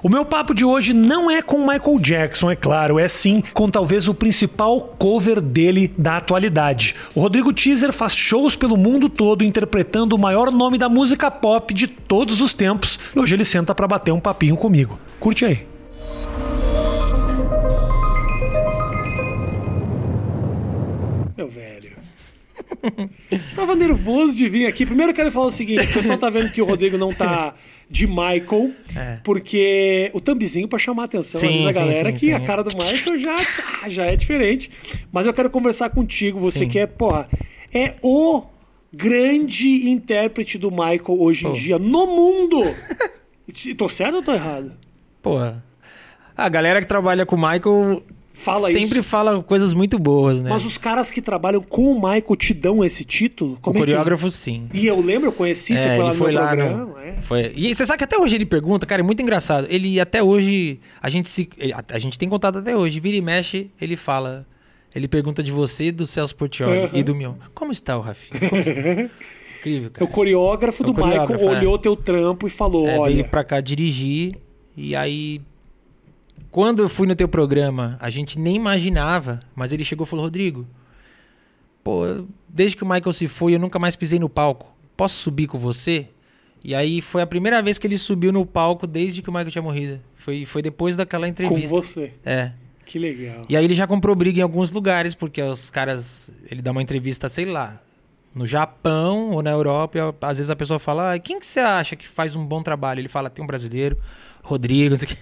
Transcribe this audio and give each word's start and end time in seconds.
O 0.00 0.08
meu 0.08 0.24
papo 0.24 0.54
de 0.54 0.64
hoje 0.64 0.92
não 0.92 1.28
é 1.28 1.42
com 1.42 1.58
Michael 1.58 1.98
Jackson, 1.98 2.50
é 2.50 2.56
claro, 2.56 3.00
é 3.00 3.08
sim 3.08 3.42
com 3.52 3.68
talvez 3.68 4.06
o 4.06 4.14
principal 4.14 4.80
cover 4.96 5.40
dele 5.40 5.92
da 5.98 6.18
atualidade. 6.18 6.94
O 7.16 7.20
Rodrigo 7.20 7.52
Teaser 7.52 7.92
faz 7.92 8.14
shows 8.14 8.54
pelo 8.54 8.76
mundo 8.76 9.08
todo 9.08 9.42
interpretando 9.42 10.14
o 10.14 10.18
maior 10.18 10.52
nome 10.52 10.78
da 10.78 10.88
música 10.88 11.30
pop 11.30 11.74
de 11.74 11.88
todos 11.88 12.40
os 12.40 12.52
tempos 12.52 12.98
e 13.14 13.18
hoje 13.18 13.34
ele 13.34 13.44
senta 13.44 13.74
para 13.74 13.88
bater 13.88 14.12
um 14.12 14.20
papinho 14.20 14.56
comigo. 14.56 14.98
Curte 15.18 15.44
aí. 15.44 15.77
Tava 23.56 23.74
nervoso 23.74 24.36
de 24.36 24.48
vir 24.48 24.66
aqui. 24.66 24.84
Primeiro 24.86 25.10
eu 25.12 25.14
quero 25.16 25.30
falar 25.30 25.46
o 25.46 25.50
seguinte: 25.50 25.86
o 25.90 25.92
pessoal 25.94 26.18
tá 26.18 26.30
vendo 26.30 26.50
que 26.50 26.60
o 26.62 26.64
Rodrigo 26.64 26.96
não 26.98 27.12
tá 27.12 27.54
de 27.90 28.06
Michael, 28.06 28.72
É. 28.94 29.18
porque 29.24 30.10
o 30.12 30.20
thumbzinho 30.20 30.68
pra 30.68 30.78
chamar 30.78 31.02
a 31.02 31.06
atenção 31.06 31.40
Sim, 31.40 31.64
da 31.64 31.72
galera, 31.72 32.10
sim, 32.10 32.16
que 32.18 32.26
sim. 32.26 32.32
a 32.32 32.40
cara 32.40 32.62
do 32.62 32.76
Michael 32.76 33.18
já, 33.18 33.36
ah, 33.82 33.88
já 33.88 34.04
é 34.06 34.14
diferente. 34.16 34.70
Mas 35.10 35.26
eu 35.26 35.32
quero 35.32 35.48
conversar 35.50 35.90
contigo, 35.90 36.38
você 36.38 36.66
que 36.66 36.78
é, 36.78 36.86
porra, 36.86 37.28
é 37.72 37.94
o 38.02 38.44
grande 38.92 39.88
intérprete 39.88 40.58
do 40.58 40.70
Michael 40.70 41.02
hoje 41.20 41.46
em 41.46 41.50
Pô. 41.50 41.54
dia 41.56 41.78
no 41.78 42.06
mundo. 42.06 42.62
tô 43.76 43.88
certo 43.88 44.16
ou 44.16 44.22
tô 44.22 44.32
errado? 44.34 44.72
Porra. 45.22 45.64
A 46.36 46.48
galera 46.48 46.80
que 46.80 46.86
trabalha 46.86 47.26
com 47.26 47.36
o 47.36 47.38
Michael 47.38 48.02
Fala 48.40 48.70
sempre 48.70 49.00
isso. 49.00 49.08
fala 49.08 49.42
coisas 49.42 49.74
muito 49.74 49.98
boas, 49.98 50.40
né? 50.42 50.50
Mas 50.50 50.64
os 50.64 50.78
caras 50.78 51.10
que 51.10 51.20
trabalham 51.20 51.60
com 51.60 51.90
o 51.90 51.94
Michael 51.94 52.36
te 52.36 52.54
dão 52.54 52.84
esse 52.84 53.04
título? 53.04 53.54
o 53.54 53.60
Como 53.60 53.76
é 53.76 53.80
que- 53.80 53.86
coreógrafo, 53.86 54.30
sim. 54.30 54.68
E 54.72 54.86
eu 54.86 55.00
lembro, 55.00 55.28
eu 55.28 55.32
conheci, 55.32 55.76
você 55.76 55.88
É, 55.88 55.94
foi 55.96 56.04
lá 56.04 56.08
no 56.10 56.14
foi 56.14 56.32
meu 56.32 56.40
lá 56.40 56.46
programa. 56.48 56.84
no- 56.86 56.98
é. 56.98 57.16
Foi. 57.20 57.52
E 57.56 57.74
você 57.74 57.84
sabe 57.84 57.98
que 57.98 58.04
até 58.04 58.16
hoje 58.16 58.36
ele 58.36 58.46
pergunta, 58.46 58.86
cara, 58.86 59.00
é 59.00 59.02
muito 59.02 59.20
engraçado. 59.20 59.66
Ele 59.68 60.00
até 60.00 60.22
hoje, 60.22 60.78
a 61.02 61.10
gente 61.10 61.28
se. 61.28 61.48
A, 61.74 61.96
a 61.96 61.98
gente 61.98 62.16
tem 62.18 62.28
contato 62.28 62.58
até 62.58 62.76
hoje. 62.76 63.00
Vira 63.00 63.16
e 63.16 63.20
mexe, 63.20 63.70
ele 63.80 63.96
fala. 63.96 64.46
Ele 64.94 65.06
pergunta 65.08 65.42
de 65.42 65.50
você, 65.52 65.90
do 65.92 66.06
Celso 66.06 66.34
Portioli 66.36 66.78
Aham. 66.78 66.90
e 66.94 67.02
do 67.02 67.14
Mion. 67.14 67.34
Como 67.54 67.72
está 67.72 67.98
o 67.98 68.00
Rafinha? 68.00 68.48
Como 68.48 68.60
está? 68.60 68.72
Incrível, 69.58 69.88
É 69.88 69.90
cara. 69.90 70.04
o 70.04 70.08
coreógrafo 70.08 70.82
É 70.82 70.86
do 70.86 70.92
o 70.92 70.94
coreógrafo, 70.94 71.32
Michael 71.34 71.56
é. 71.56 71.58
olhou 71.58 71.78
teu 71.78 71.96
trampo 71.96 72.46
e 72.46 72.50
falou: 72.50 72.88
É, 72.88 72.96
olha. 72.98 73.14
veio 73.16 73.28
pra 73.28 73.42
cá 73.42 73.60
dirigir 73.60 74.36
e 74.76 74.94
aí 74.94 75.40
quando 76.50 76.82
eu 76.82 76.88
fui 76.88 77.06
no 77.06 77.14
teu 77.14 77.28
programa, 77.28 77.96
a 78.00 78.10
gente 78.10 78.38
nem 78.38 78.56
imaginava, 78.56 79.40
mas 79.54 79.72
ele 79.72 79.84
chegou 79.84 80.06
e 80.06 80.08
falou: 80.08 80.24
"Rodrigo, 80.24 80.66
pô, 81.82 82.02
desde 82.48 82.76
que 82.76 82.84
o 82.84 82.88
Michael 82.88 83.12
se 83.12 83.28
foi, 83.28 83.54
eu 83.54 83.58
nunca 83.58 83.78
mais 83.78 83.96
pisei 83.96 84.18
no 84.18 84.28
palco. 84.28 84.74
Posso 84.96 85.16
subir 85.16 85.46
com 85.46 85.58
você?" 85.58 86.08
E 86.64 86.74
aí 86.74 87.00
foi 87.00 87.22
a 87.22 87.26
primeira 87.26 87.62
vez 87.62 87.78
que 87.78 87.86
ele 87.86 87.98
subiu 87.98 88.32
no 88.32 88.44
palco 88.44 88.86
desde 88.86 89.22
que 89.22 89.30
o 89.30 89.32
Michael 89.32 89.50
tinha 89.50 89.62
morrido. 89.62 90.00
Foi, 90.14 90.44
foi 90.44 90.60
depois 90.60 90.96
daquela 90.96 91.26
com 91.26 91.30
entrevista. 91.30 91.68
você. 91.68 92.12
É. 92.24 92.52
Que 92.84 92.98
legal. 92.98 93.42
E 93.48 93.56
aí 93.56 93.64
ele 93.64 93.74
já 93.74 93.86
comprou 93.86 94.16
briga 94.16 94.40
em 94.40 94.42
alguns 94.42 94.72
lugares, 94.72 95.14
porque 95.14 95.42
os 95.42 95.70
caras. 95.70 96.32
Ele 96.50 96.62
dá 96.62 96.70
uma 96.70 96.82
entrevista, 96.82 97.28
sei 97.28 97.44
lá, 97.44 97.80
no 98.34 98.46
Japão 98.46 99.30
ou 99.30 99.42
na 99.42 99.50
Europa, 99.50 99.98
e 99.98 100.00
às 100.24 100.38
vezes 100.38 100.50
a 100.50 100.56
pessoa 100.56 100.78
fala: 100.78 101.12
ah, 101.12 101.18
quem 101.18 101.38
que 101.38 101.44
você 101.44 101.60
acha 101.60 101.94
que 101.94 102.08
faz 102.08 102.34
um 102.34 102.44
bom 102.44 102.62
trabalho? 102.62 103.00
Ele 103.00 103.08
fala: 103.08 103.28
tem 103.28 103.44
um 103.44 103.46
brasileiro, 103.46 103.98
Rodrigo, 104.42 104.90
não 104.90 104.96
sei 104.96 105.06
o 105.06 105.10
quê. 105.10 105.18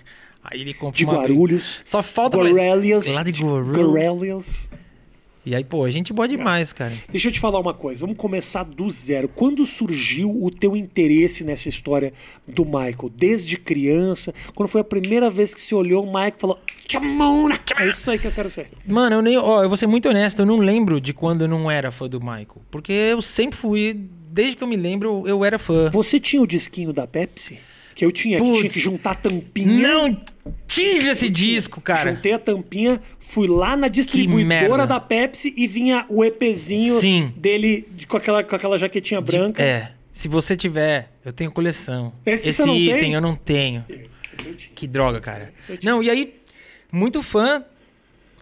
Aí 0.50 0.60
ele 0.60 0.74
compra 0.74 0.96
De 0.96 1.04
uma. 1.04 1.14
Guarulhos. 1.14 1.82
Só 1.84 2.02
falta. 2.02 2.36
Gorelias. 2.36 3.06
Lá 3.08 3.22
de 3.22 3.32
Guarulhos. 3.32 3.76
Gorelias. 3.76 4.70
E 5.44 5.54
aí, 5.54 5.62
pô, 5.62 5.84
a 5.84 5.90
gente 5.90 6.12
boa 6.12 6.26
demais, 6.26 6.72
cara. 6.72 6.92
Deixa 7.08 7.28
eu 7.28 7.32
te 7.32 7.38
falar 7.38 7.60
uma 7.60 7.72
coisa, 7.72 8.00
vamos 8.00 8.16
começar 8.16 8.64
do 8.64 8.90
zero. 8.90 9.28
Quando 9.28 9.64
surgiu 9.64 10.28
o 10.28 10.50
teu 10.50 10.74
interesse 10.74 11.44
nessa 11.44 11.68
história 11.68 12.12
do 12.48 12.64
Michael? 12.64 13.08
Desde 13.14 13.56
criança? 13.56 14.34
Quando 14.56 14.68
foi 14.68 14.80
a 14.80 14.84
primeira 14.84 15.30
vez 15.30 15.54
que 15.54 15.60
você 15.60 15.72
olhou 15.72 16.02
o 16.02 16.06
Michael 16.06 16.34
e 16.36 16.40
falou! 16.40 16.58
É 17.78 17.88
isso 17.88 18.10
aí 18.10 18.18
que 18.18 18.26
eu 18.26 18.32
quero 18.32 18.50
ser. 18.50 18.68
Mano, 18.84 19.16
eu 19.16 19.22
nem. 19.22 19.38
Ó, 19.38 19.62
eu 19.62 19.68
vou 19.68 19.76
ser 19.76 19.86
muito 19.86 20.08
honesto, 20.08 20.40
eu 20.40 20.46
não 20.46 20.58
lembro 20.58 21.00
de 21.00 21.14
quando 21.14 21.42
eu 21.42 21.48
não 21.48 21.70
era 21.70 21.92
fã 21.92 22.08
do 22.08 22.18
Michael. 22.18 22.62
Porque 22.68 22.92
eu 22.92 23.22
sempre 23.22 23.56
fui. 23.56 23.96
Desde 24.28 24.56
que 24.56 24.64
eu 24.64 24.68
me 24.68 24.76
lembro, 24.76 25.22
eu 25.26 25.44
era 25.44 25.60
fã. 25.60 25.90
Você 25.90 26.18
tinha 26.18 26.42
o 26.42 26.46
disquinho 26.46 26.92
da 26.92 27.06
Pepsi? 27.06 27.58
Que 27.96 28.04
eu 28.04 28.12
tinha, 28.12 28.38
que 28.38 28.52
tinha 28.58 28.68
que 28.70 28.78
juntar 28.78 29.12
a 29.12 29.14
tampinha. 29.14 29.88
Não 29.88 30.20
tive 30.66 31.08
esse 31.08 31.30
disco, 31.30 31.80
cara. 31.80 32.12
Juntei 32.12 32.34
a 32.34 32.38
tampinha, 32.38 33.00
fui 33.18 33.48
lá 33.48 33.74
na 33.74 33.88
distribuidora 33.88 34.86
da 34.86 35.00
Pepsi 35.00 35.52
e 35.56 35.66
vinha 35.66 36.04
o 36.10 36.22
EPzinho 36.22 37.00
Sim. 37.00 37.32
dele 37.34 37.88
de- 37.96 38.06
com, 38.06 38.18
aquela, 38.18 38.44
com 38.44 38.54
aquela 38.54 38.78
jaquetinha 38.78 39.18
branca. 39.22 39.62
É. 39.62 39.92
Se 40.12 40.28
você 40.28 40.54
tiver, 40.54 41.10
eu 41.24 41.32
tenho 41.32 41.50
coleção. 41.50 42.12
Esse 42.26 42.50
Esse, 42.50 42.70
item 42.70 43.00
tem? 43.00 43.14
eu 43.14 43.20
não 43.20 43.34
tenho. 43.34 43.82
Que 44.74 44.86
droga, 44.86 45.18
cara. 45.18 45.52
Não, 45.82 46.02
e 46.02 46.10
aí, 46.10 46.34
muito 46.92 47.22
fã. 47.22 47.64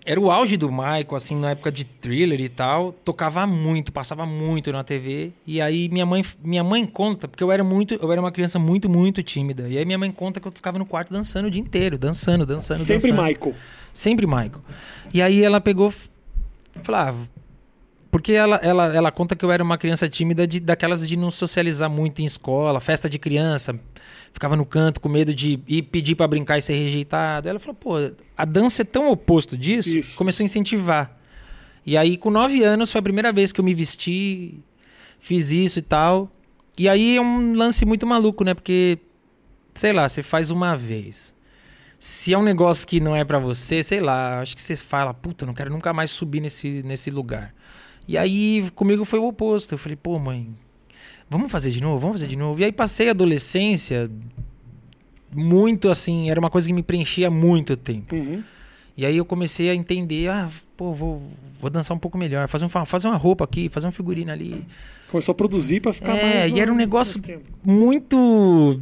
Era 0.06 0.20
o 0.20 0.30
auge 0.30 0.58
do 0.58 0.70
Michael, 0.70 1.14
assim, 1.14 1.34
na 1.34 1.52
época 1.52 1.72
de 1.72 1.84
thriller 1.84 2.38
e 2.38 2.48
tal. 2.48 2.92
Tocava 2.92 3.46
muito, 3.46 3.90
passava 3.90 4.26
muito 4.26 4.70
na 4.70 4.84
TV. 4.84 5.32
E 5.46 5.62
aí 5.62 5.88
minha 5.88 6.04
mãe, 6.04 6.22
minha 6.42 6.62
mãe 6.62 6.84
conta, 6.84 7.26
porque 7.26 7.42
eu 7.42 7.50
era 7.50 7.64
muito, 7.64 7.94
eu 7.94 8.12
era 8.12 8.20
uma 8.20 8.30
criança 8.30 8.58
muito, 8.58 8.88
muito 8.88 9.22
tímida. 9.22 9.66
E 9.66 9.78
aí 9.78 9.84
minha 9.84 9.96
mãe 9.96 10.10
conta 10.10 10.40
que 10.40 10.46
eu 10.46 10.52
ficava 10.52 10.78
no 10.78 10.84
quarto 10.84 11.10
dançando 11.10 11.46
o 11.46 11.50
dia 11.50 11.60
inteiro, 11.60 11.96
dançando, 11.96 12.44
dançando, 12.44 12.84
Sempre 12.84 13.10
dançando. 13.10 13.26
Michael. 13.28 13.54
Sempre 13.94 14.26
Michael. 14.26 14.62
E 15.12 15.22
aí 15.22 15.42
ela 15.42 15.60
pegou. 15.60 15.92
Falava. 16.82 17.18
Porque 18.10 18.32
ela, 18.32 18.56
ela, 18.62 18.94
ela 18.94 19.10
conta 19.10 19.34
que 19.34 19.44
eu 19.44 19.50
era 19.50 19.60
uma 19.62 19.76
criança 19.76 20.08
tímida 20.08 20.46
de, 20.46 20.60
daquelas 20.60 21.08
de 21.08 21.16
não 21.16 21.32
socializar 21.32 21.90
muito 21.90 22.22
em 22.22 22.24
escola, 22.24 22.78
festa 22.78 23.08
de 23.08 23.18
criança. 23.18 23.74
Ficava 24.34 24.56
no 24.56 24.66
canto 24.66 25.00
com 25.00 25.08
medo 25.08 25.32
de 25.32 25.60
ir 25.68 25.82
pedir 25.82 26.16
pra 26.16 26.26
brincar 26.26 26.58
e 26.58 26.60
ser 26.60 26.74
rejeitado. 26.74 27.48
Ela 27.48 27.60
falou, 27.60 27.76
pô, 27.76 27.92
a 28.36 28.44
dança 28.44 28.82
é 28.82 28.84
tão 28.84 29.08
oposto 29.08 29.56
disso. 29.56 29.96
Isso. 29.96 30.18
Começou 30.18 30.42
a 30.42 30.46
incentivar. 30.46 31.16
E 31.86 31.96
aí, 31.96 32.16
com 32.16 32.32
nove 32.32 32.64
anos, 32.64 32.90
foi 32.90 32.98
a 32.98 33.02
primeira 33.02 33.32
vez 33.32 33.52
que 33.52 33.60
eu 33.60 33.64
me 33.64 33.72
vesti, 33.72 34.58
fiz 35.20 35.52
isso 35.52 35.78
e 35.78 35.82
tal. 35.82 36.32
E 36.76 36.88
aí 36.88 37.16
é 37.16 37.20
um 37.20 37.54
lance 37.54 37.86
muito 37.86 38.08
maluco, 38.08 38.42
né? 38.42 38.54
Porque, 38.54 38.98
sei 39.72 39.92
lá, 39.92 40.08
você 40.08 40.20
faz 40.20 40.50
uma 40.50 40.74
vez. 40.74 41.32
Se 41.96 42.32
é 42.32 42.38
um 42.38 42.42
negócio 42.42 42.88
que 42.88 42.98
não 42.98 43.14
é 43.14 43.24
pra 43.24 43.38
você, 43.38 43.84
sei 43.84 44.00
lá, 44.00 44.40
acho 44.40 44.56
que 44.56 44.62
você 44.62 44.74
fala, 44.74 45.14
puta, 45.14 45.46
não 45.46 45.54
quero 45.54 45.70
nunca 45.70 45.92
mais 45.92 46.10
subir 46.10 46.40
nesse, 46.40 46.82
nesse 46.82 47.08
lugar. 47.08 47.54
E 48.08 48.18
aí, 48.18 48.68
comigo 48.74 49.04
foi 49.04 49.20
o 49.20 49.28
oposto. 49.28 49.74
Eu 49.74 49.78
falei, 49.78 49.94
pô, 49.94 50.18
mãe, 50.18 50.52
vamos 51.36 51.50
fazer 51.50 51.70
de 51.70 51.80
novo, 51.80 51.98
vamos 51.98 52.16
fazer 52.16 52.28
de 52.28 52.36
novo. 52.36 52.60
E 52.60 52.64
aí 52.64 52.72
passei 52.72 53.08
a 53.08 53.10
adolescência 53.10 54.08
muito 55.34 55.90
assim, 55.90 56.30
era 56.30 56.38
uma 56.38 56.48
coisa 56.48 56.68
que 56.68 56.72
me 56.72 56.82
preenchia 56.82 57.26
há 57.26 57.30
muito 57.30 57.76
tempo. 57.76 58.14
Uhum. 58.14 58.42
E 58.96 59.04
aí 59.04 59.16
eu 59.16 59.24
comecei 59.24 59.68
a 59.68 59.74
entender, 59.74 60.28
ah, 60.28 60.48
pô, 60.76 60.92
vou, 60.92 61.22
vou 61.60 61.68
dançar 61.68 61.96
um 61.96 61.98
pouco 61.98 62.16
melhor, 62.16 62.46
fazer, 62.46 62.64
um, 62.64 62.68
fazer 62.68 63.08
uma 63.08 63.16
roupa 63.16 63.42
aqui, 63.42 63.68
fazer 63.68 63.86
uma 63.86 63.92
figurina 63.92 64.32
ali. 64.32 64.64
Começou 65.08 65.32
a 65.32 65.34
produzir 65.34 65.80
pra 65.80 65.92
ficar 65.92 66.12
mais. 66.12 66.22
É, 66.22 66.48
e 66.48 66.60
era 66.60 66.72
um 66.72 66.76
negócio 66.76 67.20
muito. 67.64 68.80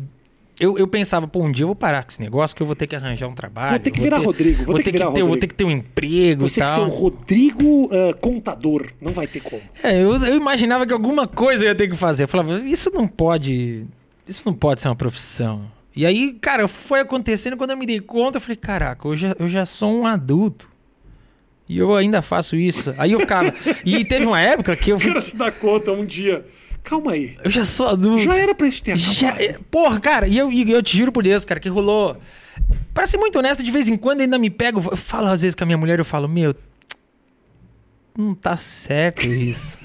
Eu, 0.62 0.78
eu 0.78 0.86
pensava, 0.86 1.26
pô, 1.26 1.40
um 1.42 1.50
dia 1.50 1.64
eu 1.64 1.68
vou 1.68 1.74
parar 1.74 2.04
com 2.04 2.10
esse 2.10 2.20
negócio 2.20 2.54
que 2.54 2.62
eu 2.62 2.66
vou 2.66 2.76
ter 2.76 2.86
que 2.86 2.94
arranjar 2.94 3.26
um 3.26 3.34
trabalho. 3.34 3.70
Vou 3.70 3.78
ter 3.80 3.90
que 3.90 4.00
virar 4.00 4.18
Rodrigo, 4.18 4.64
vou 4.64 4.76
ter 4.76 4.84
que 4.84 4.92
virar 4.92 5.06
ter, 5.06 5.20
Vou 5.20 5.30
Rodrigo. 5.30 5.40
ter 5.40 5.46
que 5.48 5.54
ter 5.54 5.64
um 5.64 5.70
emprego 5.72 6.48
Você 6.48 6.60
e 6.60 6.62
que 6.62 6.68
ser 6.70 6.76
tal. 6.76 6.86
o 6.86 6.88
Rodrigo 6.88 7.90
ah, 7.92 8.14
Contador. 8.14 8.86
Não 9.00 9.12
vai 9.12 9.26
ter 9.26 9.40
como. 9.40 9.60
É, 9.82 10.00
eu, 10.00 10.14
eu 10.24 10.36
imaginava 10.36 10.86
que 10.86 10.92
alguma 10.92 11.26
coisa 11.26 11.64
eu 11.64 11.68
ia 11.68 11.74
ter 11.74 11.88
que 11.88 11.96
fazer. 11.96 12.22
Eu 12.24 12.28
falava, 12.28 12.60
isso 12.60 12.92
não 12.94 13.08
pode. 13.08 13.86
Isso 14.26 14.42
não 14.46 14.54
pode 14.54 14.80
ser 14.80 14.88
uma 14.88 14.94
profissão. 14.94 15.64
E 15.96 16.06
aí, 16.06 16.32
cara, 16.40 16.68
foi 16.68 17.00
acontecendo 17.00 17.56
quando 17.56 17.72
eu 17.72 17.76
me 17.76 17.84
dei 17.84 17.98
conta, 18.00 18.36
eu 18.36 18.40
falei, 18.40 18.56
caraca, 18.56 19.08
eu 19.08 19.16
já, 19.16 19.34
eu 19.38 19.48
já 19.48 19.66
sou 19.66 19.92
um 19.92 20.06
adulto. 20.06 20.70
E 21.68 21.76
eu 21.76 21.94
ainda 21.94 22.22
faço 22.22 22.54
isso. 22.54 22.94
Aí 22.98 23.12
eu 23.12 23.20
ficava. 23.20 23.52
e 23.84 24.04
teve 24.04 24.26
uma 24.26 24.40
época 24.40 24.76
que 24.76 24.90
eu 24.92 24.96
O 24.96 25.00
fui. 25.00 25.08
cara 25.08 25.20
se 25.20 25.36
dá 25.36 25.50
conta 25.50 25.90
um 25.90 26.04
dia. 26.04 26.44
Calma 26.82 27.12
aí. 27.12 27.36
Eu 27.44 27.50
já 27.50 27.64
sou 27.64 27.88
adulto. 27.88 28.22
Já 28.22 28.36
era 28.36 28.54
pra 28.54 28.66
isso 28.66 28.82
ter 28.82 28.92
acabado. 28.92 29.14
Já, 29.14 29.28
é, 29.40 29.56
porra, 29.70 30.00
cara, 30.00 30.26
e 30.28 30.36
eu, 30.36 30.50
eu 30.50 30.82
te 30.82 30.96
juro 30.96 31.12
por 31.12 31.22
Deus, 31.22 31.44
cara, 31.44 31.60
que 31.60 31.68
rolou. 31.68 32.16
Pra 32.92 33.06
ser 33.06 33.16
muito 33.16 33.38
honesto, 33.38 33.62
de 33.62 33.70
vez 33.70 33.88
em 33.88 33.96
quando 33.96 34.20
ainda 34.20 34.38
me 34.38 34.50
pego. 34.50 34.82
Eu 34.90 34.96
falo 34.96 35.28
às 35.28 35.40
vezes 35.42 35.54
com 35.54 35.64
a 35.64 35.66
minha 35.66 35.78
mulher, 35.78 35.98
eu 35.98 36.04
falo, 36.04 36.28
meu. 36.28 36.54
Não 38.16 38.34
tá 38.34 38.56
certo 38.56 39.26
isso. 39.26 39.78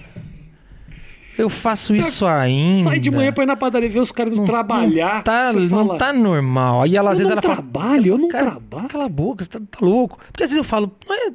Eu 1.38 1.50
faço 1.50 1.88
Sabe, 1.96 2.00
isso 2.00 2.26
ainda. 2.26 2.84
Sai 2.90 3.00
de 3.00 3.12
manhã 3.12 3.32
pra 3.32 3.44
ir 3.44 3.48
na 3.48 3.56
padaria 3.56 3.88
ver 3.88 4.00
os 4.00 4.12
caras 4.12 4.38
trabalhar. 4.40 5.18
Não 5.18 5.22
tá, 5.22 5.52
você 5.54 5.60
não 5.60 5.70
fala, 5.70 5.98
tá 6.00 6.12
normal. 6.12 6.82
Aí 6.82 6.96
ela 6.98 7.12
às 7.12 7.20
Eu 7.20 7.28
vezes 7.28 7.30
não 7.30 7.34
ela 7.34 7.42
fala. 7.44 7.56
trabalho, 7.56 8.08
eu 8.08 8.18
não 8.18 8.28
trabalho. 8.28 8.88
Cala 8.90 9.06
a 9.06 9.10
boca, 9.10 9.44
você 9.44 9.50
tá, 9.52 9.60
tá 9.60 9.86
louco. 9.86 10.18
Porque 10.32 10.44
às 10.44 10.50
vezes 10.50 10.58
eu 10.58 10.64
falo, 10.64 10.92
não 11.08 11.16
é. 11.16 11.32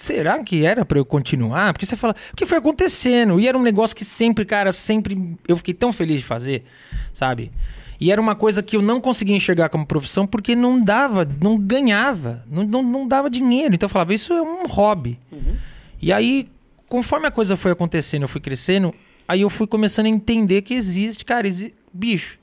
Será 0.00 0.42
que 0.42 0.64
era 0.64 0.82
pra 0.82 0.98
eu 0.98 1.04
continuar? 1.04 1.74
Porque 1.74 1.84
você 1.84 1.94
fala, 1.94 2.16
o 2.32 2.34
que 2.34 2.46
foi 2.46 2.56
acontecendo? 2.56 3.38
E 3.38 3.46
era 3.46 3.58
um 3.58 3.60
negócio 3.62 3.94
que 3.94 4.02
sempre, 4.02 4.46
cara, 4.46 4.72
sempre 4.72 5.36
eu 5.46 5.58
fiquei 5.58 5.74
tão 5.74 5.92
feliz 5.92 6.20
de 6.20 6.24
fazer, 6.24 6.64
sabe? 7.12 7.52
E 8.00 8.10
era 8.10 8.18
uma 8.18 8.34
coisa 8.34 8.62
que 8.62 8.76
eu 8.76 8.80
não 8.80 8.98
conseguia 8.98 9.36
enxergar 9.36 9.68
como 9.68 9.84
profissão 9.84 10.26
porque 10.26 10.56
não 10.56 10.80
dava, 10.80 11.28
não 11.38 11.58
ganhava, 11.58 12.42
não, 12.50 12.64
não, 12.64 12.82
não 12.82 13.06
dava 13.06 13.28
dinheiro. 13.28 13.74
Então 13.74 13.88
eu 13.88 13.90
falava, 13.90 14.14
isso 14.14 14.32
é 14.32 14.40
um 14.40 14.66
hobby. 14.66 15.18
E 16.00 16.10
aí, 16.14 16.48
conforme 16.88 17.26
a 17.26 17.30
coisa 17.30 17.54
foi 17.54 17.70
acontecendo, 17.70 18.22
eu 18.22 18.28
fui 18.28 18.40
crescendo, 18.40 18.94
aí 19.28 19.42
eu 19.42 19.50
fui 19.50 19.66
começando 19.66 20.06
a 20.06 20.08
entender 20.08 20.62
que 20.62 20.72
existe, 20.72 21.26
cara, 21.26 21.46
exi... 21.46 21.74
bicho. 21.92 22.38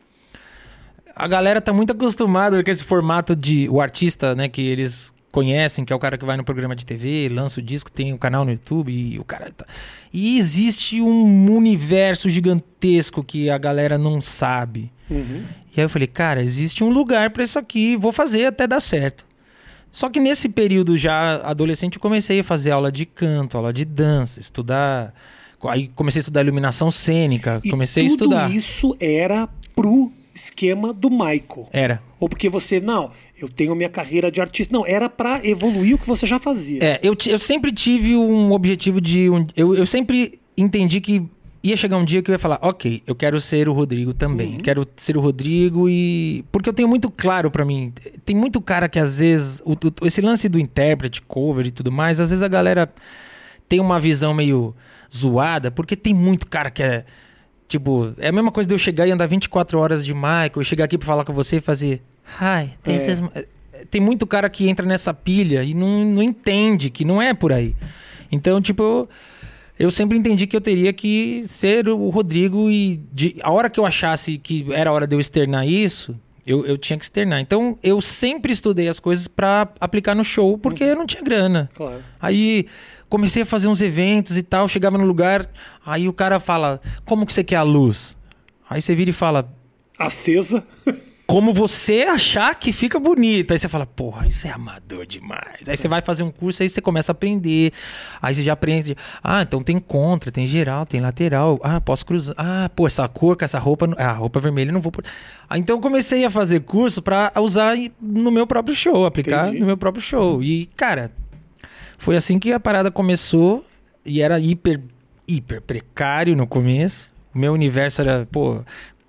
a 1.15 1.27
galera 1.27 1.59
tá 1.59 1.74
muito 1.74 1.92
acostumada 1.92 2.63
com 2.63 2.69
esse 2.69 2.83
formato 2.83 3.36
de 3.36 3.68
o 3.68 3.81
artista, 3.81 4.36
né, 4.36 4.48
que 4.48 4.62
eles 4.62 5.12
conhecem, 5.37 5.85
que 5.85 5.93
é 5.93 5.95
o 5.95 5.99
cara 5.99 6.17
que 6.17 6.25
vai 6.25 6.35
no 6.35 6.43
programa 6.43 6.75
de 6.75 6.83
TV, 6.83 7.29
lança 7.31 7.59
o 7.59 7.63
disco, 7.63 7.91
tem 7.91 8.11
o 8.11 8.17
canal 8.17 8.43
no 8.43 8.51
YouTube 8.51 8.91
e 8.91 9.19
o 9.19 9.23
cara 9.23 9.51
tá... 9.55 9.65
E 10.11 10.39
existe 10.39 10.99
um 10.99 11.55
universo 11.55 12.27
gigantesco 12.27 13.23
que 13.23 13.49
a 13.49 13.57
galera 13.57 13.97
não 13.99 14.19
sabe. 14.19 14.91
Uhum. 15.09 15.43
E 15.75 15.79
aí 15.79 15.85
eu 15.85 15.89
falei, 15.89 16.07
cara, 16.07 16.41
existe 16.41 16.83
um 16.83 16.89
lugar 16.89 17.29
pra 17.29 17.43
isso 17.43 17.59
aqui, 17.59 17.95
vou 17.95 18.11
fazer 18.11 18.47
até 18.47 18.65
dar 18.65 18.79
certo. 18.79 19.27
Só 19.91 20.09
que 20.09 20.19
nesse 20.19 20.49
período 20.49 20.97
já 20.97 21.35
adolescente 21.43 21.95
eu 21.97 22.01
comecei 22.01 22.39
a 22.39 22.43
fazer 22.43 22.71
aula 22.71 22.91
de 22.91 23.05
canto, 23.05 23.57
aula 23.57 23.71
de 23.71 23.85
dança, 23.85 24.39
estudar. 24.39 25.13
Aí 25.65 25.89
comecei 25.93 26.19
a 26.19 26.21
estudar 26.21 26.41
iluminação 26.41 26.89
cênica, 26.89 27.61
E 27.63 27.69
comecei 27.69 28.05
a 28.05 28.09
tudo 28.09 28.23
estudar. 28.23 28.51
isso 28.51 28.97
era 28.99 29.47
pro 29.75 30.11
esquema 30.37 30.93
do 30.93 31.09
Michael. 31.09 31.67
Era. 31.73 32.01
Ou 32.19 32.29
porque 32.29 32.47
você, 32.49 32.79
não, 32.79 33.11
eu 33.39 33.49
tenho 33.49 33.75
minha 33.75 33.89
carreira 33.89 34.31
de 34.31 34.39
artista. 34.39 34.73
Não, 34.75 34.85
era 34.85 35.09
pra 35.09 35.41
evoluir 35.43 35.95
o 35.95 35.97
que 35.97 36.07
você 36.07 36.25
já 36.25 36.39
fazia. 36.39 36.79
É, 36.81 36.99
eu, 37.03 37.15
eu 37.27 37.39
sempre 37.39 37.71
tive 37.71 38.15
um 38.15 38.51
objetivo 38.51 39.01
de. 39.01 39.29
Um, 39.29 39.45
eu, 39.55 39.75
eu 39.75 39.85
sempre 39.85 40.39
entendi 40.55 41.01
que 41.01 41.23
ia 41.63 41.75
chegar 41.75 41.97
um 41.97 42.05
dia 42.05 42.21
que 42.21 42.31
eu 42.31 42.33
ia 42.33 42.39
falar, 42.39 42.59
ok, 42.61 43.03
eu 43.05 43.13
quero 43.13 43.41
ser 43.41 43.67
o 43.67 43.73
Rodrigo 43.73 44.13
também. 44.13 44.57
Quero 44.57 44.87
ser 44.95 45.17
o 45.17 45.19
Rodrigo 45.19 45.89
e. 45.89 46.45
Porque 46.51 46.69
eu 46.69 46.73
tenho 46.73 46.87
muito 46.87 47.09
claro 47.11 47.51
pra 47.51 47.65
mim. 47.65 47.91
Tem 48.25 48.35
muito 48.35 48.61
cara 48.61 48.87
que 48.87 48.97
às 48.99 49.19
vezes. 49.19 49.61
o- 49.65 49.73
o- 49.73 50.05
esse 50.07 50.21
lance 50.21 50.47
do 50.47 50.59
intérprete, 50.59 51.21
cover 51.21 51.67
e 51.67 51.71
tudo 51.71 51.91
mais, 51.91 52.19
às 52.19 52.29
vezes 52.29 52.41
a 52.43 52.47
galera 52.47 52.89
tem 53.67 53.79
uma 53.79 53.99
visão 53.99 54.33
meio 54.33 54.73
zoada, 55.13 55.69
porque 55.71 55.95
tem 55.95 56.13
muito 56.13 56.47
cara 56.47 56.71
que 56.71 56.81
é. 56.83 57.05
Tipo, 57.67 58.13
é 58.17 58.29
a 58.29 58.31
mesma 58.31 58.51
coisa 58.51 58.67
de 58.67 58.73
eu 58.73 58.79
chegar 58.79 59.05
e 59.07 59.11
andar 59.11 59.27
24 59.27 59.77
horas 59.77 60.05
de 60.05 60.13
Michael, 60.13 60.63
chegar 60.63 60.85
aqui 60.85 60.97
pra 60.97 61.05
falar 61.05 61.25
com 61.25 61.33
você 61.33 61.57
e 61.57 61.61
fazer. 61.61 62.01
Hi, 62.41 62.69
this 62.83 63.07
É. 63.07 63.11
is 63.11 63.21
my-" 63.21 63.29
Tem 63.91 64.01
muito 64.01 64.25
cara 64.25 64.49
que 64.49 64.67
entra 64.69 64.85
nessa 64.85 65.13
pilha 65.13 65.63
e 65.63 65.73
não, 65.73 66.03
não 66.05 66.23
entende 66.23 66.89
que 66.89 67.05
não 67.05 67.21
é 67.21 67.33
por 67.33 67.51
aí. 67.53 67.75
Então, 68.31 68.59
tipo, 68.61 68.81
eu, 68.83 69.09
eu 69.77 69.91
sempre 69.91 70.17
entendi 70.17 70.47
que 70.47 70.55
eu 70.55 70.61
teria 70.61 70.91
que 70.91 71.43
ser 71.45 71.87
o 71.87 72.09
Rodrigo 72.09 72.71
e 72.71 72.99
de, 73.13 73.35
a 73.43 73.51
hora 73.51 73.69
que 73.69 73.79
eu 73.79 73.85
achasse 73.85 74.37
que 74.37 74.65
era 74.71 74.89
a 74.89 74.93
hora 74.93 75.05
de 75.05 75.15
eu 75.15 75.19
externar 75.19 75.67
isso, 75.67 76.15
eu, 76.47 76.65
eu 76.65 76.77
tinha 76.77 76.97
que 76.97 77.03
externar. 77.03 77.41
Então, 77.41 77.77
eu 77.83 78.01
sempre 78.01 78.53
estudei 78.53 78.88
as 78.88 78.99
coisas 78.99 79.27
pra 79.27 79.67
aplicar 79.79 80.15
no 80.15 80.23
show, 80.23 80.57
porque 80.57 80.83
eu 80.83 80.95
não 80.95 81.05
tinha 81.05 81.21
grana. 81.21 81.69
Claro. 81.75 82.01
Aí 82.19 82.65
comecei 83.09 83.44
a 83.44 83.45
fazer 83.45 83.67
uns 83.67 83.81
eventos 83.81 84.38
e 84.38 84.44
tal, 84.44 84.67
chegava 84.67 84.97
no 84.97 85.05
lugar, 85.05 85.49
aí 85.85 86.07
o 86.07 86.13
cara 86.13 86.39
fala: 86.39 86.81
"Como 87.05 87.25
que 87.25 87.33
você 87.33 87.44
quer 87.44 87.57
a 87.57 87.63
luz?" 87.63 88.15
Aí 88.69 88.81
você 88.81 88.95
vira 88.95 89.09
e 89.09 89.13
fala: 89.13 89.53
Acesa. 89.99 90.65
"Como 91.27 91.53
você 91.53 92.03
achar 92.03 92.56
que 92.56 92.71
fica 92.71 93.00
bonito". 93.00 93.51
Aí 93.51 93.59
você 93.59 93.68
fala: 93.68 93.85
"Porra, 93.85 94.25
isso 94.25 94.47
é 94.47 94.51
amador 94.51 95.06
demais". 95.06 95.68
Aí 95.68 95.75
você 95.75 95.88
vai 95.88 96.01
fazer 96.01 96.24
um 96.24 96.31
curso, 96.31 96.63
aí 96.63 96.69
você 96.69 96.81
começa 96.81 97.12
a 97.12 97.13
aprender. 97.13 97.74
Aí 98.21 98.33
você 98.33 98.44
já 98.44 98.53
aprende: 98.53 98.95
"Ah, 99.24 99.41
então 99.41 99.62
tem 99.62 99.77
contra, 99.79 100.31
tem 100.31 100.47
geral, 100.47 100.85
tem 100.85 101.01
lateral. 101.01 101.59
Ah, 101.62 101.81
posso 101.81 102.06
cruzar. 102.06 102.33
Ah, 102.38 102.69
pô, 102.74 102.88
essa 102.88 103.07
cor 103.07 103.38
com 103.38 103.45
essa 103.45 103.59
roupa, 103.59 103.88
ah, 103.97 104.13
roupa 104.13 104.39
vermelha 104.39 104.69
eu 104.69 104.74
não 104.74 104.81
vou 104.81 104.91
por". 104.91 105.03
Ah, 105.50 105.57
então 105.57 105.75
eu 105.75 105.81
comecei 105.81 106.24
a 106.25 106.29
fazer 106.29 106.62
curso 106.62 107.01
pra 107.01 107.31
usar 107.35 107.75
no 108.01 108.31
meu 108.31 108.47
próprio 108.47 108.75
show, 108.75 109.06
aplicar 109.06 109.47
Entendi. 109.47 109.59
no 109.59 109.65
meu 109.65 109.77
próprio 109.77 110.01
show. 110.01 110.41
E, 110.41 110.68
cara, 110.77 111.12
foi 111.97 112.15
assim 112.15 112.39
que 112.39 112.53
a 112.53 112.59
parada 112.59 112.89
começou 112.89 113.65
e 114.06 114.21
era 114.21 114.39
hiper, 114.39 114.81
hiper 115.27 115.62
precário 115.62 116.35
no 116.35 116.47
começo. 116.47 117.09
O 117.35 117.39
meu 117.39 117.53
universo 117.53 118.01
era, 118.01 118.27
pô, 118.31 118.63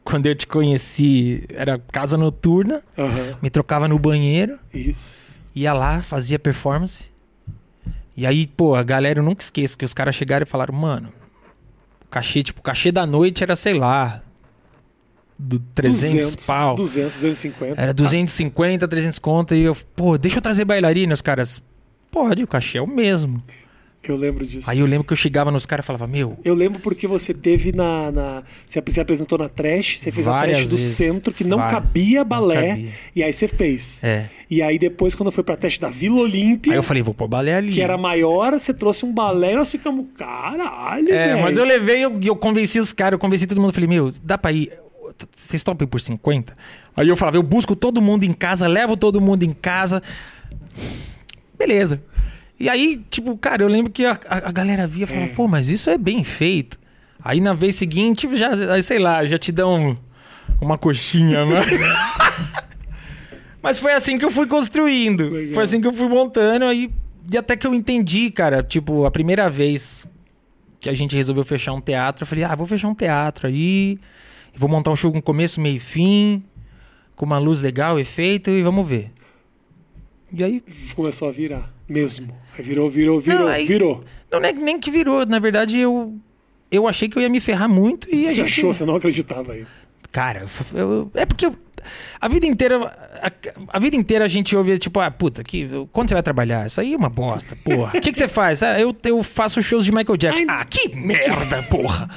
quando 0.08 0.25
eu 0.25 0.34
te 0.34 0.46
conheci, 0.46 1.44
era 1.50 1.78
casa 1.78 2.16
noturna, 2.16 2.82
Aham. 2.96 3.37
me 3.43 3.50
trocava 3.50 3.87
no 3.87 3.99
banheiro, 3.99 4.58
Isso. 4.72 5.44
ia 5.55 5.75
lá, 5.75 6.00
fazia 6.00 6.38
performance. 6.38 7.10
E 8.16 8.26
aí, 8.26 8.46
pô, 8.46 8.75
a 8.75 8.82
galera, 8.82 9.19
eu 9.19 9.22
nunca 9.22 9.44
esqueço 9.44 9.76
que 9.76 9.84
os 9.84 9.93
caras 9.93 10.14
chegaram 10.14 10.44
e 10.44 10.46
falaram, 10.46 10.75
mano, 10.75 11.12
o 12.06 12.08
cachê, 12.08 12.43
tipo, 12.43 12.60
o 12.60 12.62
cachê 12.62 12.90
da 12.90 13.06
noite 13.06 13.43
era, 13.43 13.55
sei 13.55 13.75
lá, 13.75 14.22
do 15.38 15.58
300 15.58 16.46
pau. 16.46 16.75
200, 16.75 17.14
250. 17.20 17.81
Era 17.81 17.93
250, 17.93 18.88
300 18.88 19.19
conto. 19.19 19.54
E 19.54 19.61
eu, 19.61 19.76
pô, 19.94 20.16
deixa 20.16 20.38
eu 20.38 20.43
trazer 20.43 20.64
bailarina. 20.64 21.12
Os 21.12 21.20
caras, 21.20 21.62
pode, 22.11 22.43
o 22.43 22.46
cachê 22.46 22.78
é 22.78 22.82
o 22.82 22.87
mesmo. 22.87 23.43
Eu 24.03 24.17
lembro 24.17 24.47
disso. 24.47 24.71
Aí 24.71 24.79
eu 24.79 24.87
lembro 24.87 25.05
que 25.06 25.12
eu 25.12 25.17
chegava 25.17 25.50
nos 25.50 25.67
caras 25.67 25.85
e 25.85 25.87
falava, 25.87 26.06
meu, 26.06 26.39
Eu 26.45 26.55
lembro 26.55 26.79
porque 26.81 27.06
você 27.06 27.35
teve 27.35 27.73
na. 27.73 28.11
na 28.12 28.43
você 28.65 28.81
se 28.89 29.00
apresentou 29.00 29.37
na 29.37 29.49
trash, 29.49 29.99
você 29.99 30.11
fez 30.12 30.27
a 30.27 30.41
trash 30.41 30.65
do 30.67 30.77
vezes. 30.77 30.97
centro, 30.97 31.33
que 31.33 31.45
não 31.45 31.59
Várias. 31.59 31.83
cabia 31.83 32.19
Não 32.21 32.25
balé, 32.27 32.69
cabia. 32.71 32.91
e 33.15 33.23
aí 33.23 33.33
você 33.33 33.49
fez. 33.49 34.03
é. 34.05 34.31
E 34.49 34.62
aí 34.62 34.79
depois, 34.79 35.15
quando 35.15 35.31
foi 35.31 35.45
pra 35.45 35.56
trash 35.56 35.79
da 35.79 35.89
Vila 35.91 36.21
Olímpia, 36.21 36.73
Aí 36.73 36.79
eu 36.79 36.83
falei, 36.83 37.03
vou 37.03 37.12
pôr 37.12 37.29
balé 37.29 37.55
ali. 37.56 37.73
que 37.73 37.83
era 37.83 37.99
maior, 37.99 38.53
você 38.53 38.73
trouxe 38.73 39.05
um 39.05 39.12
balé 39.12 39.53
e 39.53 39.56
nós 39.56 39.71
ficamos, 39.71 40.06
caralho, 40.17 41.12
É, 41.12 41.29
velho. 41.29 41.43
mas 41.43 41.59
eu 41.59 41.65
levei, 41.65 42.03
eu, 42.05 42.19
eu 42.23 42.37
convenci 42.37 42.81
os 42.81 42.93
caras, 42.95 43.12
eu 43.12 43.19
convenci 43.19 43.47
todo 43.47 43.61
mundo. 43.61 43.75
Falei, 43.75 43.89
meu, 43.89 44.11
dá 44.23 44.39
pra 44.39 44.53
ir. 44.53 44.71
Vocês 45.37 45.62
topam 45.65 45.87
por 45.87 46.00
50? 46.00 46.55
Aí 46.97 47.09
eu 47.09 47.17
falava, 47.17 47.37
eu 47.37 47.43
busco 47.43 47.75
todo 47.77 48.00
mundo 48.00 48.23
em 48.25 48.33
casa, 48.33 48.67
levo 48.69 48.97
todo 48.97 49.21
mundo 49.21 49.43
em 49.43 49.53
casa. 49.53 50.00
Beleza. 51.59 52.00
E 52.60 52.69
aí, 52.69 53.02
tipo, 53.10 53.37
cara, 53.37 53.62
eu 53.62 53.69
lembro 53.69 53.93
que 53.93 54.05
a, 54.05 54.19
a- 54.28 54.50
galera 54.52 54.87
via 54.87 55.05
e 55.05 55.06
falava, 55.06 55.26
É. 55.26 55.34
pô, 55.34 55.46
mas 55.46 55.69
isso 55.69 55.88
é 55.90 55.96
bem 55.99 56.25
feito. 56.25 56.78
Aí 57.22 57.40
na 57.40 57.52
vez 57.52 57.75
seguinte, 57.76 58.28
já, 58.37 58.50
aí, 58.75 58.82
sei 58.82 58.99
lá, 58.99 59.25
já 59.26 59.38
te 59.38 59.50
dão 59.52 59.99
uma 60.60 60.76
coxinha, 60.78 61.44
né? 61.44 61.60
Mas 63.62 63.78
foi 63.78 63.93
assim 63.93 64.16
que 64.19 64.25
eu 64.25 64.31
fui 64.31 64.46
construindo. 64.46 65.28
Legal. 65.31 65.55
Foi 65.55 65.64
assim 65.64 65.81
que 65.81 65.87
eu 65.87 65.93
fui 65.93 66.08
montando. 66.08 66.64
Aí, 66.64 66.90
e 67.31 67.37
até 67.37 67.56
que 67.56 67.66
eu 67.66 67.75
entendi, 67.75 68.31
cara. 68.31 68.62
Tipo, 68.62 69.04
a 69.04 69.11
primeira 69.11 69.50
vez 69.50 70.06
que 70.81 70.88
a 70.88 70.94
gente 70.94 71.16
resolveu 71.16 71.44
fechar 71.44 71.72
um 71.72 71.81
teatro, 71.81 72.22
eu 72.22 72.26
falei, 72.26 72.44
ah, 72.44 72.54
vou 72.54 72.66
fechar 72.66 72.88
um 72.88 72.94
teatro 72.94 73.49
aí. 73.49 73.99
Vou 74.56 74.69
montar 74.69 74.90
um 74.93 74.96
show 74.96 75.12
com 75.12 75.20
começo, 75.20 75.61
meio 75.61 75.76
e 75.76 75.81
fim. 75.81 76.43
Com 77.16 77.26
uma 77.26 77.38
luz 77.38 77.61
legal, 77.61 77.99
efeito, 77.99 78.49
e 78.49 78.62
vamos 78.62 78.88
ver. 78.88 79.11
E 80.32 80.44
aí. 80.44 80.62
Começou 80.94 81.28
a 81.28 81.32
virar, 81.32 81.69
mesmo. 81.88 82.32
Virou, 82.62 82.88
virou, 82.90 83.20
virou, 83.20 83.40
Não, 83.40 83.49
aí- 83.49 83.66
virou. 83.66 84.05
Não, 84.31 84.40
nem, 84.40 84.52
nem 84.55 84.78
que 84.78 84.90
virou. 84.90 85.25
Na 85.26 85.38
verdade, 85.38 85.78
eu. 85.78 86.14
Eu 86.70 86.87
achei 86.87 87.08
que 87.08 87.16
eu 87.16 87.22
ia 87.22 87.28
me 87.31 87.40
ferrar 87.40 87.69
muito 87.69 88.06
e 88.14 88.26
Você 88.28 88.34
gente... 88.34 88.44
achou, 88.46 88.75
você 88.75 88.84
não 88.84 88.96
acreditava 88.96 89.52
aí. 89.55 89.64
Cara, 90.12 90.44
eu- 90.75 91.10
é 91.14 91.25
porque 91.25 91.46
eu- 91.46 91.56
a 92.20 92.28
vida 92.28 92.46
inteira. 92.46 92.76
A, 93.22 93.31
a 93.76 93.78
vida 93.78 93.96
inteira 93.96 94.25
a 94.25 94.28
gente 94.28 94.55
ouve, 94.55 94.78
tipo, 94.78 95.00
ah, 95.00 95.10
puta, 95.10 95.42
que, 95.42 95.68
quando 95.92 96.09
você 96.09 96.14
vai 96.14 96.23
trabalhar? 96.23 96.66
Isso 96.66 96.80
aí 96.80 96.92
é 96.92 96.97
uma 96.97 97.09
bosta, 97.09 97.56
porra. 97.64 97.97
O 97.97 98.00
que, 98.00 98.11
que 98.12 98.18
você 98.18 98.28
faz? 98.28 98.62
Ah, 98.62 98.78
eu, 98.78 98.94
eu 99.04 99.23
faço 99.23 99.62
shows 99.62 99.85
de 99.85 99.92
Michael 99.92 100.16
Jackson. 100.18 100.44
Ai, 100.49 100.61
Ah, 100.61 100.64
que 100.64 100.94
merda, 100.94 101.62
porra. 101.71 102.11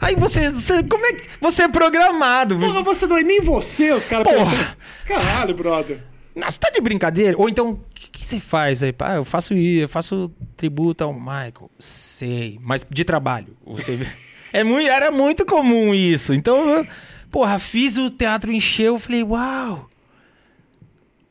Aí 0.00 0.14
você, 0.16 0.48
você- 0.48 0.82
Como 0.82 1.04
é 1.04 1.12
que. 1.12 1.28
Você 1.42 1.64
é 1.64 1.68
programado. 1.68 2.56
Porra, 2.58 2.82
você 2.82 3.06
não 3.06 3.18
é 3.18 3.22
nem 3.22 3.42
você, 3.42 3.92
os 3.92 4.06
caras 4.06 4.26
Porra. 4.32 4.50
pensam. 4.50 4.66
Caralho, 5.06 5.54
brother. 5.54 5.98
Nossa, 6.34 6.58
tá 6.58 6.70
de 6.70 6.80
brincadeira? 6.80 7.36
Ou 7.36 7.48
então, 7.48 7.70
o 7.72 7.80
que, 7.94 8.10
que 8.10 8.24
você 8.24 8.38
faz 8.38 8.82
aí? 8.82 8.94
Ah, 9.00 9.16
eu 9.16 9.24
faço 9.24 9.54
isso, 9.54 9.84
eu 9.84 9.88
faço 9.88 10.30
tributo 10.56 11.02
ao 11.04 11.12
Michael. 11.12 11.70
Sei, 11.78 12.58
mas 12.62 12.86
de 12.88 13.04
trabalho. 13.04 13.56
Você... 13.66 13.98
é 14.52 14.62
muito, 14.62 14.88
era 14.88 15.10
muito 15.10 15.44
comum 15.44 15.92
isso. 15.94 16.32
Então, 16.32 16.68
eu, 16.68 16.86
porra, 17.30 17.58
fiz 17.58 17.96
o 17.96 18.10
teatro 18.10 18.52
encheu, 18.52 18.94
eu 18.94 18.98
falei, 18.98 19.22
uau! 19.22 19.88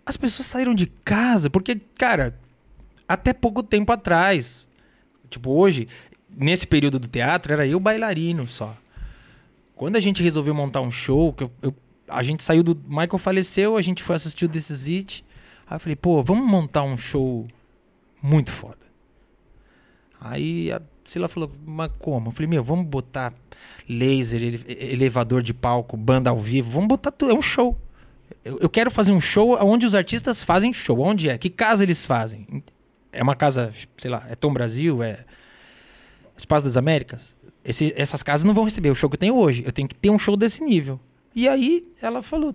As 0.06 0.18
pessoas 0.18 0.48
saíram 0.48 0.74
de 0.74 0.88
casa, 0.88 1.50
porque, 1.50 1.80
cara, 1.98 2.38
até 3.08 3.32
pouco 3.32 3.62
tempo 3.64 3.92
atrás, 3.92 4.68
tipo, 5.30 5.52
hoje, 5.52 5.88
nesse 6.30 6.66
período 6.68 7.00
do 7.00 7.08
teatro, 7.08 7.54
era 7.54 7.66
eu 7.66 7.80
bailarino 7.80 8.48
só. 8.48 8.76
Quando 9.76 9.96
a 9.96 10.00
gente 10.00 10.22
resolveu 10.22 10.54
montar 10.54 10.82
um 10.82 10.92
show, 10.92 11.32
que 11.32 11.44
eu, 11.44 11.52
eu- 11.62 11.76
a 12.10 12.24
gente 12.24 12.44
saiu 12.44 12.64
do. 12.64 12.76
Michael 12.88 13.18
faleceu, 13.18 13.78
a 13.78 13.82
gente 13.82 14.04
foi 14.04 14.16
assistir 14.16 14.46
o 14.46 14.50
This 14.50 14.70
Is 14.70 14.88
It. 14.88 15.26
Aí 15.68 15.76
eu 15.76 15.80
falei, 15.80 15.96
pô, 15.96 16.22
vamos 16.24 16.50
montar 16.50 16.84
um 16.84 16.98
show 16.98 17.46
muito 18.22 18.52
foda. 18.52 18.78
Aí 20.20 20.72
a 20.72 20.82
Sila 21.04 21.28
falou, 21.28 21.52
mas 21.66 21.92
como? 22.00 22.28
Eu 22.30 22.32
falei, 22.32 22.48
meu, 22.48 22.64
vamos 22.64 22.86
botar 22.86 23.34
laser, 23.88 24.42
ele- 24.44 24.64
elevador 24.68 25.42
de 25.42 25.54
palco, 25.54 25.96
banda 25.96 26.30
ao 26.30 26.40
vivo, 26.40 26.70
vamos 26.70 26.88
botar 26.90 27.12
tudo. 27.12 27.32
É 27.32 27.36
um 27.36 27.42
show. 27.42 27.78
Eu, 28.44 28.60
eu 28.60 28.70
quero 28.70 28.92
fazer 28.92 29.12
um 29.12 29.22
show 29.22 29.58
onde 29.62 29.86
os 29.86 29.96
artistas 29.96 30.44
fazem 30.44 30.74
show. 30.74 31.00
Onde 31.00 31.30
é? 31.30 31.38
Que 31.38 31.50
casa 31.50 31.84
eles 31.84 32.06
fazem? 32.06 32.64
É 33.12 33.24
uma 33.24 33.36
casa, 33.36 33.74
sei 33.98 34.12
lá, 34.12 34.26
é 34.30 34.36
Tom 34.36 34.54
Brasil, 34.54 35.02
é 35.02 35.24
Espaço 36.38 36.66
das 36.66 36.78
Américas? 36.78 37.36
Esse- 37.64 37.94
essas 37.96 38.22
casas 38.24 38.44
não 38.46 38.54
vão 38.54 38.64
receber 38.66 38.90
o 38.92 38.96
show 38.96 39.10
que 39.10 39.16
eu 39.16 39.20
tenho 39.20 39.36
hoje. 39.36 39.64
Eu 39.66 39.72
tenho 39.72 39.88
que 39.88 39.96
ter 39.96 40.10
um 40.10 40.20
show 40.20 40.36
desse 40.38 40.64
nível. 40.64 41.00
E 41.40 41.48
aí 41.48 41.88
ela 42.02 42.22
falou: 42.22 42.54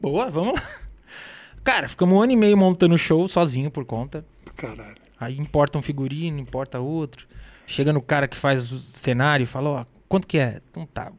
boa, 0.00 0.30
vamos 0.30 0.54
lá. 0.54 0.66
Cara, 1.62 1.88
ficamos 1.88 2.14
um 2.14 2.20
ano 2.20 2.32
e 2.32 2.36
meio 2.36 2.56
montando 2.56 2.94
o 2.94 2.98
show 2.98 3.28
sozinho 3.28 3.70
por 3.70 3.84
conta. 3.84 4.24
Caralho. 4.56 4.96
Aí 5.20 5.38
importa 5.38 5.78
um 5.78 5.82
figurino, 5.82 6.38
importa 6.40 6.80
outro. 6.80 7.28
Chega 7.66 7.92
no 7.92 8.02
cara 8.02 8.26
que 8.26 8.36
faz 8.36 8.72
o 8.72 8.78
cenário 8.78 9.44
e 9.44 9.46
fala: 9.46 9.68
ó, 9.70 9.84
quanto 10.08 10.26
que 10.26 10.38
é? 10.38 10.60
Então 10.70 10.86
tá. 10.86 11.12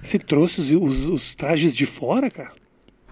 Você 0.00 0.18
trouxe 0.18 0.60
os, 0.60 0.70
os- 0.72 1.08
os 1.10 1.34
trajes 1.34 1.74
de 1.74 1.86
fora, 1.86 2.30
cara? 2.30 2.52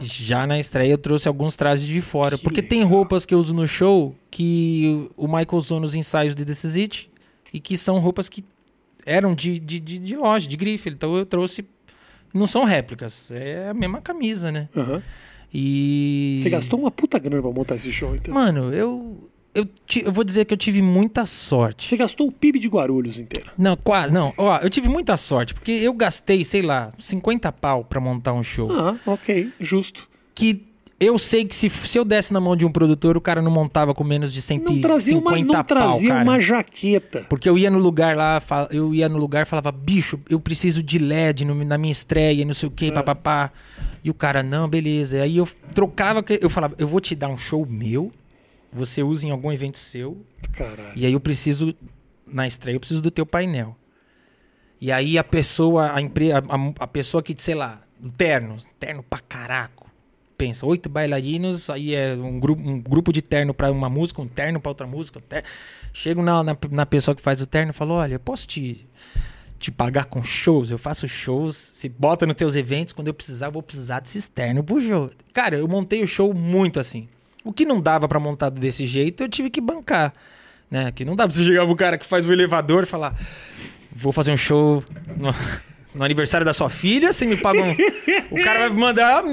Já 0.00 0.46
na 0.46 0.58
estreia 0.58 0.92
eu 0.92 0.98
trouxe 0.98 1.28
alguns 1.28 1.56
trajes 1.56 1.86
de 1.86 2.00
fora. 2.00 2.36
Que 2.38 2.44
porque 2.44 2.62
tem 2.62 2.80
legal. 2.80 2.94
roupas 2.94 3.26
que 3.26 3.34
eu 3.34 3.38
uso 3.38 3.52
no 3.54 3.66
show 3.66 4.14
que 4.30 5.08
o 5.16 5.26
Michael 5.26 5.48
usou 5.52 5.78
nos 5.80 5.94
ensaios 5.94 6.34
de 6.34 6.44
This 6.44 6.64
Is 6.64 6.76
It. 6.76 7.10
E 7.52 7.60
que 7.60 7.76
são 7.76 7.98
roupas 7.98 8.28
que 8.28 8.44
eram 9.04 9.34
de, 9.34 9.58
de, 9.58 9.78
de, 9.78 9.98
de 9.98 10.16
loja, 10.16 10.48
de 10.48 10.56
grife. 10.56 10.88
Então 10.88 11.16
eu 11.16 11.26
trouxe. 11.26 11.66
Não 12.32 12.46
são 12.46 12.64
réplicas. 12.64 13.30
É 13.30 13.68
a 13.68 13.74
mesma 13.74 14.00
camisa, 14.00 14.50
né? 14.50 14.68
Aham. 14.76 15.02
E. 15.52 16.38
Você 16.40 16.48
gastou 16.50 16.78
uma 16.78 16.90
puta 16.90 17.18
grana 17.18 17.42
pra 17.42 17.50
montar 17.50 17.74
esse 17.76 17.92
show, 17.92 18.14
então. 18.14 18.32
Mano, 18.32 18.72
eu. 18.72 19.28
Eu, 19.54 19.68
eu 20.02 20.10
vou 20.10 20.24
dizer 20.24 20.46
que 20.46 20.54
eu 20.54 20.56
tive 20.56 20.80
muita 20.80 21.26
sorte. 21.26 21.86
Você 21.86 21.94
gastou 21.94 22.26
o 22.26 22.32
PIB 22.32 22.58
de 22.58 22.68
Guarulhos 22.68 23.18
inteiro. 23.18 23.50
Não, 23.58 23.76
quase. 23.76 24.10
Não, 24.10 24.32
ó, 24.38 24.56
eu 24.60 24.70
tive 24.70 24.88
muita 24.88 25.14
sorte, 25.18 25.52
porque 25.52 25.70
eu 25.72 25.92
gastei, 25.92 26.42
sei 26.42 26.62
lá, 26.62 26.90
50 26.98 27.52
pau 27.52 27.84
pra 27.84 28.00
montar 28.00 28.32
um 28.32 28.42
show. 28.42 28.72
Ah, 28.72 28.96
ok, 29.04 29.52
justo. 29.60 30.08
Que 30.34 30.71
eu 31.02 31.18
sei 31.18 31.44
que 31.44 31.54
se, 31.54 31.68
se 31.70 31.98
eu 31.98 32.04
desse 32.04 32.32
na 32.32 32.40
mão 32.40 32.56
de 32.56 32.64
um 32.64 32.70
produtor, 32.72 33.16
o 33.16 33.20
cara 33.20 33.42
não 33.42 33.50
montava 33.50 33.94
com 33.94 34.04
menos 34.04 34.32
de 34.32 34.40
150 34.40 34.72
Não 34.74 34.80
trazia, 34.80 35.18
uma, 35.18 35.38
não 35.38 35.46
pau, 35.52 35.64
trazia 35.64 36.08
cara. 36.10 36.22
uma 36.24 36.40
jaqueta. 36.40 37.26
Porque 37.28 37.48
eu 37.48 37.58
ia 37.58 37.70
no 37.70 37.78
lugar 37.78 38.16
lá, 38.16 38.42
eu 38.70 38.94
ia 38.94 39.08
no 39.08 39.18
lugar 39.18 39.42
e 39.42 39.48
falava, 39.48 39.70
bicho, 39.72 40.18
eu 40.30 40.38
preciso 40.40 40.82
de 40.82 40.98
LED 40.98 41.44
no- 41.44 41.64
na 41.64 41.76
minha 41.78 41.92
estreia, 41.92 42.44
não 42.44 42.54
sei 42.54 42.68
o 42.68 42.72
que, 42.72 42.86
É. 42.86 42.90
papapá. 42.92 43.50
E 44.04 44.10
o 44.10 44.14
cara, 44.14 44.42
não, 44.42 44.68
beleza. 44.68 45.22
Aí 45.22 45.36
eu 45.36 45.48
trocava, 45.74 46.24
eu 46.40 46.50
falava, 46.50 46.74
eu 46.78 46.86
vou 46.88 47.00
te 47.00 47.14
dar 47.14 47.28
um 47.28 47.36
show 47.38 47.66
meu, 47.66 48.10
você 48.72 49.02
usa 49.02 49.26
em 49.26 49.30
algum 49.30 49.52
evento 49.52 49.78
seu, 49.78 50.24
Caralho. 50.52 50.92
e 50.96 51.04
aí 51.06 51.12
eu 51.12 51.20
preciso, 51.20 51.74
na 52.26 52.46
estreia, 52.46 52.74
eu 52.76 52.80
preciso 52.80 53.02
do 53.02 53.10
teu 53.10 53.24
painel. 53.26 53.76
E 54.80 54.90
aí 54.90 55.16
a 55.16 55.22
pessoa, 55.22 55.92
a, 55.94 56.00
empre, 56.00 56.32
a, 56.32 56.38
a- 56.38 56.72
a 56.80 56.86
pessoa 56.86 57.22
que, 57.22 57.34
sei 57.40 57.54
lá, 57.54 57.80
terno, 58.16 58.56
terno 58.80 59.02
pra 59.02 59.20
caraco. 59.20 59.81
Pensa, 60.36 60.66
oito 60.66 60.88
bailarinos, 60.88 61.70
aí 61.70 61.94
é 61.94 62.14
um 62.14 62.40
grupo, 62.40 62.62
um 62.62 62.80
grupo 62.80 63.12
de 63.12 63.22
terno 63.22 63.54
pra 63.54 63.70
uma 63.70 63.88
música, 63.88 64.20
um 64.20 64.28
terno 64.28 64.60
pra 64.60 64.70
outra 64.70 64.86
música. 64.86 65.20
Um. 65.20 65.42
Chego 65.92 66.22
na, 66.22 66.42
na, 66.42 66.56
na 66.70 66.86
pessoa 66.86 67.14
que 67.14 67.22
faz 67.22 67.40
o 67.40 67.46
terno 67.46 67.70
e 67.70 67.74
falo, 67.74 67.94
olha, 67.94 68.14
eu 68.14 68.20
posso 68.20 68.48
te, 68.48 68.88
te 69.58 69.70
pagar 69.70 70.06
com 70.06 70.24
shows? 70.24 70.70
Eu 70.70 70.78
faço 70.78 71.06
shows, 71.06 71.56
se 71.74 71.88
bota 71.88 72.26
nos 72.26 72.34
teus 72.34 72.56
eventos, 72.56 72.92
quando 72.92 73.08
eu 73.08 73.14
precisar, 73.14 73.46
eu 73.46 73.52
vou 73.52 73.62
precisar 73.62 74.00
desse 74.00 74.30
terno 74.30 74.64
pro 74.64 74.80
show. 74.80 75.10
Cara, 75.32 75.56
eu 75.56 75.68
montei 75.68 76.02
o 76.02 76.06
show 76.06 76.32
muito 76.32 76.80
assim. 76.80 77.08
O 77.44 77.52
que 77.52 77.64
não 77.64 77.80
dava 77.80 78.08
pra 78.08 78.18
montar 78.20 78.50
desse 78.50 78.86
jeito, 78.86 79.22
eu 79.22 79.28
tive 79.28 79.50
que 79.50 79.60
bancar. 79.60 80.12
Né? 80.70 80.90
Que 80.92 81.04
não 81.04 81.14
dá 81.14 81.26
pra 81.26 81.36
você 81.36 81.44
chegar 81.44 81.66
pro 81.66 81.76
cara 81.76 81.98
que 81.98 82.06
faz 82.06 82.26
o 82.26 82.32
elevador 82.32 82.84
e 82.84 82.86
falar: 82.86 83.14
Vou 83.90 84.12
fazer 84.12 84.32
um 84.32 84.36
show 84.36 84.82
no, 85.16 85.34
no 85.94 86.02
aniversário 86.02 86.44
da 86.44 86.54
sua 86.54 86.70
filha, 86.70 87.12
você 87.12 87.26
me 87.26 87.36
paga 87.36 87.62
um. 87.62 87.72
o 88.30 88.42
cara 88.42 88.60
vai 88.60 88.70
me 88.70 88.80
mandar 88.80 89.22
uma 89.22 89.30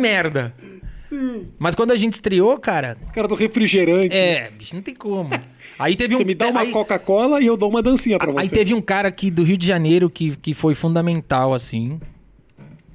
merda. 1.16 1.46
Mas 1.58 1.76
quando 1.76 1.92
a 1.92 1.96
gente 1.96 2.14
estreou, 2.14 2.58
cara, 2.60 2.98
O 3.08 3.12
cara 3.14 3.28
do 3.28 3.36
refrigerante. 3.36 4.14
é, 4.16 4.50
bicho, 4.52 4.76
não 4.76 4.82
tem 4.82 4.94
como. 4.96 5.30
Aí 5.78 5.96
teve 5.96 6.14
um. 6.16 6.18
Você 6.20 6.26
me 6.26 6.36
dá 6.36 6.48
uma 6.48 6.62
aí, 6.62 6.72
Coca-Cola 6.72 7.42
e 7.42 7.46
eu 7.46 7.56
dou 7.58 7.70
uma 7.70 7.82
dancinha 7.82 8.18
pra 8.18 8.32
aí 8.40 8.48
você. 8.50 8.56
teve 8.56 8.74
um 8.74 8.82
cara 8.82 9.08
aqui 9.08 9.30
do 9.32 9.44
Rio 9.44 9.58
de 9.58 9.66
Janeiro 9.68 10.10
que, 10.10 10.36
que 10.38 10.54
foi 10.54 10.76
fundamental, 10.76 11.54
assim. 11.54 12.00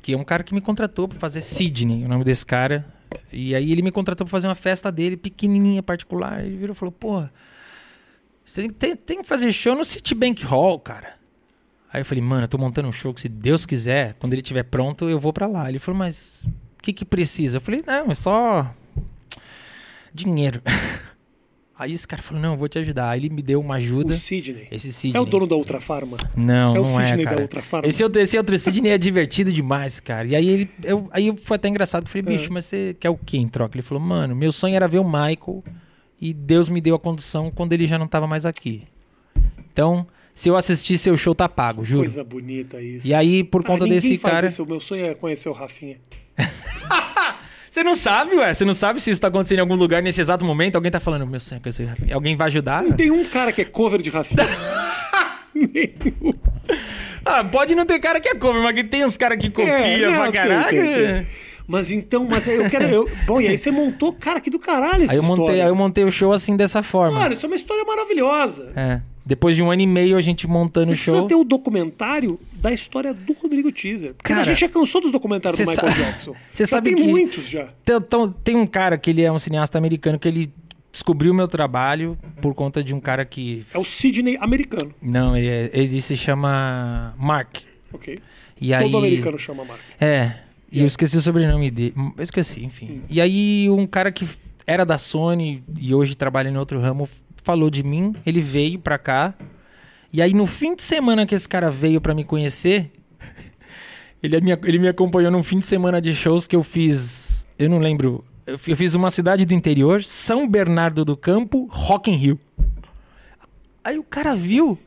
Que 0.03 0.13
é 0.13 0.17
um 0.19 0.25
cara 0.25 0.43
que 0.43 0.55
me 0.55 0.61
contratou 0.61 1.09
pra 1.09 1.19
fazer 1.19 1.41
Sidney, 1.41 2.05
o 2.05 2.09
nome 2.09 2.25
desse 2.25 2.45
cara. 2.45 2.85
E 3.33 3.55
aí 3.55 3.71
ele 3.73 3.81
me 3.81 3.91
contratou 3.91 4.25
pra 4.27 4.31
fazer 4.31 4.47
uma 4.49 4.55
festa 4.55 4.91
dele, 4.93 5.17
pequenininha, 5.17 5.83
particular. 5.83 6.45
Ele 6.45 6.57
virou 6.57 6.75
e 6.75 6.77
falou, 6.77 6.93
porra, 6.93 7.33
você 8.45 8.69
tem, 8.69 8.95
tem- 8.97 9.23
que 9.23 9.27
fazer 9.29 9.53
show 9.53 9.75
no 9.75 9.85
Citibank 9.85 10.45
Hall, 10.45 10.79
cara. 10.79 11.15
Aí 11.93 12.01
eu 12.01 12.05
falei, 12.05 12.23
mano, 12.23 12.43
eu 12.45 12.49
tô 12.49 12.59
montando 12.59 12.89
um 12.89 12.93
show 12.93 13.15
que 13.15 13.21
se 13.21 13.29
Deus 13.29 13.65
quiser, 13.65 14.15
quando 14.15 14.33
ele 14.35 14.43
estiver 14.43 14.65
pronto, 14.65 15.09
eu 15.09 15.19
vou 15.19 15.33
pra 15.33 15.47
lá. 15.47 15.69
Ele 15.69 15.79
falou, 15.79 15.97
mas 15.99 16.45
que 16.85 16.93
que 16.93 17.05
precisa? 17.05 17.57
Eu 17.57 17.61
falei, 17.61 17.83
não, 17.87 18.11
é 18.11 18.15
só 18.15 18.75
dinheiro. 20.13 20.61
Aí 21.77 21.93
esse 21.93 22.07
cara 22.07 22.23
falou, 22.23 22.41
não, 22.41 22.53
eu 22.53 22.59
vou 22.59 22.69
te 22.69 22.79
ajudar. 22.79 23.11
Aí 23.11 23.19
ele 23.19 23.29
me 23.31 23.43
deu 23.43 23.61
uma 23.61 23.75
ajuda. 23.77 24.11
O 24.13 24.17
Sidney. 24.17 24.69
Esse 24.71 24.93
Sidney. 24.93 25.19
É 25.19 25.21
o 25.21 25.25
dono 25.25 25.45
da 25.45 25.57
Ultra 25.57 25.81
Farma? 25.81 26.17
Não, 26.37 26.77
É 26.77 26.79
o 26.79 26.85
não 26.85 27.01
é, 27.01 27.07
Sidney 27.09 27.25
da 27.25 27.31
cara. 27.33 27.43
Ultra 27.43 27.63
Farma? 27.63 27.89
Esse 27.89 28.03
outro, 28.05 28.21
esse 28.21 28.37
outro 28.39 28.57
Sidney 28.57 28.93
é 28.93 28.99
divertido 28.99 29.53
demais, 29.53 29.99
cara. 29.99 30.29
E 30.29 30.37
aí 30.37 30.49
ele, 30.49 30.71
eu, 30.85 31.09
aí 31.11 31.35
foi 31.37 31.57
até 31.57 31.67
engraçado. 31.67 32.05
Eu 32.05 32.09
falei, 32.09 32.33
É. 32.35 32.39
bicho, 32.39 32.53
mas 32.53 32.67
você 32.67 32.95
quer 33.01 33.11
o 33.11 33.17
quê 33.17 33.39
em 33.39 33.49
troca? 33.49 33.75
Ele 33.77 33.83
falou, 33.83 34.01
mano, 34.03 34.37
meu 34.37 34.53
sonho 34.53 34.77
era 34.77 34.87
ver 34.87 34.99
o 35.01 35.05
Michael 35.05 35.65
e 36.21 36.33
Deus 36.33 36.69
me 36.69 36.81
deu 36.81 36.95
a 36.95 36.99
condição 36.99 37.51
quando 37.51 37.73
ele 37.73 37.89
já 37.89 37.99
não 37.99 38.07
tava 38.07 38.29
mais 38.29 38.47
aqui. 38.47 38.85
Então, 39.73 40.07
se 40.33 40.49
eu 40.49 40.57
assistir 40.57 40.97
seu 40.97 41.17
show, 41.17 41.35
tá 41.35 41.49
pago, 41.49 41.85
juro. 41.85 42.03
Coisa 42.05 42.23
bonita 42.23 42.81
isso. 42.81 43.05
E 43.05 43.13
aí, 43.13 43.43
por 43.43 43.63
Ah, 43.63 43.65
conta 43.67 43.85
desse 43.85 44.17
cara. 44.17 44.47
Isso. 44.47 44.63
O 44.63 44.67
meu 44.67 44.79
sonho 44.79 45.07
é 45.07 45.15
conhecer 45.15 45.49
o 45.49 45.53
Rafinha. 45.53 45.97
Você 47.75 47.83
não 47.83 47.97
sabe, 47.97 48.37
ué? 48.37 48.55
Você 48.55 48.65
não 48.65 48.73
sabe 48.73 49.01
se 49.01 49.11
isso 49.11 49.21
tá 49.21 49.27
acontecendo 49.27 49.59
em 49.59 49.63
algum 49.63 49.75
lugar 49.75 50.01
nesse 50.01 50.21
exato 50.21 50.45
momento? 50.45 50.77
Alguém 50.77 50.93
tá 50.93 51.01
falando, 51.01 51.27
meu 51.27 51.41
sonho 51.41 51.59
é 51.59 51.61
conhecer 51.61 51.83
o 51.83 51.87
Rafinha. 51.89 52.15
Alguém 52.15 52.37
vai 52.37 52.47
ajudar? 52.47 52.85
Não 52.85 52.93
tem 52.93 53.11
um 53.11 53.25
cara 53.25 53.51
que 53.51 53.63
é 53.63 53.65
cover 53.65 54.01
de 54.01 54.11
Rafinha. 54.11 54.47
Nenhum. 55.53 56.35
Ah, 57.25 57.43
pode 57.43 57.75
não 57.75 57.85
ter 57.85 57.99
cara 57.99 58.21
que 58.21 58.29
é 58.29 58.35
cover, 58.37 58.63
mas 58.63 58.77
que 58.77 58.85
tem 58.85 59.05
uns 59.05 59.17
caras 59.17 59.39
que 59.39 59.51
copia 59.51 59.73
É, 59.73 60.13
pra 60.13 60.23
tem, 60.23 60.33
caraca. 60.33 60.71
tem, 60.71 60.83
tem. 60.83 61.27
Mas 61.67 61.91
então, 61.91 62.27
mas 62.29 62.47
eu 62.47 62.69
quero. 62.69 62.85
eu- 62.85 63.11
bom, 63.27 63.41
e 63.41 63.49
aí 63.49 63.57
você 63.57 63.71
montou, 63.71 64.13
cara, 64.13 64.41
que 64.41 64.51
do 64.51 64.59
caralho 64.59 65.05
essa 65.05 65.13
Aí 65.13 65.19
eu, 65.19 65.23
montei, 65.23 65.45
história. 65.45 65.63
aí 65.65 65.69
eu 65.71 65.75
montei 65.75 66.05
o 66.05 66.11
show 66.13 66.33
assim 66.33 66.57
dessa 66.57 66.83
forma. 66.83 67.19
Mano, 67.21 67.33
isso 67.33 67.47
é 67.47 67.49
uma 67.49 67.57
história 67.57 67.85
maravilhosa. 67.85 68.71
É. 68.77 69.01
Depois 69.27 69.57
de 69.57 69.63
um 69.63 69.71
ano 69.71 69.81
e 69.81 69.87
meio 69.87 70.19
a 70.19 70.21
gente 70.21 70.47
montando 70.47 70.89
Você 70.89 70.93
o 70.93 70.97
precisa 70.97 71.19
show. 71.21 71.27
ter 71.27 71.35
o 71.35 71.45
documentário 71.45 72.39
da 72.53 72.71
história 72.71 73.15
do 73.15 73.33
Rodrigo 73.33 73.73
Teaser. 73.73 74.13
Porque 74.13 74.29
Cara, 74.29 74.43
a 74.43 74.45
gente 74.45 74.61
já 74.61 74.69
cansou 74.69 75.01
dos 75.01 75.11
documentários 75.11 75.59
do 75.59 75.67
Michael 75.71 75.93
Jackson. 75.95 76.35
cê 76.53 76.65
já 76.65 76.67
sabe 76.67 76.95
tem 76.95 77.03
que- 77.03 77.09
muitos 77.11 77.49
já. 77.49 77.69
Tem, 77.83 77.97
então, 77.97 78.31
tem 78.31 78.55
um 78.57 78.67
cara 78.67 78.99
que 78.99 79.09
ele 79.09 79.23
é 79.23 79.33
um 79.33 79.39
cineasta 79.39 79.79
americano 79.79 80.19
que 80.19 80.29
ele 80.29 80.53
descobriu 80.93 81.33
o 81.33 81.35
meu 81.35 81.49
trabalho 81.49 82.19
por 82.43 82.55
conta 82.55 82.85
de 82.85 82.95
um 82.95 83.01
cara 83.01 83.25
que. 83.25 83.65
É 83.73 83.79
o 83.79 83.85
Sidney 83.85 84.37
americano. 84.39 84.95
Não, 85.01 85.35
ele, 85.35 85.49
é- 85.49 85.71
ele 85.73 86.03
se 86.03 86.15
chama 86.19 87.15
Mark. 87.19 87.57
Ok. 87.95 88.19
E 88.61 88.75
aí. 88.75 88.85
Todo 88.85 88.99
americano 88.99 89.39
chama 89.39 89.65
Mark. 89.65 89.81
É. 89.99 90.35
E 90.75 90.81
eu 90.81 90.87
esqueci 90.87 91.17
o 91.17 91.23
sobrenome 91.23 91.71
dele. 91.71 91.95
Eu 92.17 92.23
esqueci, 92.23 92.65
enfim. 92.65 93.03
E 93.09 93.21
aí 93.21 93.71
um 93.71 93.87
cara 93.87 94.11
que 94.11 94.29
era 94.67 94.85
da 94.85 94.99
Sony 94.99 95.63
e 95.79 95.95
hoje 95.95 96.17
trabalha 96.17 96.49
em 96.49 96.57
outro 96.57 96.81
ramo 96.81 97.09
falou 97.45 97.71
de 97.71 97.85
mim. 97.85 98.13
Ele 98.27 98.41
veio 98.41 98.79
pra 98.81 98.99
cá. 98.99 99.35
E 100.13 100.21
aí 100.21 100.35
no 100.35 100.47
fim 100.47 100.75
de 100.75 100.83
semana 100.83 101.27
que 101.27 101.35
esse 101.35 101.49
cara 101.49 101.71
veio 101.71 102.01
pra 102.01 102.13
me 102.13 102.25
conhecer, 102.25 102.91
ele 104.21 104.41
me, 104.41 104.51
ele 104.65 104.79
me 104.81 104.89
acompanhou 104.89 105.31
num 105.31 105.45
fim 105.45 105.61
de 105.61 105.65
semana 105.65 106.03
de 106.03 106.13
shows 106.13 106.47
que 106.49 106.57
eu 106.57 106.63
fiz. 106.65 107.47
Eu 107.57 107.71
não 107.71 107.79
lembro. 107.79 108.25
Eu 108.45 108.59
fiz 108.59 108.95
uma 108.95 109.11
cidade 109.11 109.47
do 109.47 109.55
interior, 109.55 110.03
São 110.03 110.47
Bernardo 110.47 111.05
do 111.05 111.17
Campo, 111.17 111.67
Rock 111.71 112.11
in 112.11 112.17
Rio. 112.17 112.41
Aí 113.83 113.99
o 113.99 114.03
cara 114.03 114.35
viu. 114.35 114.79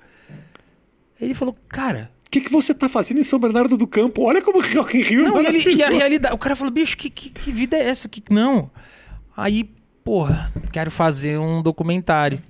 Ele 1.19 1.33
falou, 1.33 1.55
cara, 1.67 2.11
O 2.27 2.29
que, 2.29 2.41
que 2.41 2.51
você 2.51 2.73
tá 2.73 2.89
fazendo 2.89 3.21
em 3.21 3.23
São 3.23 3.39
Bernardo 3.39 3.77
do 3.77 3.87
Campo? 3.87 4.23
Olha 4.23 4.41
como 4.41 4.61
Rock 4.61 4.97
in 4.97 5.01
Rio 5.01 5.25
é 5.25 5.29
Não, 5.29 5.41
e, 5.41 5.45
ele, 5.45 5.75
e 5.75 5.81
a 5.81 5.89
realidade. 5.89 6.35
O 6.35 6.37
cara 6.37 6.57
falou, 6.57 6.71
bicho, 6.73 6.97
que, 6.97 7.09
que, 7.09 7.29
que 7.29 7.51
vida 7.53 7.77
é 7.77 7.87
essa? 7.87 8.09
Que, 8.09 8.21
não. 8.29 8.69
Aí, 9.35 9.71
porra, 10.03 10.51
quero 10.73 10.91
fazer 10.91 11.39
um 11.39 11.63
documentário. 11.63 12.41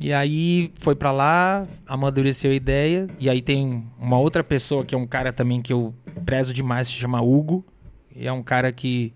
E 0.00 0.10
aí 0.10 0.72
foi 0.78 0.96
pra 0.96 1.12
lá, 1.12 1.66
amadureceu 1.86 2.50
a 2.50 2.54
ideia. 2.54 3.08
E 3.18 3.28
aí 3.28 3.42
tem 3.42 3.86
uma 3.98 4.18
outra 4.18 4.42
pessoa 4.42 4.86
que 4.86 4.94
é 4.94 4.98
um 4.98 5.06
cara 5.06 5.34
também 5.34 5.60
que 5.60 5.70
eu 5.70 5.94
prezo 6.24 6.54
demais, 6.54 6.88
se 6.88 6.94
chama 6.94 7.20
Hugo. 7.20 7.62
E 8.16 8.26
é 8.26 8.32
um 8.32 8.42
cara 8.42 8.72
que 8.72 9.12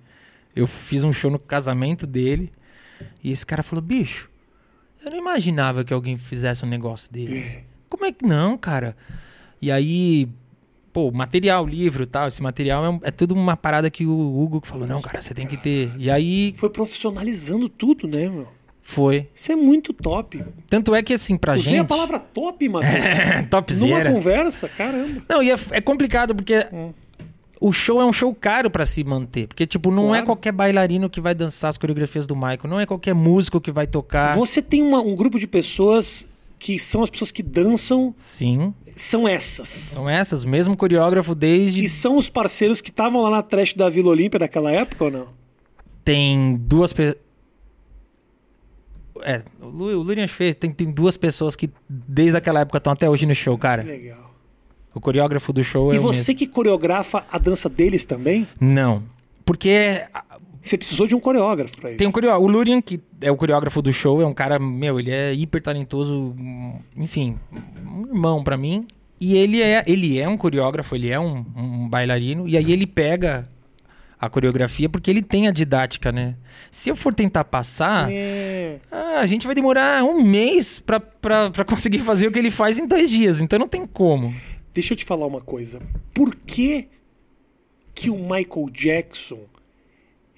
eu 0.55 0.67
fiz 0.67 1.03
um 1.03 1.15
show 1.15 1.31
no 1.31 1.39
casamento 1.39 2.07
dele. 2.07 2.53
E 3.23 3.33
esse 3.33 3.47
cara 3.47 3.63
falou, 3.63 3.81
bicho, 3.81 4.29
eu 5.03 5.11
não 5.11 5.17
imaginava 5.17 5.83
que 5.83 5.95
alguém 5.95 6.19
fizesse 6.19 6.63
um 6.63 6.69
negócio 6.69 7.11
desse. 7.11 7.65
Como 7.89 8.05
é 8.05 8.13
que 8.13 8.27
não, 8.27 8.59
cara? 8.59 8.95
E 9.65 9.71
aí, 9.73 10.29
pô, 10.93 11.11
material, 11.11 11.67
livro 11.67 12.03
e 12.03 12.07
tal, 12.07 12.29
esse 12.29 12.43
material 12.43 13.01
é, 13.03 13.09
é 13.09 13.11
tudo 13.11 13.33
uma 13.35 13.57
parada 13.57 13.91
que 13.91 14.05
o 14.05 14.43
Hugo 14.43 14.61
falou, 14.63 14.87
não, 14.87 15.01
cara, 15.01 15.23
você 15.23 15.33
tem 15.33 15.47
que 15.47 15.57
ter. 15.57 15.91
E 15.99 16.11
aí 16.11 16.53
Foi 16.59 16.69
profissionalizando 16.69 17.67
tudo, 17.69 18.07
né, 18.07 18.29
meu? 18.29 18.47
foi. 18.83 19.27
Isso 19.35 19.51
é 19.51 19.57
muito 19.57 19.95
top. 19.95 20.45
Tanto 20.69 20.95
é 20.95 21.03
que 21.03 21.15
assim, 21.15 21.39
pra 21.39 21.55
Usei 21.55 21.63
gente. 21.79 21.81
a 21.81 21.85
palavra 21.87 22.19
top, 22.19 22.69
Matheus. 22.69 22.93
Numa 23.35 23.43
topzera. 23.45 24.13
conversa, 24.13 24.69
caramba. 24.69 25.23
Não, 25.27 25.43
e 25.43 25.51
é, 25.51 25.55
é 25.71 25.81
complicado 25.81 26.35
porque 26.35 26.67
Hum. 26.71 26.93
o 27.59 27.73
show 27.73 27.99
é 28.03 28.05
um 28.05 28.13
show 28.13 28.35
caro 28.35 28.69
pra 28.71 28.85
se 28.85 29.03
manter. 29.03 29.47
Porque, 29.47 29.67
tipo, 29.67 29.91
não 29.91 30.09
é 30.15 30.19
Claro. 30.19 30.27
qualquer 30.27 30.53
bailarino 30.53 31.09
que 31.09 31.19
vai 31.23 31.35
dançar 31.35 31.71
as 31.71 31.79
coreografias 31.79 32.27
do 32.27 32.37
Michael, 32.37 32.61
não 32.69 32.79
é 32.79 32.85
qualquer 32.85 33.15
músico 33.15 33.59
que 33.59 33.73
vai 33.73 33.87
tocar. 33.87 34.37
Você 34.37 34.61
tem 34.61 34.83
uma- 34.83 35.01
um 35.01 35.15
grupo 35.17 35.39
de 35.39 35.47
pessoas 35.47 36.29
que 36.59 36.79
são 36.79 37.03
as 37.03 37.09
pessoas 37.11 37.31
que 37.31 37.43
dançam, 37.43 38.15
Sim, 38.19 38.75
são 38.97 39.27
essas. 39.29 39.69
são 39.69 40.09
essas, 40.09 40.45
mesmo 40.45 40.77
coreógrafo 40.77 41.35
desde. 41.35 41.85
E 41.85 41.89
são 41.89 42.17
os 42.17 42.29
parceiros 42.29 42.81
que 42.81 42.91
estavam 42.91 43.23
lá 43.23 43.31
na 43.31 43.43
trash 43.43 43.75
da 43.75 43.89
Vila 43.89 44.11
Olímpia 44.11 44.39
daquela 44.39 44.71
época 44.71 45.05
ou 45.05 45.11
não? 45.11 45.29
Tem 46.05 46.57
duas 46.57 46.93
pessoas. 46.93 47.23
É, 49.23 49.41
o 49.61 49.67
Lu- 49.67 49.99
o 49.99 50.03
Lurian 50.03 50.27
fez, 50.29 50.55
tem, 50.55 50.71
tem 50.71 50.91
duas 50.91 51.17
pessoas 51.17 51.55
que 51.57 51.71
desde 51.89 52.37
aquela 52.37 52.61
época 52.61 52.79
estão 52.79 52.93
até 52.93 53.09
hoje 53.09 53.25
no 53.27 53.35
show, 53.35 53.57
cara. 53.57 53.83
Legal. 53.83 54.33
O 54.95 55.01
coreógrafo 55.01 55.53
do 55.53 55.63
show 55.65 55.93
é 55.93 55.97
E 55.97 55.99
você 55.99 56.35
que 56.35 56.47
coreografa 56.47 57.25
a 57.31 57.39
dança 57.39 57.69
deles 57.69 58.05
também? 58.05 58.47
Não. 58.61 59.03
Porque 59.45 60.03
Você 60.65 60.79
precisou 60.79 61.07
de 61.07 61.15
um 61.15 61.21
coreógrafo 61.21 61.77
pra 61.79 61.91
isso. 61.91 61.99
Tem 61.99 62.07
um 62.07 62.11
coreógrafo. 62.11 62.43
O 62.43 62.49
Lurian, 62.49 62.81
que 62.81 62.99
é 63.21 63.31
o 63.31 63.37
coreógrafo 63.37 63.83
do 63.83 63.93
show, 63.93 64.23
é 64.23 64.27
um 64.27 64.33
cara, 64.33 64.59
meu, 64.59 64.99
ele 64.99 65.11
é 65.11 65.35
hiper 65.35 65.61
talentoso, 65.63 66.35
enfim, 66.97 67.37
um 67.87 68.07
irmão 68.07 68.43
pra 68.43 68.57
mim. 68.57 68.87
E 69.21 69.37
ele 69.37 69.61
é, 69.61 69.85
ele 69.87 70.19
é 70.19 70.27
um 70.27 70.39
coreógrafo, 70.39 70.95
ele 70.97 71.11
é 71.11 71.21
um, 71.21 71.45
um 71.55 71.87
bailarino, 71.89 72.49
e 72.49 72.57
aí 72.57 72.73
ele 72.73 72.87
pega 72.87 73.47
a 74.19 74.27
coreografia 74.31 74.89
porque 74.89 75.11
ele 75.11 75.21
tem 75.21 75.47
a 75.47 75.51
didática, 75.51 76.11
né? 76.11 76.35
Se 76.71 76.89
eu 76.89 76.97
for 76.97 77.13
tentar 77.13 77.45
passar, 77.45 78.11
É. 78.11 78.79
ah, 78.91 79.19
a 79.21 79.27
gente 79.27 79.45
vai 79.47 79.55
demorar 79.55 80.03
um 80.03 80.23
mês 80.23 80.81
pra 80.81 80.99
conseguir 81.67 81.99
fazer 81.99 82.27
o 82.27 82.33
que 82.33 82.39
ele 82.39 82.51
faz 82.51 82.79
em 82.79 82.87
dois 82.87 83.11
dias, 83.11 83.39
então 83.39 83.59
não 83.59 83.69
tem 83.69 83.87
como. 83.87 84.35
Deixa 84.73 84.95
eu 84.95 84.97
te 84.97 85.05
falar 85.05 85.27
uma 85.27 85.43
coisa. 85.43 85.79
Por 86.15 86.35
que 86.35 86.89
que 87.95 88.09
o 88.09 88.17
Michael 88.17 88.71
Jackson 88.73 89.41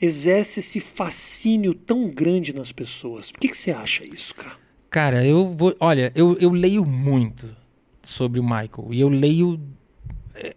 exerce 0.01 0.61
esse 0.61 0.81
fascínio 0.81 1.75
tão 1.75 2.09
grande 2.09 2.53
nas 2.53 2.73
pessoas? 2.73 3.31
Por 3.31 3.41
que, 3.41 3.49
que 3.49 3.57
você 3.57 3.71
acha 3.71 4.05
isso, 4.05 4.35
cara? 4.35 4.57
Cara, 4.91 5.25
eu 5.25 5.55
vou. 5.55 5.75
Olha, 5.81 6.13
eu, 6.15 6.37
eu 6.39 6.51
leio 6.51 6.85
muito 6.85 7.49
sobre 8.03 8.41
o 8.41 8.43
Michael. 8.43 8.89
E 8.91 9.01
eu 9.01 9.09
leio. 9.09 9.61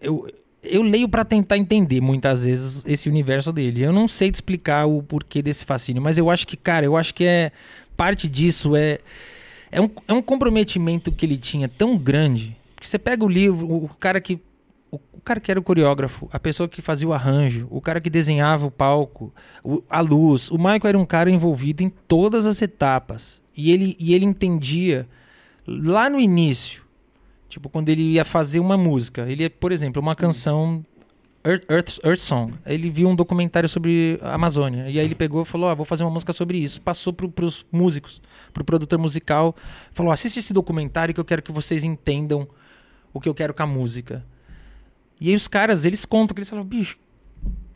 Eu, 0.02 0.30
eu 0.62 0.82
leio 0.82 1.10
pra 1.10 1.26
tentar 1.26 1.58
entender 1.58 2.02
muitas 2.02 2.44
vezes 2.44 2.84
esse 2.86 3.10
universo 3.10 3.52
dele. 3.52 3.82
Eu 3.82 3.92
não 3.92 4.08
sei 4.08 4.32
te 4.32 4.36
explicar 4.36 4.86
o 4.86 5.02
porquê 5.02 5.42
desse 5.42 5.66
fascínio, 5.66 6.02
mas 6.02 6.18
eu 6.18 6.30
acho 6.30 6.48
que, 6.48 6.56
cara, 6.56 6.86
eu 6.86 6.96
acho 6.96 7.14
que 7.14 7.26
é. 7.26 7.52
Parte 7.98 8.30
disso 8.30 8.76
é. 8.76 9.00
É 9.72 9.80
um, 9.82 9.90
é 10.08 10.14
um 10.14 10.22
comprometimento 10.22 11.12
que 11.12 11.26
ele 11.26 11.38
tinha 11.38 11.68
tão 11.68 11.98
grande. 11.98 12.56
Que 12.80 12.88
você 12.88 12.98
pega 12.98 13.26
o 13.26 13.30
livro, 13.30 13.70
o 13.70 13.90
cara 14.00 14.22
que. 14.22 14.40
O, 14.92 15.00
o 15.14 15.22
cara 15.22 15.40
que 15.40 15.52
era 15.52 15.60
o 15.60 15.64
coreógrafo, 15.64 16.28
a 16.32 16.40
pessoa 16.40 16.68
que 16.68 16.82
fazia 16.82 17.08
o 17.08 17.14
arranjo, 17.14 17.68
o 17.70 17.80
cara 17.80 18.02
que 18.02 18.10
desenhava 18.10 18.66
o 18.66 18.72
palco, 18.72 19.34
o- 19.64 19.84
a 19.90 20.02
luz. 20.02 20.50
O 20.50 20.58
Michael 20.58 20.82
era 20.86 20.98
um 21.00 21.06
cara 21.06 21.30
envolvido 21.30 21.84
em 21.84 21.90
todas 21.90 22.46
as 22.46 22.62
etapas. 22.62 23.42
E 23.56 23.72
ele, 23.72 23.96
e 24.00 24.14
ele 24.14 24.26
entendia 24.26 25.08
lá 25.68 26.10
no 26.10 26.20
início, 26.20 26.84
tipo, 27.48 27.70
quando 27.70 27.90
ele 27.90 28.02
ia 28.02 28.26
fazer 28.26 28.60
uma 28.60 28.78
música, 28.78 29.30
ele 29.30 29.44
ia, 29.44 29.50
por 29.50 29.72
exemplo, 29.72 30.02
uma 30.02 30.16
canção 30.16 30.84
Earth, 31.44 31.70
Earth, 31.70 32.00
Earth 32.04 32.20
Song. 32.20 32.54
Ele 32.66 32.90
viu 32.90 33.08
um 33.08 33.16
documentário 33.16 33.70
sobre 33.70 34.20
a 34.22 34.34
Amazônia. 34.34 34.90
E 34.90 35.00
aí 35.00 35.06
ele 35.06 35.16
pegou 35.16 35.42
e 35.42 35.46
falou: 35.46 35.70
ah, 35.70 35.74
vou 35.74 35.86
fazer 35.86 36.04
uma 36.04 36.10
música 36.12 36.34
sobre 36.34 36.58
isso. 36.58 36.82
Passou 36.82 37.14
pro, 37.14 37.30
pros 37.30 37.66
músicos, 37.72 38.22
pro 38.54 38.64
produtor 38.64 39.00
musical. 39.00 39.56
Falou: 39.94 40.12
assiste 40.12 40.40
esse 40.40 40.54
documentário 40.54 41.14
que 41.14 41.20
eu 41.20 41.26
quero 41.26 41.42
que 41.42 41.52
vocês 41.52 41.84
entendam 41.84 42.48
o 43.14 43.22
que 43.22 43.30
eu 43.30 43.34
quero 43.34 43.54
com 43.54 43.64
a 43.64 43.66
música. 43.66 44.26
E 45.20 45.30
aí 45.30 45.36
os 45.36 45.48
caras, 45.48 45.86
eles 45.86 46.06
contam 46.06 46.34
que 46.34 46.40
eles 46.40 46.50
falam, 46.50 46.64
bicho, 46.64 46.98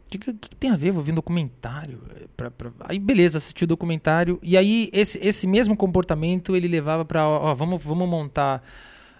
o 0.06 0.10
que, 0.10 0.18
que, 0.18 0.56
tem 0.56 0.70
a 0.70 0.78
ver? 0.78 0.92
Vou 0.92 1.04
ver 1.04 1.12
um 1.12 1.16
documentário. 1.16 2.00
É, 2.16 2.24
Pra, 2.36 2.50
pra... 2.50 2.72
Aí 2.82 2.98
beleza, 3.00 3.38
assisti 3.38 3.64
o 3.64 3.68
documentário. 3.68 4.40
E 4.42 4.58
aí 4.58 4.90
esse, 4.92 5.20
esse 5.26 5.48
mesmo 5.48 5.78
comportamento 5.78 6.56
ele 6.56 6.68
levava 6.68 7.06
pra, 7.06 7.28
ó, 7.28 7.54
vamos, 7.54 7.82
vamos 7.84 8.10
montar 8.10 8.64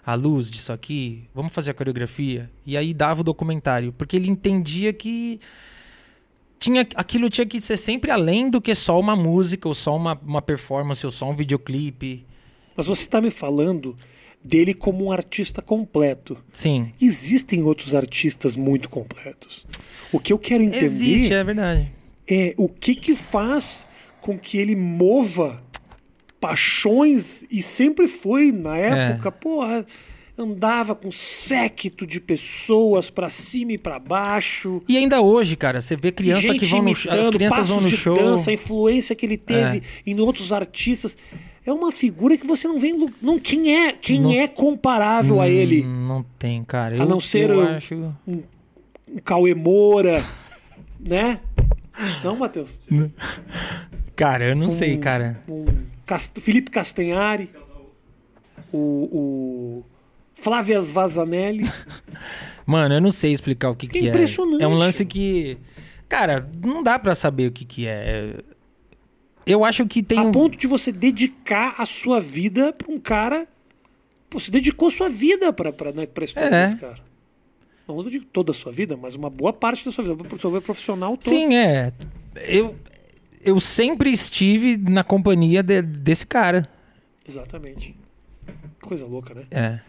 a 0.04 0.14
luz 0.14 0.50
disso 0.50 0.72
aqui, 0.72 1.24
vamos 1.34 1.52
fazer 1.52 1.70
a 1.70 1.74
coreografia. 1.74 2.50
E 2.66 2.76
aí 2.76 2.92
dava 2.92 3.20
o 3.20 3.24
documentário. 3.24 3.92
Porque 3.92 4.16
ele 4.16 4.28
entendia 4.28 4.92
que 4.92 5.40
tinha, 6.58 6.86
aquilo 6.96 7.30
tinha 7.30 7.46
que 7.46 7.60
ser 7.60 7.76
sempre 7.76 8.10
além 8.10 8.50
do 8.50 8.60
que 8.60 8.74
só 8.74 8.98
uma 8.98 9.14
música, 9.14 9.68
ou 9.68 9.74
só 9.74 9.96
uma, 9.96 10.18
uma 10.22 10.42
performance, 10.42 11.04
ou 11.06 11.12
só 11.12 11.30
um 11.30 11.36
videoclipe. 11.36 12.26
Mas 12.76 12.86
você 12.86 13.02
está 13.02 13.20
me 13.20 13.30
falando 13.30 13.96
dele 14.44 14.74
como 14.74 15.06
um 15.06 15.10
artista 15.12 15.62
completo. 15.62 16.36
Sim. 16.52 16.92
Existem 17.00 17.62
outros 17.62 17.94
artistas 17.94 18.56
muito 18.56 18.88
completos. 18.90 19.66
O 20.12 20.20
que 20.20 20.32
eu 20.32 20.38
quero 20.38 20.62
entender 20.62 20.84
Existe, 20.84 21.32
é 21.32 21.42
verdade. 21.42 21.90
é 22.28 22.54
o 22.58 22.68
que 22.68 22.94
que 22.94 23.16
faz 23.16 23.86
com 24.20 24.38
que 24.38 24.58
ele 24.58 24.76
mova 24.76 25.62
paixões 26.38 27.44
e 27.50 27.62
sempre 27.62 28.06
foi 28.06 28.52
na 28.52 28.76
época, 28.76 29.32
porra, 29.32 29.84
andava 30.36 30.94
com 30.94 31.10
séquito 31.10 32.06
de 32.06 32.20
pessoas 32.20 33.08
pra 33.08 33.28
cima 33.30 33.72
e 33.72 33.78
pra 33.78 33.98
baixo. 33.98 34.82
E 34.88 34.96
ainda 34.96 35.20
hoje, 35.22 35.56
cara, 35.56 35.80
você 35.80 35.96
vê 35.96 36.12
criança 36.12 36.54
que 36.54 36.66
vão 36.66 36.82
no 36.82 36.94
show. 36.94 37.12
As 37.12 37.30
crianças 37.30 37.68
vão 37.68 37.80
no 37.80 37.88
show. 37.88 38.16
dança, 38.16 38.50
a 38.50 38.52
influência 38.52 39.14
que 39.16 39.24
ele 39.24 39.38
teve 39.38 39.78
É. 39.78 39.82
em 40.06 40.18
outros 40.20 40.52
artistas. 40.52 41.16
É 41.66 41.72
uma 41.72 41.90
figura 41.90 42.36
que 42.36 42.46
você 42.46 42.68
não 42.68 42.78
vê. 42.78 42.88
em 42.88 43.06
Não, 43.22 43.38
quem 43.38 43.74
é, 43.74 43.92
quem 43.92 44.20
Não- 44.20 44.32
é 44.32 44.46
comparável 44.46 45.40
a 45.40 45.48
ele? 45.48 45.82
Hum, 45.82 46.06
Não 46.08 46.22
tem, 46.38 46.62
cara. 46.62 46.94
A 46.94 46.98
Eu, 46.98 47.06
não 47.08 47.18
ser 47.20 47.48
eu 47.50 47.58
o- 47.58 47.62
acho. 47.68 47.94
Um 48.26 48.42
Cauê 49.24 49.54
Moura, 49.54 50.22
né? 51.00 51.40
Não, 52.22 52.36
Matheus? 52.36 52.80
Cara, 54.14 54.44
eu 54.46 54.56
não 54.56 54.66
Um- 54.66 54.70
sei, 54.70 54.98
cara. 54.98 55.40
Um 55.48 55.64
Cast- 56.06 56.38
Felipe 56.40 56.70
Castanhari, 56.70 57.48
o, 58.72 58.78
o 58.78 59.84
Flávia 60.34 60.80
Vazanelli. 60.82 61.64
Mano, 62.66 62.94
eu 62.96 63.00
não 63.00 63.10
sei 63.10 63.32
explicar 63.32 63.70
o 63.70 63.74
que, 63.76 63.86
É 63.86 63.88
que 63.88 63.98
é. 63.98 64.08
impressionante. 64.10 64.62
É 64.62 64.68
um 64.68 64.74
lance 64.74 65.04
que. 65.06 65.56
Cara, 66.08 66.48
não 66.62 66.82
dá 66.82 66.98
pra 66.98 67.14
saber 67.14 67.48
o 67.48 67.52
que, 67.52 67.64
que 67.64 67.86
é. 67.86 68.36
Eu 69.46 69.64
acho 69.64 69.86
que 69.86 70.02
tem. 70.02 70.18
A 70.18 70.22
um- 70.22 70.32
ponto 70.32 70.56
de 70.56 70.66
você 70.66 70.90
dedicar 70.92 71.74
a 71.78 71.84
sua 71.86 72.20
vida 72.20 72.72
pra 72.72 72.90
um 72.92 72.98
cara. 72.98 73.46
Pô, 74.30 74.38
Você 74.40 74.50
dedicou 74.50 74.90
sua 74.90 75.08
vida 75.08 75.52
pra, 75.52 75.72
pra, 75.72 75.92
né, 75.92 76.06
pra 76.06 76.24
história 76.24 76.48
É. 76.48 76.64
desse 76.64 76.76
cara. 76.76 76.98
Não, 77.86 77.96
eu 77.98 78.08
digo 78.10 78.24
toda 78.24 78.50
a 78.50 78.54
sua 78.54 78.72
vida, 78.72 78.96
mas 78.96 79.14
uma 79.14 79.28
boa 79.30 79.52
parte 79.52 79.84
da 79.84 79.90
sua 79.90 80.02
vida. 80.04 80.16
Sua 80.40 80.50
vida 80.50 80.62
profissional 80.62 81.16
toda. 81.16 81.28
Sim, 81.36 81.54
é. 81.54 81.92
Eu, 82.46 82.74
eu 83.42 83.60
sempre 83.60 84.10
estive 84.10 84.76
na 84.78 85.04
companhia 85.04 85.62
de- 85.62 85.82
desse 85.82 86.26
cara. 86.26 86.66
Exatamente. 87.28 87.94
Coisa 88.82 89.06
louca, 89.06 89.34
né? 89.34 89.44
É. 89.50 89.80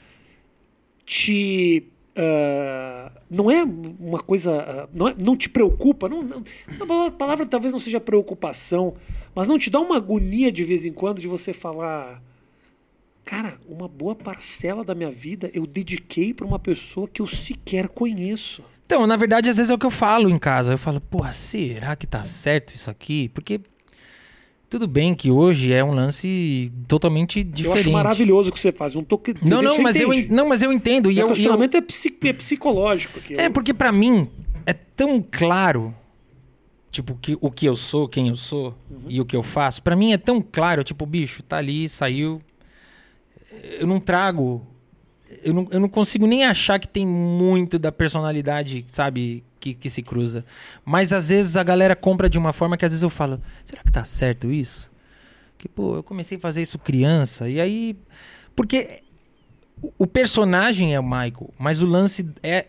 te. 1.05 1.83
ah, 2.15 3.11
não 3.29 3.49
é 3.51 3.63
uma 3.63 4.19
coisa. 4.19 4.53
ah, 4.61 4.89
não, 4.93 5.07
é- 5.07 5.15
não 5.23 5.35
te 5.35 5.49
preocupa. 5.49 6.07
Não, 6.09 6.21
não- 6.23 6.43
a 6.81 6.85
pala- 6.85 7.11
palavra 7.11 7.45
talvez 7.45 7.71
não 7.73 7.79
seja 7.79 7.99
preocupação, 7.99 8.95
mas 9.35 9.47
não 9.47 9.59
te 9.59 9.69
dá 9.69 9.79
uma 9.79 9.97
agonia 9.97 10.51
de 10.51 10.63
vez 10.63 10.85
em 10.85 10.93
quando 10.93 11.19
de 11.21 11.27
você 11.27 11.51
falar. 11.53 12.21
Cara, 13.23 13.59
uma 13.67 13.87
boa 13.87 14.15
parcela 14.15 14.83
da 14.83 14.95
minha 14.95 15.09
vida 15.09 15.49
eu 15.53 15.65
dediquei 15.65 16.33
para 16.33 16.45
uma 16.45 16.59
pessoa 16.59 17.07
que 17.07 17.21
eu 17.21 17.27
sequer 17.27 17.89
conheço. 17.89 18.63
Então, 18.85 19.05
na 19.07 19.17
verdade, 19.17 19.49
às 19.49 19.57
vezes 19.57 19.71
é 19.71 19.73
o 19.73 19.79
que 19.79 19.85
eu 19.85 19.91
falo 19.91 20.29
em 20.29 20.37
casa. 20.37 20.73
Eu 20.73 20.77
falo, 20.77 21.01
porra, 21.01 21.33
será 21.33 21.95
que 21.95 22.05
tá 22.05 22.23
certo 22.23 22.75
isso 22.75 22.89
aqui? 22.89 23.29
Porque 23.29 23.59
tudo 24.69 24.87
bem 24.87 25.15
que 25.15 25.31
hoje 25.31 25.73
é 25.73 25.83
um 25.83 25.91
lance 25.91 26.71
totalmente 26.87 27.39
Eu 27.39 27.45
diferente. 27.45 27.79
acho 27.81 27.91
maravilhoso 27.91 28.49
o 28.49 28.53
que 28.53 28.59
você 28.59 28.71
faz. 28.71 28.93
Não, 28.93 29.03
tô, 29.03 29.19
Não, 29.41 29.61
não, 29.61 29.79
mas 29.79 29.99
eu, 29.99 30.13
entende. 30.13 30.33
não, 30.33 30.47
mas 30.47 30.61
eu 30.61 30.71
entendo. 30.71 31.11
E 31.11 31.15
Meu 31.15 31.29
eu, 31.29 31.35
eu, 31.35 31.63
é, 31.63 32.27
é 32.29 32.33
psicológico. 32.33 33.17
aqui. 33.19 33.33
é 33.35 33.49
porque 33.49 33.73
pra 33.73 33.91
mim 33.91 34.29
é 34.65 34.73
tão 34.73 35.23
claro, 35.31 35.95
tipo, 36.95 37.15
que, 37.15 37.38
o 37.41 37.51
que 37.51 37.65
eu 37.65 37.75
sou, 37.75 38.08
quem 38.08 38.29
eu 38.29 38.36
sou 38.36 38.75
e 39.08 39.19
o 39.19 39.25
que 39.25 39.36
eu 39.36 39.43
faço. 39.43 39.84
Pra 39.84 39.95
mim 39.95 40.13
é 40.13 40.17
tão 40.17 40.41
claro, 40.41 40.84
tipo, 40.84 41.05
bicho, 41.05 41.43
tá 41.43 41.58
ali, 41.58 41.89
saiu. 41.89 42.41
Eu 43.79 43.86
não 43.86 43.99
trago. 43.99 44.65
Eu 45.43 45.53
não, 45.53 45.67
eu 45.71 45.79
não 45.79 45.89
consigo 45.89 46.25
nem 46.25 46.45
achar 46.45 46.79
que 46.79 46.88
tem 46.88 47.05
muito 47.05 47.77
da 47.77 47.91
personalidade, 47.91 48.86
sabe, 48.88 49.43
que, 49.60 49.73
que 49.73 49.89
se 49.89 50.01
cruza. 50.01 50.45
Mas 50.86 51.12
às 51.12 51.29
vezes 51.29 51.58
a 51.58 51.63
galera 51.63 51.95
compra 51.95 52.29
de 52.29 52.38
uma 52.38 52.53
forma 52.53 52.77
que 52.77 52.86
às 52.86 52.91
vezes 52.91 53.03
eu 53.03 53.10
falo, 53.10 53.41
será 53.65 53.84
que 53.84 53.91
tá 53.91 54.05
certo 54.05 54.51
isso? 54.51 54.89
Que, 55.58 55.67
pô, 55.67 55.97
eu 55.97 56.03
comecei 56.03 56.38
a 56.38 56.41
fazer 56.41 56.62
isso 56.62 56.79
criança, 56.79 57.49
e 57.49 57.60
aí. 57.60 57.97
Porque 58.55 59.01
o 59.97 60.08
personagem 60.08 60.95
é 60.95 60.99
o 60.99 61.03
Michael, 61.03 61.53
mas 61.60 61.81
o 61.81 61.86
lance 61.86 62.29
é, 62.41 62.67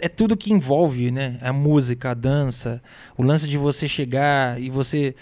é, 0.00 0.08
tudo 0.08 0.36
que 0.36 0.52
envolve, 0.52 1.10
né? 1.10 1.38
A 1.40 1.52
música, 1.52 2.10
a 2.10 2.14
dança, 2.14 2.82
o 3.16 3.22
lance 3.22 3.48
de 3.48 3.56
você 3.58 3.88
chegar 3.88 4.60
e 4.60 4.70
você 4.70 5.14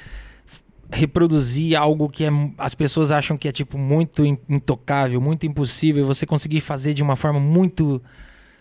reproduzir 0.91 1.77
algo 1.77 2.09
que 2.09 2.25
é, 2.25 2.29
as 2.59 2.75
pessoas 2.75 3.11
acham 3.11 3.37
que 3.37 3.49
é 3.49 3.53
tipo 3.53 3.77
muito 3.77 4.25
in- 4.25 4.39
intocável, 4.49 5.21
muito 5.21 5.45
impossível, 5.47 6.05
e 6.05 6.07
você 6.07 6.25
conseguir 6.25 6.61
fazer 6.61 6.95
de 6.95 7.03
uma 7.03 7.17
forma 7.17 7.41
muito 7.41 8.01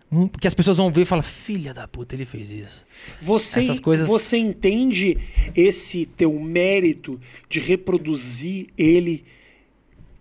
mu- 0.09 0.27
que 0.29 0.47
as 0.47 0.53
pessoas 0.55 0.77
vão 0.77 0.91
ver 0.91 1.01
e 1.03 1.05
falar, 1.05 1.21
filha 1.21 1.71
da 1.73 1.87
puta, 1.87 2.15
ele 2.15 2.25
fez 2.25 2.49
isso. 2.49 2.85
Você, 3.21 3.59
Essas 3.59 3.79
coisas- 3.79 4.07
você 4.07 4.37
entende 4.37 5.17
esse 5.55 6.05
teu 6.07 6.33
mérito 6.39 7.19
de 7.47 7.59
reproduzir 7.59 8.67
ele 8.77 9.23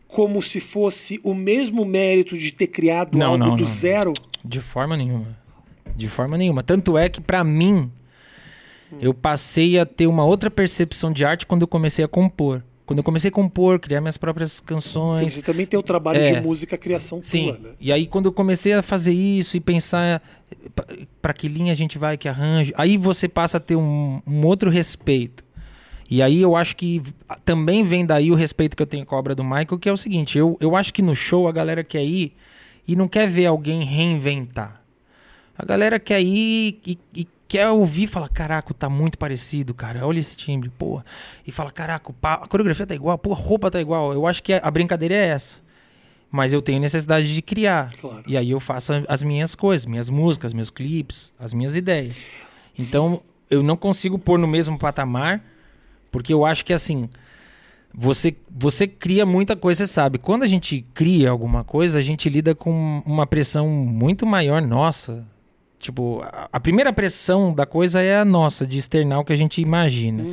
como 0.06 0.42
se 0.42 0.60
fosse 0.60 1.18
o 1.24 1.34
mesmo 1.34 1.84
mérito 1.84 2.36
de 2.36 2.52
ter 2.52 2.66
criado 2.66 3.16
Não, 3.16 3.32
algo 3.32 3.38
não, 3.38 3.56
do 3.56 3.64
não. 3.64 3.70
zero? 3.70 4.12
De 4.44 4.60
forma 4.60 4.94
nenhuma. 4.96 5.42
De 5.96 6.08
forma 6.08 6.36
nenhuma. 6.36 6.62
Tanto 6.62 6.96
é 6.98 7.08
que, 7.08 7.20
pra 7.20 7.44
mim, 7.44 7.90
eu 9.00 9.12
passei 9.14 9.78
a 9.78 9.86
ter 9.86 10.06
uma 10.06 10.24
outra 10.24 10.50
percepção 10.50 11.12
de 11.12 11.24
arte 11.24 11.46
quando 11.46 11.62
eu 11.62 11.68
comecei 11.68 12.04
a 12.04 12.08
compor. 12.08 12.62
Quando 12.86 12.98
eu 12.98 13.02
comecei 13.04 13.28
a 13.28 13.32
compor, 13.32 13.78
criar 13.80 14.00
minhas 14.02 14.18
próprias 14.18 14.60
canções. 14.60 15.32
Você 15.32 15.40
também 15.42 15.64
tem 15.64 15.78
o 15.78 15.82
trabalho 15.82 16.18
É. 16.20 16.34
de 16.34 16.40
música, 16.40 16.76
criação 16.76 17.22
Sim. 17.22 17.54
tua, 17.54 17.58
né? 17.58 17.74
E 17.80 17.90
aí 17.90 18.06
quando 18.06 18.26
eu 18.26 18.32
comecei 18.32 18.74
a 18.74 18.82
fazer 18.82 19.14
isso 19.14 19.56
e 19.56 19.60
pensar 19.60 20.22
pra- 20.74 20.84
pra 21.22 21.32
que 21.32 21.48
linha 21.48 21.72
a 21.72 21.74
gente 21.74 21.96
vai, 21.96 22.18
que 22.18 22.28
arranjo, 22.28 22.72
aí 22.76 22.98
você 22.98 23.26
passa 23.26 23.56
a 23.56 23.60
ter 23.60 23.74
um, 23.76 24.20
um 24.26 24.44
outro 24.44 24.68
respeito. 24.68 25.42
E 26.10 26.20
aí 26.20 26.42
eu 26.42 26.54
acho 26.54 26.76
que 26.76 27.00
também 27.42 27.82
vem 27.82 28.04
daí 28.04 28.30
o 28.30 28.34
respeito 28.34 28.76
que 28.76 28.82
eu 28.82 28.86
tenho 28.86 29.06
com 29.06 29.14
a 29.14 29.18
obra 29.18 29.34
do 29.34 29.42
Michael, 29.42 29.78
que 29.80 29.88
é 29.88 29.92
o 29.92 29.96
seguinte, 29.96 30.36
eu, 30.36 30.54
eu 30.60 30.76
acho 30.76 30.92
que 30.92 31.00
no 31.00 31.16
show 31.16 31.48
a 31.48 31.52
galera 31.52 31.82
quer 31.82 32.04
ir 32.04 32.34
e 32.86 32.94
não 32.94 33.08
quer 33.08 33.26
ver 33.26 33.46
alguém 33.46 33.82
reinventar. 33.82 34.83
A 35.56 35.64
galera 35.64 35.98
quer 35.98 36.20
ir 36.20 36.80
e, 36.84 36.98
e 37.14 37.28
quer 37.46 37.68
ouvir 37.68 38.04
e 38.04 38.06
fala, 38.06 38.28
caraca, 38.28 38.74
tá 38.74 38.88
muito 38.88 39.16
parecido, 39.16 39.72
cara. 39.72 40.06
Olha 40.06 40.18
esse 40.18 40.36
timbre, 40.36 40.68
porra. 40.70 41.04
E 41.46 41.52
fala, 41.52 41.70
caraca, 41.70 42.12
a 42.22 42.48
coreografia 42.48 42.86
tá 42.86 42.94
igual, 42.94 43.16
pô, 43.16 43.32
a 43.32 43.36
roupa 43.36 43.70
tá 43.70 43.80
igual. 43.80 44.12
Eu 44.12 44.26
acho 44.26 44.42
que 44.42 44.52
a 44.52 44.70
brincadeira 44.70 45.14
é 45.14 45.26
essa. 45.28 45.60
Mas 46.30 46.52
eu 46.52 46.60
tenho 46.60 46.80
necessidade 46.80 47.32
de 47.32 47.40
criar. 47.40 47.92
Claro. 47.92 48.24
E 48.26 48.36
aí 48.36 48.50
eu 48.50 48.58
faço 48.58 48.92
as 49.08 49.22
minhas 49.22 49.54
coisas, 49.54 49.86
minhas 49.86 50.08
músicas, 50.08 50.52
meus 50.52 50.68
clipes, 50.68 51.32
as 51.38 51.54
minhas 51.54 51.76
ideias. 51.76 52.26
Então 52.76 53.22
eu 53.48 53.62
não 53.62 53.76
consigo 53.76 54.18
pôr 54.18 54.36
no 54.36 54.48
mesmo 54.48 54.76
patamar, 54.76 55.40
porque 56.10 56.32
eu 56.32 56.44
acho 56.44 56.64
que 56.64 56.72
assim, 56.72 57.08
você, 57.94 58.34
você 58.50 58.88
cria 58.88 59.24
muita 59.24 59.54
coisa, 59.54 59.86
você 59.86 59.92
sabe. 59.92 60.18
Quando 60.18 60.42
a 60.42 60.48
gente 60.48 60.84
cria 60.92 61.30
alguma 61.30 61.62
coisa, 61.62 61.98
a 61.98 62.02
gente 62.02 62.28
lida 62.28 62.52
com 62.52 63.00
uma 63.06 63.26
pressão 63.28 63.68
muito 63.68 64.26
maior 64.26 64.60
nossa. 64.60 65.24
Tipo, 65.84 66.24
a, 66.50 66.58
primeira 66.58 66.90
pressão 66.94 67.52
da 67.52 67.66
coisa 67.66 68.00
é 68.00 68.16
a 68.16 68.24
nossa, 68.24 68.66
de 68.66 68.78
externar 68.78 69.20
o 69.20 69.24
que 69.24 69.34
a 69.34 69.36
gente 69.36 69.60
imagina. 69.60 70.24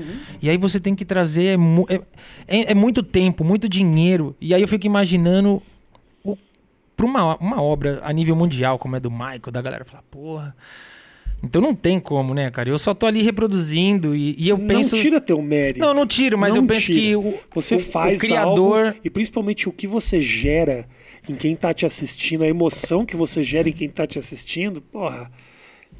E 0.41 0.49
aí 0.49 0.55
você 0.55 0.79
tem 0.79 0.95
que 0.95 1.03
trazer. 1.03 1.59
É, 1.89 1.93
é- 1.95 2.01
é- 2.47 2.71
é 2.71 2.73
muito 2.73 3.03
tempo, 3.03 3.43
muito 3.43 3.67
dinheiro. 3.67 4.33
E 4.39 4.55
aí 4.55 4.61
eu 4.61 4.67
fico 4.69 4.85
imaginando 4.87 5.61
o, 6.23 6.37
pra 6.95 7.05
uma, 7.05 7.35
uma 7.35 7.61
obra 7.61 7.99
a 8.01 8.13
nível 8.13 8.33
mundial, 8.33 8.79
como 8.79 8.95
é 8.95 8.99
do 9.01 9.11
Michael, 9.11 9.51
da 9.51 9.61
galera 9.61 9.83
falar, 9.83 10.03
porra. 10.09 10.55
Então 11.43 11.61
não 11.61 11.75
tem 11.75 11.99
como, 11.99 12.33
né, 12.33 12.49
cara? 12.49 12.69
Eu 12.69 12.79
só 12.79 12.93
tô 12.93 13.05
ali 13.05 13.21
reproduzindo 13.21 14.15
e, 14.15 14.33
e 14.37 14.47
eu 14.47 14.57
penso. 14.57 14.95
Não 14.95 15.01
tira 15.01 15.19
teu 15.19 15.41
mérito. 15.41 15.79
Não, 15.79 15.93
não 15.93 16.07
tiro, 16.07 16.37
mas 16.37 16.55
Não 16.55 16.61
eu 16.61 16.67
penso 16.67 16.81
tira. 16.85 16.97
que 16.99 17.15
o, 17.17 17.33
Você 17.55 17.75
o- 17.75 17.79
faz 17.79 18.17
o 18.19 18.21
criador. 18.21 18.95
e 19.03 19.09
principalmente 19.09 19.67
o 19.67 19.71
que 19.73 19.85
você 19.85 20.21
gera 20.21 20.85
em 21.27 21.35
quem 21.35 21.55
tá 21.55 21.73
te 21.73 21.85
assistindo, 21.85 22.43
a 22.43 22.47
emoção 22.47 23.05
que 23.05 23.15
você 23.15 23.43
gera 23.43 23.69
em 23.69 23.73
quem 23.73 23.89
tá 23.89 24.07
te 24.07 24.17
assistindo, 24.17 24.81
porra. 24.81 25.31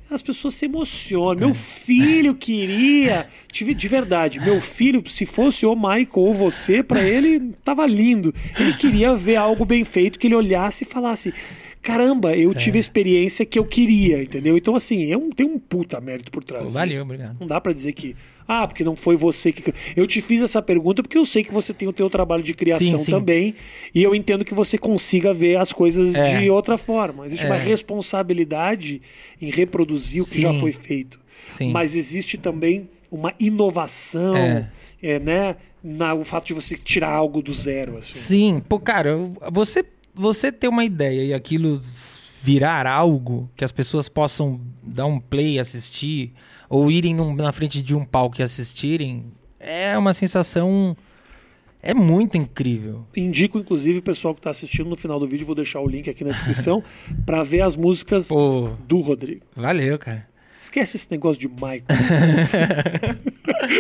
As 0.10 0.22
pessoas 0.22 0.56
se 0.56 0.66
emocionam. 0.66 1.48
Meu 1.48 1.54
filho 1.54 2.36
queria. 2.36 3.30
Tive 3.50 3.74
de 3.74 3.88
verdade. 3.88 4.42
Meu 4.42 4.60
filho, 4.60 5.02
se 5.08 5.26
fosse 5.26 5.66
o 5.66 5.74
Michael 5.74 6.10
ou 6.16 6.34
você, 6.34 6.84
pra 6.84 7.02
ele 7.02 7.54
tava 7.64 7.88
lindo. 7.88 8.34
Ele 8.60 8.74
queria 8.74 9.16
ver 9.16 9.38
algo 9.38 9.64
bem 9.64 9.86
feito, 9.86 10.20
que 10.20 10.28
ele 10.28 10.36
olhasse 10.36 10.84
e 10.84 10.88
falasse: 10.88 11.34
Caramba, 11.82 12.36
eu 12.38 12.54
tive 12.54 12.78
a 12.78 12.80
experiência 12.80 13.44
que 13.46 13.58
eu 13.58 13.66
queria, 13.66 14.22
entendeu? 14.22 14.56
Então, 14.56 14.76
assim, 14.76 15.12
é 15.12 15.18
um, 15.18 15.32
tem 15.32 15.46
um 15.46 15.58
puta 15.58 16.00
mérito 16.00 16.32
por 16.32 16.44
trás. 16.44 16.62
Pô, 16.62 16.68
disso. 16.68 16.78
valeu, 16.78 17.02
obrigado. 17.02 17.38
Não 17.40 17.48
dá 17.48 17.60
pra 17.60 17.74
dizer 17.74 17.92
que, 17.94 18.16
ah, 18.48 18.68
porque 18.68 18.84
não 18.84 18.96
foi 18.96 19.16
você 19.16 19.52
que. 19.52 19.74
Eu 19.96 20.06
te 20.06 20.22
fiz 20.22 20.44
essa 20.44 20.62
pergunta 20.62 21.02
porque 21.02 21.18
eu 21.18 21.26
sei 21.26 21.44
que 21.44 21.52
você 21.52 21.74
tem 21.74 21.88
o 21.88 21.94
teu 21.94 22.08
trabalho 22.08 22.44
de 22.44 22.54
criação 22.54 22.88
Sim, 22.88 22.98
sim. 23.00 23.12
também. 23.12 23.56
E 23.96 24.04
eu 24.04 24.14
entendo 24.14 24.46
que 24.46 24.54
você 24.54 24.78
consiga 24.78 25.34
ver 25.34 25.56
as 25.58 25.74
coisas 25.74 26.14
É. 26.14 26.40
de 26.40 26.50
outra 26.52 26.78
forma. 26.78 27.26
Existe 27.26 27.48
uma 27.48 27.56
É. 27.56 27.60
responsabilidade 27.60 29.02
em 29.42 29.50
reproduzir 29.50 30.22
o 30.22 30.26
que 30.26 30.32
Sim. 30.36 30.42
já 30.42 30.54
foi 30.54 30.72
feito. 30.72 31.20
Sim. 31.48 31.72
Mas 31.72 31.96
existe 31.96 32.38
também 32.38 32.90
uma 33.10 33.34
inovação, 33.40 34.36
É. 34.36 34.70
é, 35.02 35.20
né? 35.20 35.56
Na, 35.84 36.14
o 36.14 36.24
fato 36.24 36.46
de 36.46 36.54
você 36.54 36.76
tirar 36.78 37.10
algo 37.10 37.42
do 37.42 37.52
zero. 37.54 37.98
Assim. 37.98 38.14
Sim, 38.14 38.62
pô, 38.70 38.80
cara, 38.80 39.10
eu- 39.10 39.34
você, 39.52 39.84
você 40.14 40.52
ter 40.52 40.68
uma 40.68 40.84
ideia 40.86 41.24
e 41.26 41.34
aquilo 41.34 41.80
virar 42.44 42.88
algo 42.88 43.50
que 43.56 43.64
as 43.64 43.72
pessoas 43.72 44.10
possam 44.10 44.60
dar 44.82 45.06
um 45.06 45.20
play, 45.20 45.60
assistir, 45.60 46.34
ou 46.70 46.90
irem 46.92 47.14
num- 47.14 47.36
na 47.36 47.52
frente 47.52 47.82
de 47.82 47.96
um 47.96 48.04
palco 48.04 48.42
e 48.42 48.44
assistirem, 48.44 49.26
é 49.60 49.98
uma 49.98 50.14
sensação. 50.14 50.96
É 51.84 51.94
muito 51.96 52.38
incrível. 52.38 53.06
Indico, 53.16 53.58
inclusive, 53.58 54.00
o 54.00 54.04
pessoal 54.04 54.34
que 54.36 54.40
está 54.40 54.52
assistindo 54.52 54.88
no 54.90 54.96
final 54.96 55.20
do 55.20 55.28
vídeo, 55.28 55.46
vou 55.48 55.56
deixar 55.56 55.80
o 55.82 55.88
link 55.88 56.08
aqui 56.10 56.24
na 56.24 56.32
descrição, 56.32 56.84
para 57.26 57.42
ver 57.42 57.62
as 57.62 57.76
músicas 57.76 58.28
Pô, 58.28 58.70
do 58.88 59.00
Rodrigo. 59.02 59.42
valeu, 59.56 59.98
cara. 59.98 60.28
Esquece 60.62 60.96
esse 60.96 61.10
negócio 61.10 61.42
de 61.42 61.48
Michael. 61.48 61.82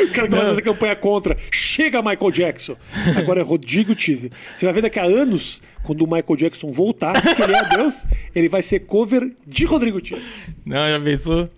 o 0.10 0.14
cara 0.14 0.28
que 0.28 0.34
vai 0.34 0.46
fazer 0.46 0.62
campanha 0.64 0.96
contra. 0.96 1.38
Chega, 1.52 2.02
Michael 2.02 2.32
Jackson. 2.32 2.76
Agora 3.16 3.40
é 3.40 3.44
Rodrigo 3.44 3.94
Teaser. 3.94 4.32
Você 4.56 4.66
vai 4.66 4.74
ver 4.74 4.82
daqui 4.82 5.00
a 5.00 5.04
anos, 5.04 5.62
quando 5.84 6.02
o 6.02 6.08
Michael 6.08 6.36
Jackson 6.36 6.72
voltar, 6.72 7.14
que 7.36 7.42
ele 7.42 7.56
é 7.56 7.70
Deus, 7.70 8.04
ele 8.34 8.50
vai 8.50 8.64
ser 8.64 8.80
cover 8.80 9.32
de 9.46 9.64
Rodrigo 9.64 10.02
Teaser. 10.02 10.28
Não, 10.66 10.90
já 10.90 11.00
pensou? 11.00 11.50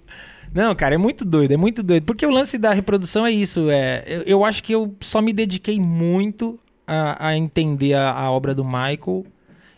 Não, 0.54 0.76
cara, 0.76 0.96
é 0.96 0.98
muito 0.98 1.24
doido, 1.24 1.54
é 1.54 1.58
muito 1.58 1.82
doido. 1.82 2.04
Porque 2.04 2.26
o 2.26 2.30
lance 2.30 2.58
da 2.58 2.74
reprodução 2.74 3.26
é 3.26 3.32
isso. 3.32 3.70
É, 3.70 4.04
eu, 4.06 4.22
eu 4.24 4.46
acho 4.46 4.62
que 4.62 4.74
eu 4.74 4.94
só 5.00 5.22
me 5.22 5.32
dediquei 5.32 5.80
muito 5.80 6.60
a, 6.86 7.30
a 7.30 7.38
entender 7.38 7.94
a, 7.94 8.12
a 8.12 8.30
obra 8.30 8.54
do 8.54 8.66
Michael 8.66 9.26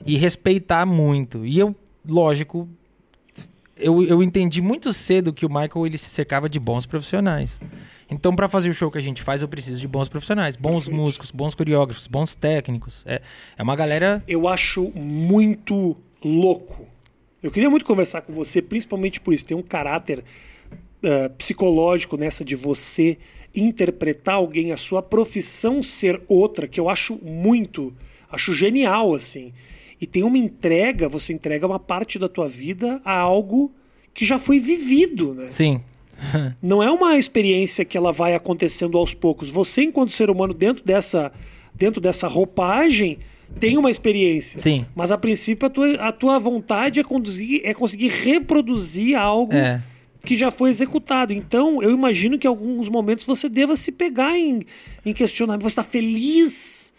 e 0.05 0.17
respeitar 0.17 0.87
muito. 0.87 1.45
E 1.45 1.59
eu, 1.59 1.75
lógico, 2.03 2.67
eu, 3.77 4.03
eu 4.03 4.23
entendi 4.23 4.61
muito 4.61 4.93
cedo 4.93 5.33
que 5.33 5.45
o 5.45 5.49
Michael 5.49 5.85
ele 5.85 5.97
se 5.97 6.09
cercava 6.09 6.49
de 6.49 6.59
bons 6.59 6.85
profissionais. 6.85 7.59
Então, 8.09 8.35
pra 8.35 8.47
fazer 8.47 8.69
o 8.69 8.73
show 8.73 8.91
que 8.91 8.97
a 8.97 9.01
gente 9.01 9.21
faz, 9.21 9.41
eu 9.41 9.47
preciso 9.47 9.79
de 9.79 9.87
bons 9.87 10.07
profissionais, 10.07 10.55
bons 10.55 10.85
Perfeito. 10.85 10.95
músicos, 10.95 11.31
bons 11.31 11.55
coreógrafos, 11.55 12.07
bons 12.07 12.35
técnicos. 12.35 13.03
É, 13.05 13.21
é 13.57 13.63
uma 13.63 13.75
galera. 13.75 14.23
Eu 14.27 14.47
acho 14.47 14.91
muito 14.95 15.97
louco. 16.23 16.87
Eu 17.41 17.51
queria 17.51 17.69
muito 17.69 17.85
conversar 17.85 18.21
com 18.21 18.33
você, 18.33 18.61
principalmente 18.61 19.19
por 19.19 19.33
isso. 19.33 19.45
Tem 19.45 19.57
um 19.57 19.61
caráter 19.61 20.23
eh, 21.03 21.29
psicológico 21.29 22.17
nessa 22.17 22.43
de 22.43 22.55
você 22.55 23.17
interpretar 23.53 24.35
alguém, 24.35 24.71
a 24.71 24.77
sua 24.77 25.01
profissão 25.03 25.83
ser 25.83 26.21
outra, 26.27 26.67
que 26.67 26.79
eu 26.79 26.89
acho 26.89 27.19
muito, 27.23 27.93
acho 28.31 28.53
genial, 28.53 29.13
assim. 29.13 29.53
E 30.05 30.07
tem 30.07 30.21
uma 30.21 30.37
entrega, 30.37 31.09
você 31.09 31.33
entrega 31.33 31.65
uma 31.65 31.79
parte 31.79 32.19
da 32.19 32.29
tua 32.29 32.47
vida 32.47 33.01
a 33.03 33.17
algo 33.17 33.73
que 34.13 34.23
já 34.23 34.37
foi 34.37 34.59
vivido, 34.59 35.33
né? 35.33 35.49
Sim. 35.49 35.81
Não 36.61 36.83
é 36.83 36.91
uma 36.91 37.17
experiência 37.17 37.83
que 37.83 37.97
ela 37.97 38.11
vai 38.11 38.35
acontecendo 38.35 38.99
aos 38.99 39.15
poucos. 39.15 39.49
Você, 39.49 39.81
enquanto 39.81 40.11
ser 40.11 40.29
humano, 40.29 40.53
dentro 40.53 40.85
dessa, 40.85 41.31
dentro 41.73 41.99
dessa 41.99 42.27
roupagem, 42.27 43.17
tem 43.59 43.79
uma 43.79 43.89
experiência. 43.89 44.59
Sim. 44.59 44.85
Mas 44.93 45.11
a 45.11 45.17
princípio 45.17 45.65
a 45.65 45.69
tua, 45.71 45.93
a 45.95 46.11
tua 46.11 46.37
vontade 46.37 46.99
é, 46.99 47.03
conduzir, 47.03 47.61
é 47.63 47.73
conseguir 47.73 48.09
reproduzir 48.09 49.17
algo 49.17 49.55
É. 49.55 49.81
que 50.23 50.35
já 50.35 50.51
foi 50.51 50.69
executado. 50.69 51.33
Então, 51.33 51.81
eu 51.81 51.89
imagino 51.89 52.37
que 52.37 52.45
em 52.45 52.49
alguns 52.49 52.89
momentos 52.89 53.25
você 53.25 53.49
deva 53.49 53.75
se 53.75 53.91
pegar 53.91 54.37
em, 54.37 54.61
em 55.03 55.13
questionamento. 55.13 55.63
Você 55.63 55.69
está 55.69 55.83
feliz 55.83 56.93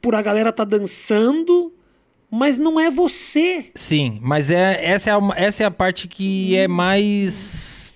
por 0.00 0.14
a 0.14 0.22
galera 0.22 0.50
estar 0.50 0.64
dançando, 0.64 1.72
mas 2.36 2.58
não 2.58 2.78
é 2.78 2.90
você. 2.90 3.70
Sim, 3.74 4.18
mas 4.22 4.50
é, 4.50 4.84
essa, 4.84 5.10
é 5.10 5.12
a, 5.14 5.20
essa 5.36 5.62
é 5.62 5.66
a 5.66 5.70
parte 5.70 6.06
que 6.06 6.54
é 6.56 6.68
mais. 6.68 7.94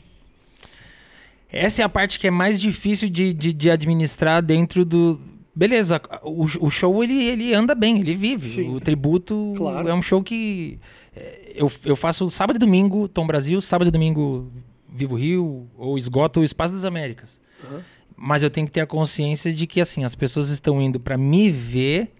Essa 1.52 1.82
é 1.82 1.84
a 1.84 1.88
parte 1.88 2.18
que 2.20 2.26
é 2.26 2.30
mais 2.30 2.60
difícil 2.60 3.08
de, 3.08 3.32
de, 3.32 3.52
de 3.52 3.70
administrar 3.70 4.42
dentro 4.42 4.84
do. 4.84 5.20
Beleza, 5.54 6.00
o, 6.22 6.44
o 6.60 6.70
show 6.70 7.02
ele, 7.02 7.24
ele 7.24 7.52
anda 7.52 7.74
bem, 7.74 7.98
ele 7.98 8.14
vive. 8.14 8.46
Sim. 8.46 8.74
O 8.74 8.80
tributo 8.80 9.52
Claro. 9.56 9.88
é 9.88 9.94
um 9.94 10.00
show 10.02 10.22
que. 10.22 10.78
é, 11.14 11.52
Eu, 11.56 11.70
eu 11.84 11.96
faço 11.96 12.30
sábado 12.30 12.56
e 12.56 12.58
domingo 12.58 13.08
Tom 13.08 13.26
Brasil, 13.26 13.60
sábado 13.60 13.88
e 13.88 13.90
domingo 13.90 14.50
Vivo 14.88 15.16
Rio, 15.16 15.68
ou 15.76 15.98
esgoto 15.98 16.40
o 16.40 16.44
Espaço 16.44 16.72
das 16.72 16.84
Américas. 16.84 17.40
Uhum. 17.68 17.80
Mas 18.16 18.42
eu 18.42 18.50
tenho 18.50 18.66
que 18.66 18.72
ter 18.72 18.80
a 18.82 18.86
consciência 18.86 19.52
de 19.52 19.66
que 19.66 19.80
assim, 19.80 20.04
as 20.04 20.14
pessoas 20.14 20.50
estão 20.50 20.80
indo 20.80 21.00
pra 21.00 21.16
me 21.18 21.50
ver, 21.50 22.12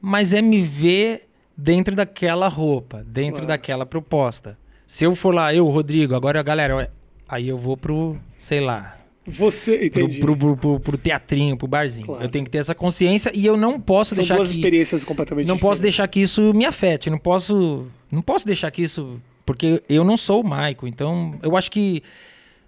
mas 0.00 0.32
é 0.34 0.42
me 0.42 0.60
ver 0.60 1.29
dentro 1.62 1.94
daquela 1.94 2.48
roupa, 2.48 3.04
dentro 3.06 3.42
Claro. 3.42 3.46
daquela 3.48 3.86
proposta. 3.86 4.58
Se 4.86 5.04
eu 5.04 5.14
for 5.14 5.34
lá, 5.34 5.54
eu, 5.54 5.66
Rodrigo, 5.68 6.14
agora 6.14 6.42
galera, 6.42 6.92
aí 7.28 7.48
eu 7.48 7.58
vou 7.58 7.76
pro, 7.76 8.16
sei 8.38 8.60
lá, 8.60 8.96
Você, 9.26 9.86
entendi. 9.86 10.18
pro, 10.20 10.36
pro, 10.36 10.56
pro- 10.56 10.80
pro 10.80 10.98
teatrinho, 10.98 11.56
pro 11.56 11.68
barzinho. 11.68 12.06
Claro. 12.06 12.22
Eu 12.24 12.28
tenho 12.28 12.44
que 12.44 12.50
ter 12.50 12.58
essa 12.58 12.74
consciência 12.74 13.30
e 13.34 13.44
eu 13.46 13.56
não 13.56 13.78
posso 13.80 14.14
São 14.14 14.22
deixar 14.22 14.36
duas 14.36 14.48
que 14.50 14.56
experiências 14.56 15.04
completamente 15.04 15.46
não 15.46 15.56
posso 15.58 15.80
diferentes. 15.80 15.96
deixar 15.98 16.08
que 16.08 16.20
isso 16.20 16.52
me 16.54 16.64
afete, 16.64 17.08
não 17.10 17.18
posso, 17.18 17.86
não 18.10 18.22
posso 18.22 18.46
deixar 18.46 18.70
que 18.70 18.82
isso, 18.82 19.20
porque 19.46 19.82
eu 19.88 20.02
não 20.02 20.16
sou 20.16 20.40
o 20.40 20.44
Michael, 20.44 20.86
então 20.88 21.38
eu 21.42 21.56
acho 21.56 21.70
que 21.70 22.02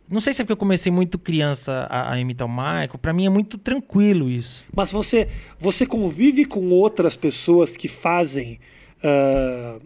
não 0.09 0.21
sei 0.21 0.35
se 0.35 0.43
é 0.43 0.45
porque 0.45 0.53
eu 0.53 0.57
comecei 0.59 0.93
muito 0.93 1.19
criança 1.19 1.87
a, 1.91 2.13
a 2.13 2.21
imitar 2.21 2.47
o 2.47 2.51
Michael, 2.51 2.99
pra 3.01 3.13
mim 3.15 3.25
é 3.27 3.31
muito 3.31 3.57
tranquilo 3.57 4.29
isso. 4.31 4.63
Mas 4.77 4.93
você, 4.93 5.27
você 5.59 5.87
convive 5.87 6.45
com 6.45 6.69
outras 6.69 7.17
pessoas 7.17 7.77
que 7.77 7.89
fazem 7.89 8.61
ah, 9.05 9.77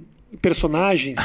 personagens 0.42 1.18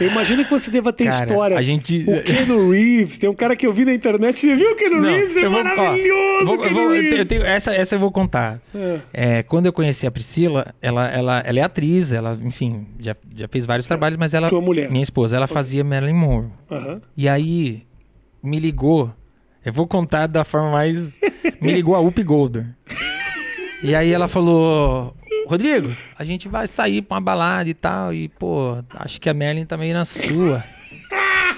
Eu 0.00 0.08
imagino 0.10 0.42
que 0.44 0.50
você 0.50 0.70
deva 0.70 0.92
ter 0.92 1.04
Cara, 1.04 1.24
história. 1.26 1.56
a 1.58 1.62
gente- 1.62 2.04
O 2.08 2.22
Keanu 2.22 2.70
Reeves, 2.70 3.18
tem 3.18 3.28
um 3.30 3.34
cara 3.34 3.54
que 3.54 3.64
eu 3.66 3.72
vi 3.72 3.84
na 3.84 3.94
internet. 3.94 4.40
Você 4.40 4.56
viu 4.56 4.72
o 4.72 4.74
Keanu 4.74 4.96
Não, 5.00 5.02
Reeves? 5.10 5.36
É 5.36 5.44
eu 5.44 5.50
vou- 5.50 5.60
ó, 5.60 5.64
maravilhoso, 5.64 6.46
vou- 6.46 6.54
o 6.54 6.58
Keanu 6.58 6.74
vou- 6.74 6.94
eu 6.94 7.02
Reeves. 7.02 7.28
tenho- 7.28 7.44
essa, 7.44 7.72
essa 7.74 7.94
eu 7.94 8.00
vou 8.00 8.10
contar. 8.10 8.60
É. 8.74 9.00
É, 9.12 9.42
quando 9.44 9.66
eu 9.66 9.72
conheci 9.72 10.04
a 10.06 10.10
Priscila, 10.10 10.74
ela, 10.80 11.06
ela, 11.08 11.40
ela 11.46 11.58
é 11.58 11.62
atriz, 11.62 12.10
ela, 12.10 12.36
enfim, 12.42 12.86
já, 12.98 13.14
já 13.36 13.46
fez 13.46 13.64
vários 13.64 13.86
trabalhos, 13.86 14.16
mas 14.16 14.34
ela. 14.34 14.48
Tua 14.48 14.60
mulher. 14.62 14.90
Minha 14.90 15.02
esposa, 15.02 15.36
ela 15.36 15.46
fazia 15.46 15.84
Marilyn 15.84 16.14
Monroe. 16.14 16.50
E 17.16 17.28
aí, 17.28 17.82
me 18.42 18.58
ligou. 18.58 19.12
Eu 19.64 19.72
vou 19.72 19.86
contar 19.86 20.26
da 20.26 20.42
forma 20.44 20.70
mais. 20.72 21.12
Me 21.60 21.72
ligou 21.72 21.94
a 21.94 22.00
Up 22.00 22.20
Golder. 22.24 22.66
E 23.84 23.94
aí 23.96 24.12
ela 24.12 24.26
falou: 24.28 25.12
Rodrigo, 25.46 25.94
a 26.18 26.24
gente 26.24 26.48
vai 26.48 26.66
sair 26.66 27.02
pra 27.02 27.16
uma 27.16 27.20
balada 27.20 27.68
e 27.68 27.74
tal. 27.74 28.12
E, 28.14 28.28
pô, 28.28 28.78
acho 28.94 29.20
que 29.20 29.28
a 29.28 29.34
Merlin 29.34 29.64
tá 29.64 29.76
meio 29.76 29.94
na 29.94 30.04
sua. 30.04 30.62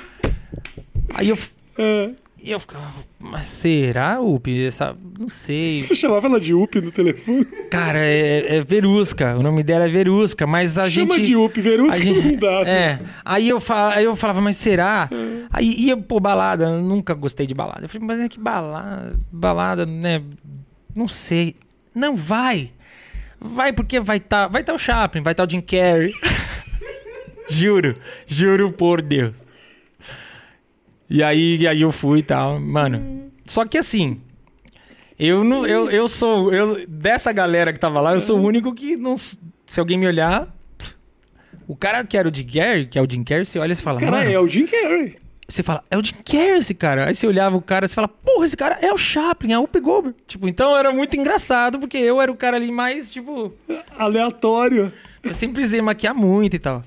Aí 1.15 1.29
eu. 1.29 1.39
É. 1.79 2.11
E 2.43 2.51
eu 2.51 2.61
ficava, 2.61 2.85
mas 3.19 3.47
será, 3.47 4.21
Up? 4.21 4.67
Essa, 4.67 4.95
não 5.19 5.31
sei. 5.31 5.83
Você 5.83 5.95
chamava 5.95 6.27
ela 6.27 6.39
de 6.39 6.53
Up 6.53 6.79
no 6.79 6.91
telefone? 6.91 7.43
Cara, 7.71 7.99
é, 7.99 8.57
é 8.59 8.63
Verusca. 8.63 9.35
O 9.39 9.43
nome 9.43 9.63
dela 9.63 9.87
é 9.87 9.89
Verusca, 9.89 10.47
mas 10.47 10.77
a 10.77 10.91
Chama 10.91 11.15
gente. 11.17 11.29
de 11.29 11.37
Up, 11.37 11.59
Verusca 11.59 11.99
gente- 12.03 12.21
não 12.33 12.37
dá. 12.37 12.61
É. 12.69 13.01
Aí 13.25 13.49
eu, 13.49 13.59
fala, 13.61 13.95
aí 13.95 14.05
eu 14.05 14.15
falava, 14.15 14.43
mas 14.43 14.59
será? 14.59 15.09
Aí 15.51 15.73
ia, 15.87 15.97
pô, 15.97 16.21
balada. 16.21 16.65
Eu 16.67 16.83
nunca 16.83 17.15
gostei 17.15 17.47
de 17.47 17.55
balada. 17.55 17.87
Eu 17.87 17.89
falei, 17.89 18.07
mas 18.07 18.21
é 18.21 18.29
que 18.29 18.39
balada, 18.39 19.19
balada, 19.33 19.87
né? 19.87 20.21
Não 20.95 21.09
sei. 21.09 21.57
Não, 21.95 22.15
vai. 22.15 22.71
Vai, 23.47 23.75
porque 23.75 24.01
vai 24.01 24.17
estar 24.17 24.49
vai 24.49 24.65
tá 24.65 24.73
o 24.73 24.79
Chaplin, 24.79 25.23
vai 25.23 25.35
estar 25.35 25.47
o 25.47 25.51
Jim 25.51 25.61
Carrey. 25.61 26.15
juro, 27.47 27.95
juro 28.27 28.73
por 28.73 29.03
Deus. 29.03 29.37
E 31.11 31.23
aí, 31.23 31.59
e 31.59 31.69
aí 31.69 31.83
eu 31.83 31.93
fui 31.93 32.21
e 32.21 32.23
tal, 32.23 32.59
mano. 32.59 33.31
Só 33.45 33.67
que 33.67 33.77
assim, 33.77 34.19
eu 35.19 35.45
não, 35.45 35.67
eu, 35.67 35.91
eu 35.91 36.09
sou, 36.09 36.55
eu 36.55 36.89
dessa 36.89 37.33
galera 37.33 37.71
que 37.71 37.79
tava 37.79 38.01
lá, 38.01 38.15
eu 38.15 38.21
sou 38.21 38.39
o 38.39 38.43
único 38.43 38.75
que 38.75 38.97
não, 38.97 39.15
se 39.15 39.39
alguém 39.79 39.99
me 39.99 40.07
olhar, 40.07 40.49
o 41.69 41.77
cara 41.77 42.03
que 42.03 42.17
era 42.17 42.27
o 42.27 42.35
Jim 42.35 42.47
Carrey, 42.47 42.87
que 42.87 42.99
é 42.99 43.03
o 43.03 43.09
Jim 43.09 43.23
Carrey, 43.23 43.45
você 43.45 43.59
olha 43.59 43.75
e 43.75 43.77
fala, 43.77 44.01
Cara, 44.01 44.11
mano, 44.11 44.31
é 44.31 44.41
o 44.41 44.49
Jim 44.49 44.65
Carrey. 44.65 45.17
Você 45.47 45.63
fala, 45.63 45.85
é 45.91 45.99
o 45.99 46.05
Jim 46.05 46.15
Carrey 46.25 46.59
esse 46.59 46.75
cara. 46.75 47.07
Aí 47.07 47.15
você 47.15 47.27
olhava 47.27 47.57
o 47.57 47.63
cara 47.63 47.85
e 47.85 47.89
você 47.89 47.95
fala, 47.95 48.09
porra, 48.09 48.47
esse 48.47 48.57
cara 48.57 48.79
é 48.81 48.93
o 48.93 48.99
Chaplin, 48.99 49.53
é 49.53 49.59
o 49.59 49.65
Up 49.65 49.79
Goldberg. 49.79 50.17
Tipo, 50.27 50.49
então 50.49 50.77
era 50.77 50.93
muito 50.93 51.17
engraçado, 51.17 51.79
porque 51.79 51.99
eu 51.99 52.21
era 52.21 52.33
o 52.33 52.37
cara 52.37 52.57
ali 52.57 52.71
mais, 52.71 53.11
tipo, 53.11 53.53
Aleatório. 53.99 54.93
eu 55.23 55.35
sempre 55.35 55.55
precisei 55.57 55.83
maquiar 55.83 56.15
muito 56.15 56.57
e 56.57 56.59
tal. 56.59 56.83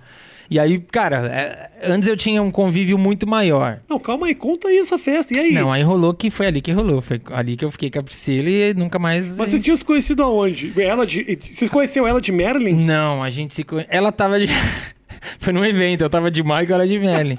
E 0.49 0.57
aí, 0.57 0.79
cara, 0.79 1.27
é, 1.27 1.91
antes 1.91 2.07
eu 2.07 2.15
tinha 2.15 2.41
um 2.41 2.49
convívio 2.49 2.97
muito 2.97 3.27
maior. 3.27 3.81
Não, 3.89 3.99
calma 3.99 4.27
aí, 4.27 4.35
conta 4.35 4.69
aí 4.69 4.77
essa 4.77 4.97
festa. 4.97 5.37
E 5.37 5.39
aí? 5.39 5.51
Não, 5.51 5.71
aí 5.71 5.83
rolou 5.83 6.13
que 6.13 6.31
foi 6.31 6.47
ali 6.47 6.61
que 6.61 6.71
rolou. 6.71 7.01
Foi 7.01 7.21
ali 7.31 7.57
que 7.57 7.65
eu 7.65 7.71
fiquei 7.71 7.91
com 7.91 7.99
a 7.99 8.03
Priscila 8.03 8.49
e 8.49 8.73
nunca 8.73 8.97
mais. 8.97 9.35
Mas 9.37 9.49
vocês 9.49 9.61
tinham 9.61 9.75
se 9.75 9.83
conhecido 9.83 10.23
aonde? 10.23 10.73
Ela 10.81 11.05
de... 11.05 11.37
Vocês 11.39 11.69
conheceram 11.69 12.07
ela 12.07 12.21
de 12.21 12.31
Marilyn? 12.31 12.75
Não, 12.77 13.21
a 13.21 13.29
gente 13.29 13.53
se 13.53 13.63
conhe... 13.63 13.85
Ela 13.89 14.11
tava 14.11 14.39
de. 14.39 14.47
Foi 15.39 15.51
num 15.53 15.63
evento, 15.65 16.01
eu 16.01 16.09
tava 16.09 16.29
de 16.31 16.43
Michael, 16.43 16.73
ela 16.73 16.87
de 16.87 16.99
Merlin. 16.99 17.37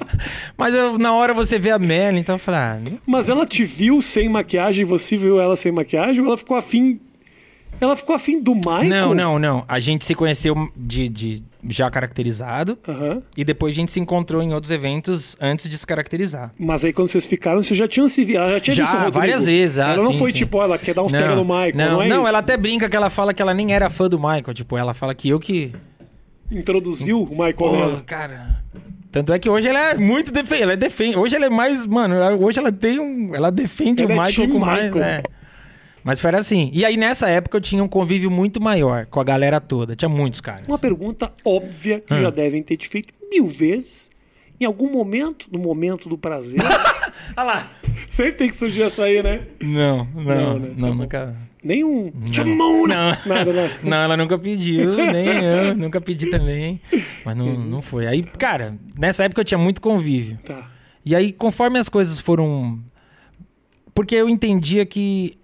Mas 0.56 0.74
eu- 0.74 0.98
na 0.98 1.12
hora 1.12 1.32
você 1.34 1.58
vê 1.58 1.70
a 1.70 1.78
Merlin, 1.78 2.20
então 2.20 2.34
eu 2.36 2.38
falei, 2.38 2.60
ah, 2.60 2.80
não- 2.90 2.98
Mas 3.06 3.28
ela 3.28 3.46
te 3.46 3.64
viu 3.64 4.00
sem 4.02 4.28
maquiagem 4.28 4.82
e 4.82 4.84
você 4.84 5.16
viu 5.16 5.40
ela 5.40 5.56
sem 5.56 5.72
maquiagem? 5.72 6.20
Ou 6.20 6.26
ela 6.28 6.38
ficou 6.38 6.56
afim... 6.56 7.00
Ela 7.80 7.94
ficou 7.94 8.16
afim 8.16 8.40
do 8.42 8.56
Michael? 8.56 8.84
não, 8.84 9.14
não, 9.14 9.38
não. 9.38 9.64
A 9.68 9.78
gente 9.78 10.04
se 10.04 10.12
conheceu 10.12 10.68
de, 10.76 11.08
de 11.08 11.44
já 11.68 11.88
caracterizado. 11.88 12.76
Aham. 12.88 13.22
E 13.36 13.44
depois 13.44 13.72
a 13.72 13.76
gente 13.76 13.92
se 13.92 14.00
encontrou 14.00 14.42
em 14.42 14.52
outros 14.52 14.72
eventos 14.72 15.36
antes 15.40 15.68
de 15.68 15.78
se 15.78 15.86
caracterizar. 15.86 16.50
Mas 16.58 16.84
aí 16.84 16.92
quando 16.92 17.06
vocês 17.06 17.24
ficaram, 17.26 17.62
vocês 17.62 17.78
já 17.78 17.86
tinham 17.86 18.08
se 18.08 18.24
visto. 18.24 18.38
Ela 18.40 18.50
já 18.52 18.60
tinha 18.60 18.74
Já, 18.74 18.82
visto 18.82 18.94
o 18.94 18.98
Rodrigo. 18.98 19.18
várias 19.20 19.46
vezes, 19.46 19.78
ah, 19.78 19.92
ela 19.92 20.02
não 20.02 20.12
sim, 20.12 20.18
foi 20.18 20.32
sim. 20.32 20.38
tipo, 20.38 20.60
ela 20.60 20.76
quer 20.76 20.92
dar 20.92 21.04
uns 21.04 21.12
pega 21.12 21.36
no 21.36 21.44
Michael, 21.44 21.76
não, 21.76 21.90
não, 21.92 22.02
é 22.02 22.08
não 22.08 22.26
ela 22.26 22.38
até 22.38 22.56
brinca 22.56 22.88
que 22.88 22.96
ela 22.96 23.10
fala 23.10 23.32
que 23.32 23.40
ela 23.40 23.54
nem 23.54 23.72
era 23.72 23.88
fã 23.88 24.08
do 24.08 24.18
Michael. 24.18 24.54
Tipo, 24.54 24.76
ela 24.76 24.92
fala 24.92 25.14
que 25.14 25.28
eu 25.28 25.38
que. 25.38 25.72
Introduziu 26.50 27.22
o 27.22 27.30
Michael 27.30 27.54
Pô, 27.56 27.72
nela. 27.72 28.02
cara. 28.06 28.62
Tanto 29.10 29.32
é 29.32 29.38
que 29.38 29.48
hoje 29.48 29.68
ela 29.68 29.92
é 29.92 29.96
muito 29.96 30.30
defende, 30.30 30.62
ela 30.62 30.72
é 30.74 30.76
defende. 30.76 31.16
Hoje 31.16 31.34
ela 31.34 31.46
é 31.46 31.50
mais, 31.50 31.86
mano, 31.86 32.14
hoje 32.44 32.58
ela 32.58 32.70
tem 32.70 32.98
um, 32.98 33.34
ela 33.34 33.50
defende 33.50 34.02
Ela 34.02 34.12
o 34.12 34.16
é 34.16 34.26
Michael 34.26 34.34
Team 34.48 34.50
com 34.50 34.58
mais, 34.64 34.84
Michael. 34.84 35.04
é. 35.04 35.22
Mas 36.04 36.20
foi 36.20 36.34
assim. 36.34 36.70
E 36.72 36.84
aí 36.84 36.96
nessa 36.96 37.28
época 37.28 37.56
eu 37.56 37.60
tinha 37.60 37.82
um 37.82 37.88
convívio 37.88 38.30
muito 38.30 38.60
maior 38.62 39.06
com 39.06 39.18
a 39.20 39.24
galera 39.24 39.60
toda, 39.60 39.96
tinha 39.96 40.08
muitos 40.08 40.40
caras. 40.40 40.66
Uma 40.68 40.78
pergunta 40.78 41.32
óbvia 41.44 42.00
que 42.00 42.18
já 42.20 42.30
devem 42.30 42.62
ter 42.62 42.76
te 42.76 42.88
feito 42.88 43.12
mil 43.30 43.46
vezes. 43.46 44.10
Em 44.60 44.64
algum 44.64 44.90
momento, 44.90 45.46
no 45.52 45.58
momento 45.58 46.08
do 46.08 46.18
prazer, 46.18 46.60
Olha 47.36 47.42
lá. 47.46 47.70
sempre 48.08 48.32
tem 48.32 48.48
que 48.50 48.56
surgir 48.56 48.82
essa 48.82 49.04
aí, 49.04 49.22
né? 49.22 49.42
Não, 49.62 50.04
não, 50.14 50.22
Não, 50.24 50.34
não, 50.34 50.58
né? 50.58 50.68
Tá 50.68 50.74
bom. 50.86 50.94
nunca. 50.94 51.36
Nenhum. 51.62 52.12
Chamona! 52.32 53.18
Não. 53.26 53.34
Nada, 53.36 53.52
né? 53.52 53.70
Não, 53.82 53.96
ela 53.96 54.16
nunca 54.16 54.38
pediu, 54.38 54.94
nem 54.96 55.26
eu, 55.44 55.74
nunca 55.76 56.00
pedi 56.00 56.30
também. 56.30 56.80
Mas 57.24 57.36
não, 57.36 57.54
não 57.58 57.82
foi. 57.82 58.06
Aí, 58.06 58.22
cara, 58.22 58.76
nessa 58.96 59.24
época 59.24 59.40
eu 59.40 59.44
tinha 59.44 59.58
muito 59.58 59.80
convívio. 59.80 60.38
Tá. 60.44 60.70
E 61.04 61.14
aí, 61.16 61.32
conforme 61.32 61.78
as 61.78 61.88
coisas 61.88 62.18
foram. 62.20 62.78
Porque 63.94 64.14
eu 64.14 64.28
entendia 64.28 64.86
que 64.86 65.36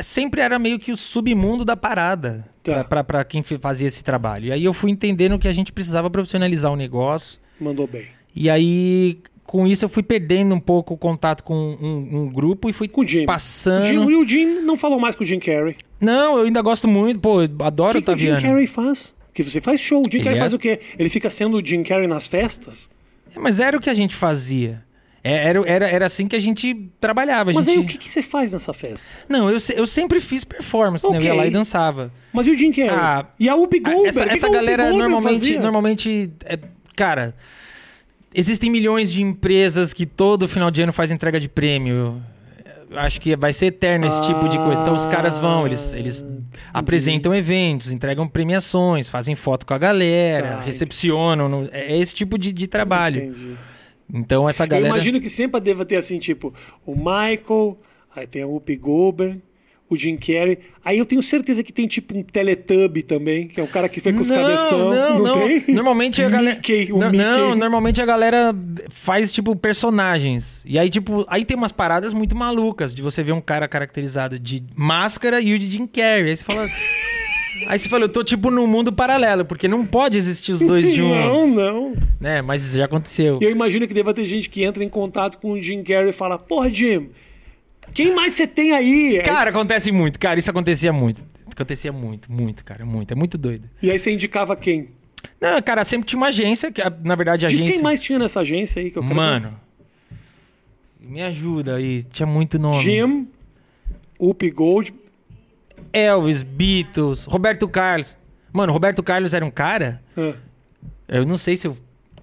sempre 0.00 0.40
era 0.40 0.58
meio 0.58 0.78
que 0.78 0.92
o 0.92 0.96
submundo 0.96 1.64
da 1.64 1.76
parada 1.76 2.46
Tá. 2.62 2.84
pra 3.04 3.24
quem 3.24 3.42
fazia 3.42 3.88
esse 3.88 4.04
trabalho. 4.04 4.46
E 4.46 4.52
aí 4.52 4.64
eu 4.64 4.74
fui 4.74 4.90
entendendo 4.90 5.38
que 5.38 5.48
a 5.48 5.52
gente 5.52 5.72
precisava 5.72 6.10
profissionalizar 6.10 6.70
o 6.72 6.76
negócio. 6.76 7.38
Mandou 7.58 7.86
bem. 7.86 8.06
E 8.34 8.48
aí, 8.50 9.20
com 9.48 9.66
isso, 9.66 9.82
eu 9.82 9.88
fui 9.88 10.02
perdendo 10.02 10.54
um 10.54 10.60
pouco 10.60 10.92
o 10.92 10.96
contato 10.98 11.42
com 11.42 11.54
um, 11.80 12.20
um 12.20 12.28
grupo 12.28 12.68
e 12.68 12.72
fui 12.74 12.86
passando. 13.24 13.82
O 13.82 13.86
Jim, 13.86 14.10
e 14.10 14.16
o 14.16 14.28
Jim 14.28 14.44
não 14.60 14.76
falou 14.76 15.00
mais 15.00 15.16
com 15.16 15.24
o 15.24 15.26
Jim 15.26 15.38
Carrey. 15.38 15.74
Não, 15.98 16.36
eu 16.36 16.44
ainda 16.44 16.60
gosto 16.60 16.86
muito, 16.86 17.18
pô, 17.18 17.40
eu 17.40 17.48
O 17.58 17.64
adoro 17.64 17.94
que, 17.94 18.04
que 18.04 18.10
o 18.10 18.18
Jim. 18.18 18.36
Carrey 18.36 18.66
faz? 18.66 19.14
Que 19.32 19.42
você 19.42 19.58
faz 19.58 19.80
show. 19.80 20.02
O 20.02 20.04
Jim 20.04 20.18
Ele 20.18 20.24
Carrey 20.24 20.36
é- 20.36 20.40
faz 20.40 20.52
o 20.52 20.58
quê? 20.58 20.78
Ele 20.98 21.08
fica 21.08 21.30
sendo 21.30 21.56
o 21.56 21.64
Jim 21.64 21.82
Carrey 21.82 22.06
nas 22.06 22.26
festas? 22.26 22.90
É, 23.34 23.38
Mas 23.40 23.58
era 23.58 23.74
o 23.74 23.80
que 23.80 23.88
a 23.88 23.94
gente 23.94 24.14
fazia. 24.14 24.84
É, 25.24 25.48
Era, 25.48 25.66
era, 25.66 25.88
era 25.88 26.06
assim 26.06 26.26
que 26.26 26.36
a 26.36 26.40
gente 26.40 26.90
trabalhava. 27.00 27.50
A 27.50 27.54
Mas 27.54 27.64
gente... 27.64 27.78
aí 27.78 27.82
o 27.82 27.86
que, 27.86 27.96
que 27.96 28.10
você 28.10 28.20
faz 28.20 28.52
nessa 28.52 28.74
festa? 28.74 29.06
Não, 29.26 29.48
eu, 29.48 29.56
eu 29.74 29.86
sempre 29.86 30.20
fiz 30.20 30.44
performance, 30.44 31.10
né? 31.10 31.16
Eu 31.16 31.22
ia 31.22 31.34
lá 31.34 31.46
e 31.46 31.50
dançava. 31.50 32.12
Mas 32.34 32.46
e 32.46 32.50
o 32.50 32.58
Jim 32.58 32.70
Carrey? 32.70 32.90
Ah, 32.90 33.24
e 33.40 33.48
a 33.48 33.54
Whoopi 33.54 33.80
Goldberg? 33.80 34.08
essa 34.08 34.24
essa 34.24 34.48
galera 34.50 34.92
normalmente, 34.92 35.58
normalmente 35.58 36.30
é, 36.44 36.58
cara, 36.94 37.34
existem 38.34 38.70
milhões 38.70 39.10
de 39.12 39.22
empresas 39.22 39.92
que 39.92 40.06
todo 40.06 40.48
final 40.48 40.70
de 40.70 40.82
ano 40.82 40.92
faz 40.92 41.10
entrega 41.10 41.38
de 41.40 41.48
prêmio. 41.48 42.20
Eu 42.90 42.98
Acho 42.98 43.20
que 43.20 43.36
vai 43.36 43.52
ser 43.52 43.66
eterno 43.66 44.06
esse 44.06 44.20
tipo 44.22 44.48
de 44.48 44.56
coisa. 44.56 44.80
Então 44.80 44.94
os 44.94 45.04
caras 45.06 45.36
vão, 45.36 45.66
eles, 45.66 45.92
eles 45.92 46.24
apresentam 46.72 47.34
eventos, 47.34 47.92
entregam 47.92 48.26
premiações, 48.26 49.10
fazem 49.10 49.34
foto 49.34 49.66
com 49.66 49.74
a 49.74 49.78
galera, 49.78 50.60
recepcionam. 50.60 51.48
no- 51.48 51.68
é 51.70 51.98
esse 51.98 52.14
tipo 52.14 52.38
de, 52.38 52.50
de 52.52 52.66
trabalho. 52.66 53.24
Entendi. 53.24 53.56
Então 54.12 54.48
essa 54.48 54.64
Eu 54.64 54.68
galera. 54.68 54.88
imagino 54.88 55.20
que 55.20 55.28
sempre 55.28 55.60
deva 55.60 55.84
ter 55.84 55.96
assim, 55.96 56.18
tipo, 56.18 56.54
o 56.86 56.94
Michael, 56.96 57.78
aí 58.16 58.26
tem 58.26 58.40
a 58.42 58.46
Whoopi 58.46 58.76
Goldberg, 58.76 59.42
o 59.88 59.96
Jim 59.96 60.16
Carrey. 60.16 60.58
Aí 60.84 60.98
eu 60.98 61.06
tenho 61.06 61.22
certeza 61.22 61.62
que 61.62 61.72
tem 61.72 61.86
tipo 61.86 62.16
um 62.16 62.22
Teletubby 62.22 63.02
também, 63.02 63.46
que 63.46 63.60
é 63.60 63.62
o 63.62 63.66
cara 63.66 63.88
que 63.88 64.00
fica 64.00 64.12
com 64.12 64.20
os 64.20 64.28
cabeção. 64.28 64.90
Não, 64.90 65.18
não, 65.18 65.34
tem? 65.34 65.64
Normalmente 65.74 66.22
a 66.22 66.28
galera. 66.28 66.56
Mickey, 66.56 66.92
o 66.92 66.98
não, 66.98 67.10
Mickey. 67.10 67.18
não, 67.18 67.54
normalmente 67.54 68.00
a 68.00 68.06
galera 68.06 68.54
faz, 68.90 69.32
tipo, 69.32 69.56
personagens. 69.56 70.62
E 70.66 70.78
aí, 70.78 70.90
tipo, 70.90 71.24
aí 71.28 71.44
tem 71.44 71.56
umas 71.56 71.72
paradas 71.72 72.12
muito 72.12 72.36
malucas 72.36 72.92
de 72.92 73.00
você 73.00 73.22
ver 73.22 73.32
um 73.32 73.40
cara 73.40 73.66
caracterizado 73.66 74.38
de 74.38 74.62
máscara 74.76 75.40
e 75.40 75.54
o 75.54 75.58
de 75.58 75.70
Jim 75.70 75.86
Carrey. 75.86 76.30
Aí 76.30 76.36
você 76.36 76.44
fala. 76.44 76.66
aí 77.66 77.78
você 77.78 77.88
fala, 77.88 78.04
eu 78.04 78.08
tô 78.08 78.22
tipo 78.22 78.50
num 78.50 78.66
mundo 78.66 78.92
paralelo, 78.92 79.44
porque 79.44 79.66
não 79.66 79.86
pode 79.86 80.16
existir 80.18 80.52
os 80.52 80.60
dois 80.60 80.90
juntos. 80.94 81.16
Não, 81.16 81.46
não. 81.48 81.96
Né? 82.20 82.42
Mas 82.42 82.72
já 82.72 82.84
aconteceu. 82.84 83.38
E 83.40 83.44
eu 83.44 83.50
imagino 83.50 83.86
que 83.86 83.94
deva 83.94 84.12
ter 84.12 84.26
gente 84.26 84.50
que 84.50 84.62
entra 84.62 84.84
em 84.84 84.88
contato 84.88 85.38
com 85.38 85.52
o 85.52 85.62
Jim 85.62 85.82
Carrey 85.82 86.10
e 86.10 86.12
fala, 86.12 86.38
porra, 86.38 86.70
Jim, 86.70 87.08
quem 87.94 88.14
mais 88.14 88.32
você 88.34 88.46
tem 88.46 88.72
aí? 88.72 89.22
Cara, 89.24 89.50
acontece 89.50 89.90
muito, 89.92 90.18
cara. 90.18 90.38
Isso 90.38 90.50
acontecia 90.50 90.92
muito. 90.92 91.24
Acontecia 91.50 91.92
muito, 91.92 92.30
muito, 92.30 92.64
cara. 92.64 92.84
Muito. 92.86 93.10
É 93.12 93.14
muito 93.14 93.36
doido. 93.36 93.68
E 93.82 93.90
aí 93.90 93.98
você 93.98 94.12
indicava 94.12 94.54
quem? 94.56 94.90
Não, 95.40 95.60
cara, 95.60 95.84
sempre 95.84 96.06
tinha 96.06 96.16
uma 96.18 96.28
agência, 96.28 96.70
que 96.70 96.80
na 97.02 97.14
verdade 97.16 97.44
a 97.44 97.48
Diz 97.48 97.58
agência. 97.60 97.74
quem 97.74 97.82
mais 97.82 98.00
tinha 98.00 98.18
nessa 98.18 98.40
agência 98.40 98.80
aí 98.80 98.90
que 98.90 98.98
eu 98.98 99.02
quero 99.02 99.14
Mano. 99.16 99.60
Me 101.00 101.22
ajuda 101.22 101.76
aí. 101.76 102.02
Tinha 102.04 102.26
muito 102.26 102.58
nome. 102.58 102.76
saber. 102.76 102.84
Jim, 102.90 103.28
Whoopi 104.20 104.50
Gold. 104.50 104.94
Elvis, 105.92 106.42
Beatles, 106.42 107.24
Roberto 107.24 107.66
Carlos. 107.68 108.16
Mano, 108.52 108.72
Roberto 108.72 109.02
Carlos 109.02 109.32
era 109.34 109.44
um 109.44 109.50
cara. 109.50 110.02
Ah, 110.16 110.34
Eu 111.08 111.24
não 111.24 111.36
sei 111.38 111.56
se 111.56 111.66
eu. 111.66 111.76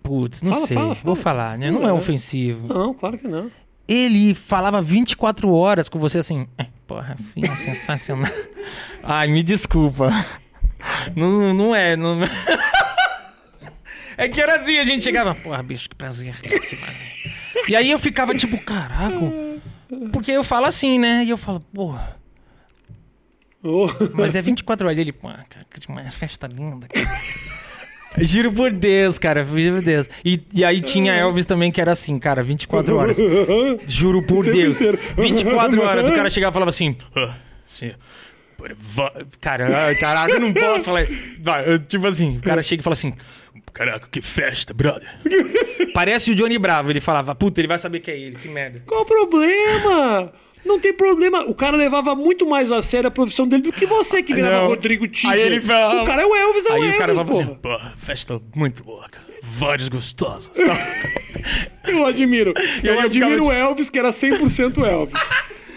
Putz, 0.04 0.41
não 0.43 0.54
Fala, 0.54 0.67
sei. 0.67 0.75
fala, 0.78 0.93
Vou 0.93 1.15
fala. 1.15 1.17
falar, 1.17 1.58
né? 1.58 1.71
Não 1.71 1.80
Não, 1.82 1.88
é 1.88 1.89
é. 1.89 1.93
ofensivo. 1.93 2.67
não, 2.71 2.93
claro 2.93 3.17
que 3.17 3.28
não. 3.28 3.49
Ele 3.88 4.34
falava 4.34 4.82
24 4.82 5.52
horas 5.54 5.88
com 5.89 6.00
você 6.00 6.19
assim. 6.19 6.48
"É, 6.58 6.65
Porra, 6.88 7.15
filha, 7.34 7.56
sensacional. 7.56 8.32
Ai, 9.04 9.28
me 9.28 9.43
desculpa. 9.43 10.12
Não, 11.15 11.54
não 11.54 11.76
é. 11.76 11.95
Não... 11.95 12.19
É 14.17 14.30
que 14.30 14.39
era 14.39 14.56
assim, 14.56 14.78
a 14.78 14.86
gente 14.86 15.04
chegava, 15.04 15.36
porra, 15.36 15.62
bicho, 15.62 15.89
que 15.89 15.95
prazer. 15.95 16.34
que 16.39 16.48
maravilha." 16.48 17.67
e 17.67 17.76
aí 17.76 17.91
eu 17.91 18.00
ficava 18.00 18.34
tipo, 18.34 18.58
caraca. 18.58 19.19
Porque 20.13 20.32
eu 20.32 20.41
falo 20.43 20.65
assim, 20.67 20.98
né? 20.98 21.24
E 21.26 21.30
eu 21.30 21.38
falo, 21.38 21.60
porra, 21.60 22.15
Oh. 23.62 23.88
mas 24.13 24.36
é 24.36 24.41
24 24.41 24.88
horas. 24.88 24.98
Ele, 24.98 25.12
pô, 25.12 25.28
cara, 25.28 25.65
que 25.69 26.12
festa 26.12 26.48
linda. 26.48 26.88
cara." 26.88 27.06
Juro 28.21 28.51
por 28.51 28.71
Deus, 28.71 29.17
cara, 29.19 29.43
juro 29.43 29.75
por 29.78 29.82
Deus. 29.84 30.08
E, 30.23 30.41
e 30.54 30.63
aí 30.63 30.82
tinha 30.82 31.13
Elvis 31.13 31.45
também, 31.45 31.71
que 31.71 31.82
era 31.82 31.91
assim, 31.91 32.17
cara, 32.19 32.43
24 32.43 32.95
horas. 32.95 33.17
Juro 33.88 34.21
por 34.23 34.45
Deus. 34.45 34.80
inteiro. 34.80 34.99
24 35.17 35.82
horas. 35.82 36.08
O 36.08 36.13
cara 36.13 36.30
chegava 36.30 36.51
e 36.51 36.54
falava 36.54 36.69
assim. 36.69 36.95
"Ah, 37.15 37.36
sim, 37.65 37.91
Cara, 39.41 39.93
caraca, 39.95 40.34
eu 40.34 40.39
não 40.39 40.54
posso 40.54 40.86
falar. 40.86 41.06
Vai, 41.41 41.69
eu, 41.69 41.78
tipo 41.80 42.08
assim, 42.08 42.38
o 42.38 42.41
cara 42.41 42.63
chega 42.63 42.82
e 42.82 42.84
fala 42.84 42.93
assim. 42.93 43.13
Caraca, 43.73 44.08
que 44.10 44.21
festa, 44.21 44.73
brother. 44.73 45.08
Parece 45.93 46.32
o 46.32 46.36
Johnny 46.36 46.58
Bravo. 46.58 46.89
Ele 46.89 47.01
falava, 47.01 47.36
puta, 47.36 47.60
ele 47.60 47.67
vai 47.67 47.78
saber 47.78 47.99
que 47.99 48.10
é 48.10 48.17
ele, 48.17 48.38
que 48.38 48.47
merda. 48.47 48.82
Qual 48.86 49.01
o 49.01 49.06
problema? 49.06 50.32
Não 50.65 50.80
tem 50.80 50.91
problema. 50.93 51.43
O 51.45 51.54
cara 51.54 51.78
levava 51.78 52.15
muito 52.15 52.47
mais 52.47 52.71
a 52.71 52.82
sério 52.82 53.08
a 53.08 53.12
profissão 53.12 53.47
dele 53.47 53.62
do 53.63 53.71
que 53.71 53.86
você 53.86 54.23
que 54.23 54.34
virava 54.34 54.62
Não. 54.63 54.67
Rodrigo 54.69 55.08
Teaser. 55.08 55.32
Aí 55.32 55.41
ele 55.41 55.62
falava- 55.62 56.01
O 56.01 56.06
cara 56.06 56.21
é 56.23 56.25
o 56.25 56.36
Elvis, 56.36 56.65
é 56.65 56.69
o 56.69 56.73
Aí 56.73 56.82
Elvis, 56.82 56.95
o 56.95 56.97
cara 56.97 57.13
falava 57.13 57.32
porra. 57.32 57.43
assim, 57.45 57.56
porra, 57.56 57.93
festa 57.97 58.41
muito 58.56 58.84
boa, 58.84 59.08
cara. 59.10 59.25
Vários 59.58 59.88
gostosos. 59.89 60.51
Eu 61.88 62.06
admiro. 62.06 62.54
Eu 62.84 62.93
aí 62.93 62.97
eu 62.97 63.06
admiro 63.06 63.32
ficava 63.32 63.43
o 63.49 63.51
Elvis, 63.51 63.89
que 63.89 63.99
era 63.99 64.10
100% 64.10 64.84
Elvis. 64.84 65.13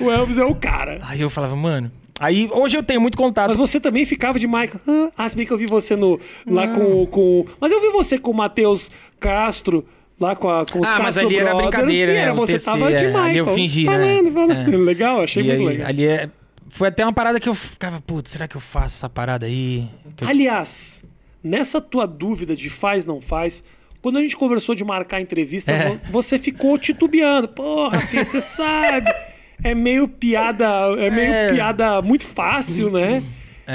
O 0.00 0.10
Elvis 0.10 0.38
é 0.38 0.44
o 0.44 0.54
cara. 0.54 0.98
Aí 1.02 1.20
eu 1.20 1.28
falava, 1.30 1.54
mano. 1.54 1.90
Aí 2.18 2.48
hoje 2.52 2.76
eu 2.76 2.82
tenho 2.82 3.00
muito 3.00 3.16
contato. 3.16 3.48
Mas 3.48 3.58
você 3.58 3.78
também 3.78 4.04
ficava 4.04 4.38
de 4.38 4.46
Michael. 4.46 4.80
Ah, 4.88 5.10
Ah, 5.16 5.28
se 5.28 5.36
bem 5.36 5.46
que 5.46 5.52
eu 5.52 5.58
vi 5.58 5.66
você 5.66 5.94
no, 5.94 6.18
lá 6.46 6.66
com, 6.68 7.06
com. 7.06 7.46
Mas 7.60 7.70
eu 7.70 7.80
vi 7.80 7.88
você 7.90 8.18
com 8.18 8.30
o 8.30 8.34
Matheus 8.34 8.90
Castro, 9.20 9.84
lá 10.20 10.34
com, 10.36 10.48
a, 10.50 10.64
com 10.66 10.80
os 10.80 10.88
Ah, 10.88 10.98
mas 11.02 11.16
ali 11.18 11.38
era 11.38 11.54
brincadeira, 11.54 12.12
né? 12.12 12.18
era, 12.20 12.34
você 12.34 12.54
TC, 12.54 12.64
tava 12.64 12.90
é, 12.90 12.94
Michael. 13.06 13.18
ali 13.24 13.36
eu 13.38 13.54
fingi, 13.54 13.84
né? 13.84 13.92
falando, 13.92 14.32
falando. 14.32 14.74
É. 14.74 14.76
Legal, 14.78 15.22
achei 15.22 15.42
E 15.42 15.46
muito 15.46 15.60
aí, 15.60 15.66
legal. 15.66 15.86
Ali 15.88 16.06
é. 16.06 16.28
Foi 16.70 16.88
até 16.88 17.02
uma 17.04 17.12
parada 17.12 17.40
que 17.40 17.48
eu 17.48 17.54
ficava, 17.54 18.00
putz, 18.00 18.30
será 18.30 18.46
que 18.46 18.56
eu 18.56 18.60
faço 18.60 18.96
essa 18.96 19.08
parada 19.08 19.46
aí? 19.46 19.88
Eu- 20.20 20.28
Aliás, 20.28 21.02
nessa 21.42 21.80
tua 21.80 22.06
dúvida 22.06 22.54
de 22.54 22.68
faz, 22.68 23.06
não 23.06 23.20
faz, 23.22 23.64
quando 24.02 24.18
a 24.18 24.22
gente 24.22 24.36
conversou 24.36 24.74
de 24.74 24.84
marcar 24.84 25.16
a 25.16 25.20
entrevista, 25.20 25.72
É. 25.72 25.88
vo- 25.88 26.00
você 26.10 26.38
ficou 26.38 26.76
titubeando. 26.78 27.48
Porra, 27.48 28.00
filho, 28.02 28.24
você 28.24 28.40
sabe. 28.40 29.10
É 29.60 29.74
meio 29.74 30.06
piada, 30.06 30.64
é 31.00 31.10
meio 31.10 31.32
É. 31.32 31.52
piada 31.52 32.00
muito 32.00 32.24
fácil, 32.24 32.92
né? 32.92 33.20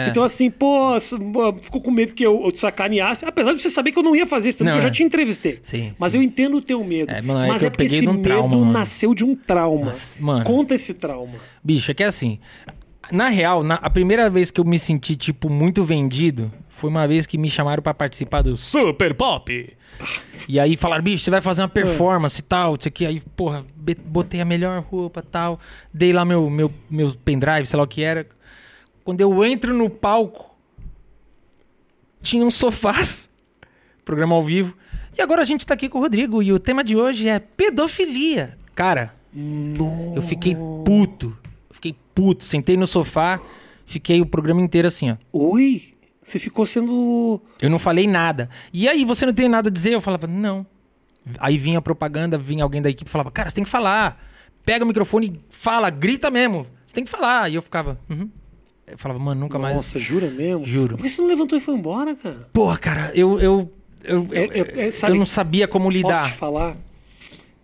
Então, 0.09 0.23
assim, 0.23 0.49
pô, 0.49 0.99
ficou 1.61 1.81
com 1.81 1.91
medo 1.91 2.13
que 2.13 2.25
eu, 2.25 2.43
eu 2.45 2.51
te 2.51 2.59
sacaneasse. 2.59 3.25
Apesar 3.25 3.53
de 3.53 3.61
você 3.61 3.69
saber 3.69 3.91
que 3.91 3.99
eu 3.99 4.03
não 4.03 4.15
ia 4.15 4.25
fazer 4.25 4.49
isso, 4.49 4.57
porque 4.57 4.69
Não, 4.69 4.77
eu 4.77 4.81
já 4.81 4.87
é. 4.87 4.91
te 4.91 5.03
entrevistei. 5.03 5.59
Sim, 5.61 5.93
Mas 5.99 6.11
sim. 6.13 6.17
eu 6.17 6.23
entendo 6.23 6.57
o 6.57 6.61
teu 6.61 6.83
medo. 6.83 7.11
É, 7.11 7.21
mano, 7.21 7.45
é 7.45 7.47
Mas 7.47 7.63
é 7.63 7.69
porque 7.69 7.83
esse 7.83 8.05
medo 8.05 8.19
trauma, 8.21 8.71
nasceu 8.71 9.13
de 9.13 9.23
um 9.23 9.35
trauma. 9.35 9.91
Mano. 10.19 10.43
Conta 10.43 10.73
esse 10.73 10.93
trauma. 10.93 11.35
Bicho, 11.63 11.91
é 11.91 11.93
que 11.93 12.03
assim. 12.03 12.39
Na 13.11 13.27
real, 13.27 13.63
na- 13.63 13.75
a 13.75 13.89
primeira 13.89 14.29
vez 14.29 14.49
que 14.49 14.59
eu 14.59 14.65
me 14.65 14.79
senti, 14.79 15.15
tipo, 15.15 15.49
muito 15.49 15.83
vendido 15.83 16.51
foi 16.69 16.89
uma 16.89 17.07
vez 17.07 17.25
que 17.27 17.37
me 17.37 17.49
chamaram 17.49 17.83
pra 17.83 17.93
participar 17.93 18.41
do 18.41 18.55
Super 18.57 19.13
Pop. 19.13 19.75
E 20.49 20.59
aí 20.59 20.75
falaram, 20.75 21.03
bicho, 21.03 21.23
você 21.23 21.29
vai 21.29 21.39
fazer 21.41 21.61
uma 21.61 21.67
performance 21.67 22.39
e 22.39 22.43
tal, 22.43 22.75
isso 22.79 22.87
aqui. 22.87 23.05
Aí, 23.05 23.21
porra, 23.35 23.63
botei 24.05 24.41
a 24.41 24.45
melhor 24.45 24.81
roupa 24.89 25.19
e 25.19 25.29
tal. 25.29 25.59
Dei 25.93 26.11
lá 26.11 26.25
meu, 26.25 26.49
meu, 26.49 26.71
meu 26.89 27.13
pendrive, 27.23 27.65
sei 27.67 27.77
lá 27.77 27.83
o 27.83 27.87
que 27.87 28.01
era. 28.03 28.25
Quando 29.03 29.21
eu 29.21 29.43
entro 29.43 29.73
no 29.73 29.89
palco, 29.89 30.55
tinha 32.21 32.45
uns 32.45 32.55
sofás, 32.55 33.29
programa 34.05 34.35
ao 34.35 34.43
vivo. 34.43 34.73
E 35.17 35.21
agora 35.21 35.41
a 35.41 35.45
gente 35.45 35.65
tá 35.65 35.73
aqui 35.73 35.89
com 35.89 35.99
o 35.99 36.01
Rodrigo 36.01 36.41
e 36.41 36.51
o 36.51 36.59
tema 36.59 36.83
de 36.83 36.95
hoje 36.95 37.27
é 37.27 37.39
pedofilia. 37.39 38.57
Cara, 38.73 39.13
eu 40.15 40.21
fiquei 40.21 40.55
puto. 40.85 41.37
Eu 41.69 41.75
fiquei 41.75 41.95
puto. 42.15 42.43
Sentei 42.43 42.77
no 42.77 42.87
sofá, 42.87 43.39
fiquei 43.85 44.21
o 44.21 44.25
programa 44.25 44.61
inteiro 44.61 44.87
assim, 44.87 45.11
ó. 45.11 45.17
Oi? 45.31 45.93
Você 46.23 46.39
ficou 46.39 46.65
sendo. 46.65 47.41
Eu 47.61 47.69
não 47.69 47.77
falei 47.77 48.07
nada. 48.07 48.49
E 48.71 48.87
aí, 48.87 49.03
você 49.03 49.25
não 49.25 49.33
tem 49.33 49.49
nada 49.49 49.69
a 49.69 49.71
dizer? 49.71 49.93
Eu 49.93 50.01
falava, 50.01 50.25
não. 50.25 50.65
Aí 51.37 51.57
vinha 51.57 51.79
a 51.79 51.81
propaganda, 51.81 52.37
vinha 52.37 52.63
alguém 52.63 52.81
da 52.81 52.89
equipe 52.89 53.09
e 53.09 53.11
falava, 53.11 53.29
cara, 53.29 53.49
você 53.49 53.55
tem 53.55 53.63
que 53.63 53.69
falar. 53.69 54.23
Pega 54.65 54.85
o 54.85 54.87
microfone 54.87 55.27
e 55.27 55.41
fala, 55.49 55.89
grita 55.89 56.31
mesmo. 56.31 56.65
Você 56.85 56.95
tem 56.95 57.03
que 57.03 57.11
falar. 57.11 57.51
E 57.51 57.55
eu 57.55 57.61
ficava, 57.61 57.99
uhum. 58.09 58.29
Eu 58.85 58.97
falava, 58.97 59.19
mano, 59.19 59.41
nunca 59.41 59.57
mais. 59.57 59.75
Nossa, 59.75 59.97
jura 59.97 60.29
mesmo? 60.29 60.65
Juro. 60.65 60.97
Por 60.97 61.03
que 61.03 61.09
você 61.09 61.21
não 61.21 61.27
levantou 61.29 61.57
e 61.57 61.61
foi 61.61 61.73
embora, 61.75 62.15
cara? 62.15 62.47
Porra, 62.51 62.77
cara, 62.77 63.11
eu. 63.15 63.39
Eu, 63.39 63.71
eu, 64.03 64.27
É- 64.31 64.45
eu, 64.45 64.65
é- 64.65 64.87
é, 64.87 64.91
sabe, 64.91 65.13
eu 65.13 65.19
não 65.19 65.25
sabia 65.25 65.67
como 65.67 65.89
lidar. 65.89 66.19
Posso 66.23 66.31
te 66.33 66.37
falar? 66.37 66.77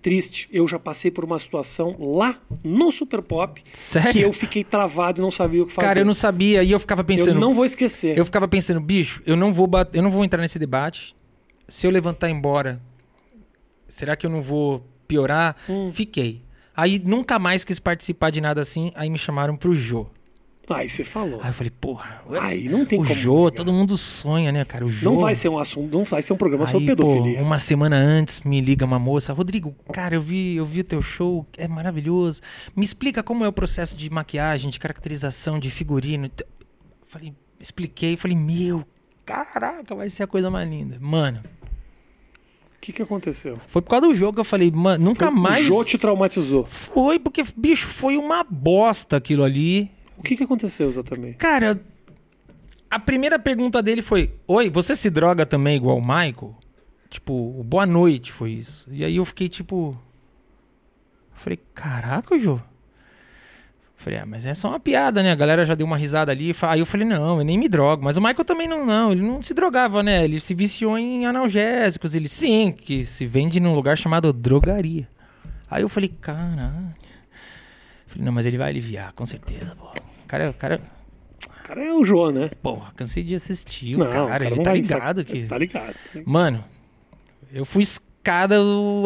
Triste, 0.02 0.48
eu 0.50 0.66
já 0.66 0.80
passei 0.80 1.12
por 1.12 1.26
uma 1.26 1.38
situação 1.38 1.94
lá 2.00 2.40
no 2.64 2.90
Super 2.90 3.22
Pop 3.22 3.62
Sério? 3.74 4.14
que 4.14 4.22
eu 4.22 4.32
fiquei 4.32 4.64
travado 4.64 5.20
e 5.20 5.22
não 5.22 5.30
sabia 5.30 5.62
o 5.62 5.66
que 5.66 5.74
fazer. 5.74 5.88
Cara, 5.88 6.00
eu 6.00 6.06
não 6.06 6.14
sabia. 6.14 6.64
E 6.64 6.72
eu 6.72 6.80
ficava 6.80 7.04
pensando. 7.04 7.32
Eu 7.36 7.40
não 7.42 7.54
vou 7.54 7.66
esquecer. 7.66 8.18
Eu 8.18 8.24
ficava 8.24 8.48
pensando, 8.48 8.80
bicho, 8.80 9.22
eu 9.26 9.36
não 9.36 9.52
vou 9.54 9.68
bat- 9.68 9.94
eu 9.94 10.02
não 10.02 10.10
vou 10.10 10.24
entrar 10.24 10.42
nesse 10.42 10.58
debate. 10.58 11.14
Se 11.68 11.86
eu 11.86 11.92
levantar 11.92 12.30
e 12.30 12.32
embora, 12.32 12.82
será 13.90 14.16
que 14.16 14.26
eu 14.26 14.30
não 14.30 14.42
vou 14.42 14.86
piorar? 15.06 15.58
Hum. 15.68 15.92
Fiquei. 15.94 16.42
Aí 16.74 16.98
nunca 17.04 17.38
mais 17.38 17.66
quis 17.66 17.78
participar 17.78 18.30
de 18.30 18.40
nada 18.40 18.62
assim. 18.62 18.92
Aí 18.96 19.10
me 19.10 19.18
chamaram 19.18 19.58
pro 19.58 19.76
Jô. 19.76 20.08
Aí 20.70 20.88
você 20.88 21.04
falou. 21.04 21.40
Aí 21.42 21.50
eu 21.50 21.54
falei, 21.54 21.72
porra. 21.72 22.22
Aí 22.42 22.70
não 22.70 22.86
tem 22.86 23.00
o 23.02 23.04
como. 23.04 23.20
Jô, 23.20 23.50
todo 23.52 23.74
mundo 23.74 23.98
sonha, 23.98 24.52
né, 24.52 24.64
cara? 24.64 24.86
O 24.86 24.90
Jô. 24.90 25.10
Não 25.12 25.20
vai 25.20 25.34
ser 25.36 25.50
um 25.50 25.58
assunto, 25.58 25.98
não 25.98 26.04
vai 26.04 26.22
ser 26.22 26.34
um 26.34 26.38
programa 26.38 26.66
Aí, 26.66 26.72
sobre 26.72 26.96
pô, 26.96 27.04
pedofilia. 27.04 27.42
uma 27.42 27.58
semana 27.58 27.96
antes 27.96 28.42
me 28.42 28.62
liga 28.62 28.86
uma 28.86 29.00
moça, 29.00 29.34
Rodrigo, 29.34 29.76
cara, 29.92 30.16
eu 30.16 30.22
vi, 30.22 30.56
eu 30.56 30.66
vi 30.66 30.82
o 30.82 30.84
teu 30.84 31.02
show, 31.02 31.46
é 31.58 31.68
maravilhoso. 31.68 32.42
Me 32.76 32.86
explica 32.86 33.24
como 33.24 33.44
é 33.44 33.48
o 33.48 33.54
processo 33.54 33.96
de 33.98 34.10
maquiagem, 34.10 34.70
de 34.70 34.80
caracterização, 34.80 35.58
de 35.60 35.70
figurino. 35.72 36.30
Falei, 37.08 37.34
expliquei, 37.60 38.16
falei, 38.16 38.38
meu, 38.38 38.86
caraca, 39.26 39.96
vai 39.96 40.10
ser 40.10 40.24
a 40.24 40.28
coisa 40.28 40.50
mais 40.52 40.70
linda. 40.70 40.98
Mano, 41.00 41.40
O 42.78 42.80
que, 42.82 42.94
que 42.94 43.02
aconteceu? 43.02 43.58
foi 43.68 43.82
por 43.82 43.90
causa 43.90 44.08
do 44.08 44.16
jogo 44.16 44.36
que 44.36 44.40
eu 44.40 44.46
falei, 44.46 44.72
mano, 44.72 45.04
nunca 45.06 45.30
mais. 45.30 45.66
O 45.66 45.70
Jô 45.70 45.84
te 45.84 45.98
traumatizou. 45.98 46.66
Foi, 46.66 47.20
porque, 47.20 47.44
bicho, 47.58 47.88
foi 47.88 48.16
uma 48.18 48.44
bosta 48.44 49.18
aquilo 49.18 49.44
ali. 49.44 49.92
O 50.20 50.24
que, 50.24 50.36
que 50.36 50.44
aconteceu 50.44 50.88
exatamente? 50.88 51.38
Cara, 51.38 51.80
a 52.92 53.00
primeira 53.00 53.40
pergunta 53.40 53.82
dele 53.82 54.02
foi: 54.02 54.34
Oi, 54.46 54.70
você 54.70 54.96
se 54.96 55.10
droga 55.10 55.46
também 55.46 55.78
igual 55.78 55.98
o 55.98 56.02
Michael? 56.02 56.56
Tipo, 57.10 57.64
boa 57.64 57.86
noite 57.86 58.32
foi 58.32 58.52
isso. 58.52 58.88
E 58.92 59.04
aí 59.04 59.16
eu 59.16 59.26
fiquei 59.26 59.50
tipo. 59.50 59.98
Falei, 61.34 61.58
caraca, 61.74 62.38
Jô. 62.38 62.60
Falei, 63.96 64.20
ah, 64.20 64.26
mas 64.26 64.46
é 64.46 64.54
só 64.54 64.70
uma 64.70 64.80
piada, 64.80 65.24
né? 65.24 65.32
A 65.32 65.36
galera 65.36 65.66
já 65.66 65.76
deu 65.76 65.86
uma 65.86 65.98
risada 65.98 66.32
ali. 66.32 66.54
Aí 66.62 66.80
eu 66.80 66.86
falei, 66.86 67.08
não, 67.08 67.40
eu 67.40 67.44
nem 67.44 67.58
me 67.58 67.68
drogo. 67.68 68.04
Mas 68.04 68.18
o 68.18 68.22
Michael 68.22 68.46
também 68.46 68.68
não, 68.68 68.86
não. 68.86 69.12
Ele 69.12 69.22
não 69.22 69.42
se 69.42 69.54
drogava, 69.54 70.04
né? 70.04 70.24
Ele 70.24 70.40
se 70.40 70.54
viciou 70.54 70.98
em 70.98 71.26
analgésicos. 71.26 72.14
Ele 72.14 72.30
sim, 72.30 72.72
que 72.72 73.06
se 73.06 73.26
vende 73.26 73.60
num 73.60 73.76
lugar 73.76 73.98
chamado 73.98 74.32
drogaria. 74.32 75.08
Aí 75.70 75.82
eu 75.82 75.90
falei, 75.90 76.10
caralho. 76.10 76.94
Falei, 78.08 78.26
não, 78.26 78.32
mas 78.32 78.46
ele 78.46 78.58
vai 78.58 78.70
aliviar, 78.70 79.14
com 79.14 79.26
certeza, 79.26 79.76
pô. 79.76 79.92
O 80.30 80.32
cara, 80.32 80.50
o 80.52 80.54
cara, 80.54 80.82
O 81.44 81.64
cara 81.64 81.84
é 81.84 81.92
o 81.92 82.04
Jô, 82.04 82.30
né? 82.32 82.52
Porra, 82.62 82.92
cansei 82.96 83.24
de 83.24 83.34
assistir 83.34 83.96
o 83.96 84.00
não, 84.00 84.08
cara, 84.12 84.24
o 84.24 84.28
cara 84.28 84.46
ele 84.46 84.56
tá 84.58 84.70
vai 84.70 84.80
ligado 84.80 85.26
que... 85.26 85.44
Tá 85.48 85.58
ligado. 85.58 85.96
Mano, 86.24 86.64
eu 87.52 87.66
fui 87.66 87.82
escada 87.82 88.56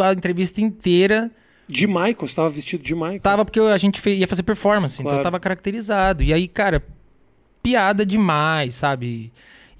a 0.05 0.11
entrevista 0.13 0.59
inteira, 0.59 1.31
De 1.69 1.87
Michael, 1.87 2.15
você 2.19 2.35
tava 2.35 2.49
vestido 2.49 2.83
de 2.83 2.93
Michael. 2.93 3.21
tava 3.21 3.45
porque 3.45 3.59
a 3.61 3.77
gente 3.77 4.01
ia 4.09 4.27
fazer 4.27 4.43
performance, 4.43 4.95
então 4.95 5.05
Claro. 5.05 5.19
eu 5.19 5.23
tava 5.23 5.39
caracterizado. 5.39 6.21
E 6.21 6.33
aí, 6.33 6.45
cara, 6.45 6.83
piada 7.63 8.05
demais, 8.05 8.75
sabe? 8.75 9.31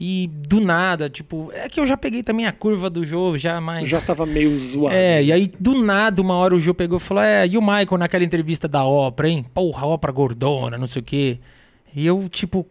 E 0.06 0.28
do 0.28 0.60
nada, 0.60 1.10
tipo, 1.10 1.50
é 1.54 1.70
que 1.70 1.80
eu 1.80 1.88
já 1.88 1.96
peguei 1.96 2.22
também 2.22 2.46
a 2.46 2.52
curva 2.52 2.90
do 2.90 3.06
jogo, 3.06 3.38
já 3.38 3.62
mais... 3.62 3.88
Já 3.88 4.02
tava 4.02 4.26
meio 4.26 4.54
zoado. 4.54 4.94
É, 4.94 5.24
e 5.24 5.32
aí 5.32 5.50
do 5.58 5.82
nada, 5.82 6.22
uma 6.22 6.36
hora 6.36 6.54
o 6.54 6.60
Gil 6.60 6.76
pegou 6.76 6.98
e 6.98 7.00
falou: 7.00 7.24
É, 7.24 7.48
e 7.48 7.58
o 7.58 7.62
Michael 7.62 7.98
naquela 7.98 8.26
entrevista 8.26 8.68
da 8.68 8.84
ópera, 8.84 9.30
hein? 9.30 9.46
Porra, 9.54 9.88
ópera 9.88 10.12
gordona, 10.12 10.78
não 10.78 10.88
sei 10.88 11.02
o 11.02 11.06
quê. 11.06 11.40
E 11.96 12.06
eu, 12.06 12.28
tipo. 12.28 12.68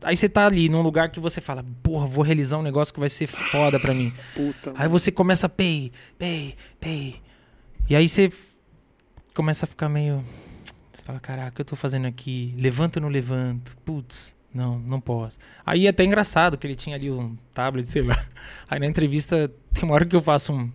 Aí 0.00 0.16
você 0.16 0.28
tá 0.28 0.46
ali 0.46 0.68
num 0.68 0.80
lugar 0.80 1.10
que 1.10 1.18
você 1.18 1.40
fala: 1.40 1.64
Porra, 1.82 2.06
vou 2.06 2.22
realizar 2.22 2.58
um 2.58 2.62
negócio 2.62 2.94
que 2.94 3.00
vai 3.00 3.08
ser 3.08 3.26
foda 3.26 3.80
pra 3.80 3.92
mim. 3.92 4.12
Puta. 4.32 4.74
Aí 4.76 4.88
você 4.88 5.10
começa 5.10 5.46
a 5.46 5.48
pay, 5.48 5.90
pay, 6.16 6.54
pay. 6.78 7.16
E 7.90 7.96
aí 7.96 8.08
você 8.08 8.30
começa 9.34 9.66
a 9.66 9.68
ficar 9.68 9.88
meio. 9.88 10.22
Você 10.92 11.02
fala: 11.02 11.18
Caraca, 11.18 11.50
o 11.50 11.52
que 11.52 11.62
eu 11.62 11.66
tô 11.66 11.74
fazendo 11.74 12.06
aqui? 12.06 12.54
Levanto 12.56 12.98
ou 12.98 13.02
não 13.02 13.08
levanto? 13.08 13.76
Putz. 13.84 14.35
Não, 14.56 14.78
não 14.78 15.00
posso. 15.00 15.38
Aí 15.66 15.86
é 15.86 15.90
até 15.90 16.02
engraçado 16.02 16.56
que 16.56 16.66
ele 16.66 16.74
tinha 16.74 16.96
ali 16.96 17.10
um 17.10 17.36
tablet, 17.52 17.86
sei 17.86 18.00
lá. 18.00 18.26
Aí 18.70 18.80
na 18.80 18.86
entrevista, 18.86 19.52
tem 19.74 19.84
uma 19.84 19.94
hora 19.94 20.06
que 20.06 20.16
eu 20.16 20.22
faço 20.22 20.50
um, 20.50 20.70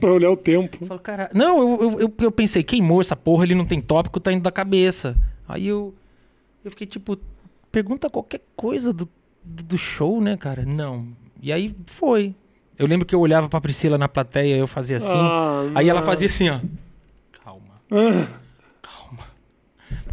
Pra 0.00 0.12
olhar 0.12 0.30
o 0.30 0.36
tempo. 0.36 0.76
eu 0.80 0.86
falo, 0.88 1.00
cara, 1.00 1.30
não, 1.32 1.80
eu, 1.80 2.00
eu, 2.00 2.14
eu, 2.18 2.30
pensei, 2.32 2.64
queimou 2.64 3.00
essa 3.00 3.14
porra, 3.14 3.44
ele 3.44 3.54
não 3.54 3.64
tem 3.64 3.80
tópico, 3.80 4.18
tá 4.18 4.32
indo 4.32 4.42
da 4.42 4.50
cabeça. 4.50 5.16
Aí 5.48 5.68
eu, 5.68 5.94
eu 6.64 6.70
fiquei 6.72 6.86
tipo, 6.86 7.16
pergunta 7.70 8.10
qualquer 8.10 8.40
coisa 8.56 8.92
do, 8.92 9.08
do 9.44 9.78
show, 9.78 10.20
né, 10.20 10.36
cara? 10.36 10.64
Não. 10.66 11.06
E 11.40 11.52
aí 11.52 11.74
foi. 11.86 12.34
Eu 12.76 12.88
lembro 12.88 13.06
que 13.06 13.14
eu 13.14 13.20
olhava 13.20 13.48
pra 13.48 13.60
Priscila 13.60 13.96
na 13.96 14.08
plateia, 14.08 14.56
eu 14.56 14.66
fazia 14.66 14.96
assim. 14.96 15.16
Ah, 15.16 15.70
aí 15.76 15.88
ela 15.88 16.00
não. 16.00 16.06
fazia 16.06 16.26
assim, 16.26 16.50
ó. 16.50 16.60
Calma, 17.44 17.62
Ah, 17.90 18.12
calma. 18.12 18.45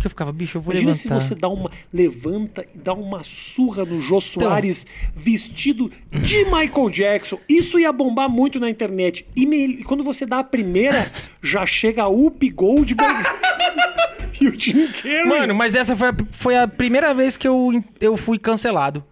Porque 0.04 0.08
eu 0.08 0.10
ficava, 0.10 0.34
bicho, 0.34 0.58
eu 0.58 0.62
vou 0.62 0.74
Imagina 0.74 0.91
levantar. 0.91 1.22
se 1.22 1.28
você 1.30 1.34
dá 1.36 1.47
uma. 1.47 1.72
levanta 1.93 2.66
e 2.76 2.78
dá 2.78 2.93
uma 2.93 3.24
surra 3.24 3.86
no 3.86 4.01
Jô 4.01 4.20
Soares 4.20 4.86
vestido 5.16 5.89
de 6.12 6.43
Michael 6.43 6.89
Jackson. 6.89 7.39
Isso 7.47 7.80
ia 7.80 7.89
bombar 7.93 8.28
muito 8.30 8.60
na 8.60 8.70
internet. 8.70 9.26
E, 9.34 9.45
me- 9.45 9.82
quando 9.86 10.04
você 10.04 10.26
dá 10.26 10.39
a 10.39 10.43
primeira, 10.43 11.10
já 11.41 11.66
chega 11.66 12.04
a 12.04 12.10
Up 12.10 12.49
Goldberg 12.49 13.24
e 14.41 14.47
o 14.49 14.60
Jim 14.60 14.88
Carrey. 14.88 15.26
Mano, 15.26 15.56
mas 15.56 15.74
essa 15.74 15.95
foi 15.95 16.10
a, 16.10 16.16
foi 16.32 16.58
a 16.58 16.68
primeira 16.68 17.14
vez 17.14 17.38
que 17.38 17.47
eu, 17.47 17.82
eu 18.01 18.18
fui 18.18 18.38
cancelado. 18.38 19.06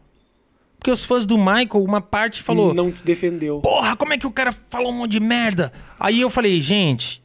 Porque 0.77 0.91
os 0.91 1.05
fãs 1.05 1.25
do 1.25 1.37
Michael, 1.37 1.85
uma 1.85 2.01
parte 2.01 2.43
falou: 2.43 2.73
não 2.73 2.91
te 2.91 3.01
defendeu. 3.01 3.61
Porra, 3.61 3.95
como 3.95 4.11
é 4.11 4.17
que 4.17 4.27
o 4.27 4.31
cara 4.31 4.51
falou 4.51 4.91
um 4.91 4.97
monte 4.97 5.11
de 5.11 5.19
merda? 5.21 5.71
Aí 5.97 6.19
eu 6.19 6.29
falei, 6.29 6.59
gente, 6.59 7.23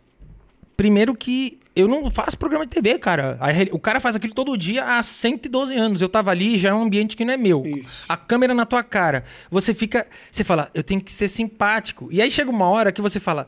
primeiro 0.77 1.17
que 1.17 1.59
eu 1.77 1.87
não 1.87 2.11
faço 2.11 2.39
programa 2.39 2.66
de 2.66 2.72
TV, 2.72 2.99
cara. 2.99 3.39
O 3.70 3.79
cara 3.79 4.01
faz 4.01 4.16
aquilo 4.16 4.35
todo 4.35 4.57
dia 4.57 4.83
há 4.85 5.03
112 5.03 5.77
anos. 5.77 6.01
Eu 6.01 6.09
tava 6.09 6.31
ali, 6.31 6.57
já 6.57 6.70
é 6.70 6.74
um 6.74 6.83
ambiente 6.83 7.16
que 7.16 7.24
não 7.24 7.35
é 7.35 7.37
meu. 7.37 7.64
Isso. 7.66 8.07
A 8.09 8.16
câmera 8.16 8.55
na 8.55 8.64
tua 8.64 8.83
cara. 8.83 9.22
Você 9.51 9.74
fica. 9.74 10.07
Você 10.31 10.43
fala, 10.43 10.70
eu 10.74 10.83
tenho 10.83 11.01
que 11.01 11.12
ser 11.12 11.29
simpático. 11.29 12.09
E 12.11 12.22
aí 12.22 12.31
chega 12.31 12.51
uma 12.51 12.66
hora 12.66 12.91
que 12.91 13.03
você 13.03 13.20
fala. 13.20 13.47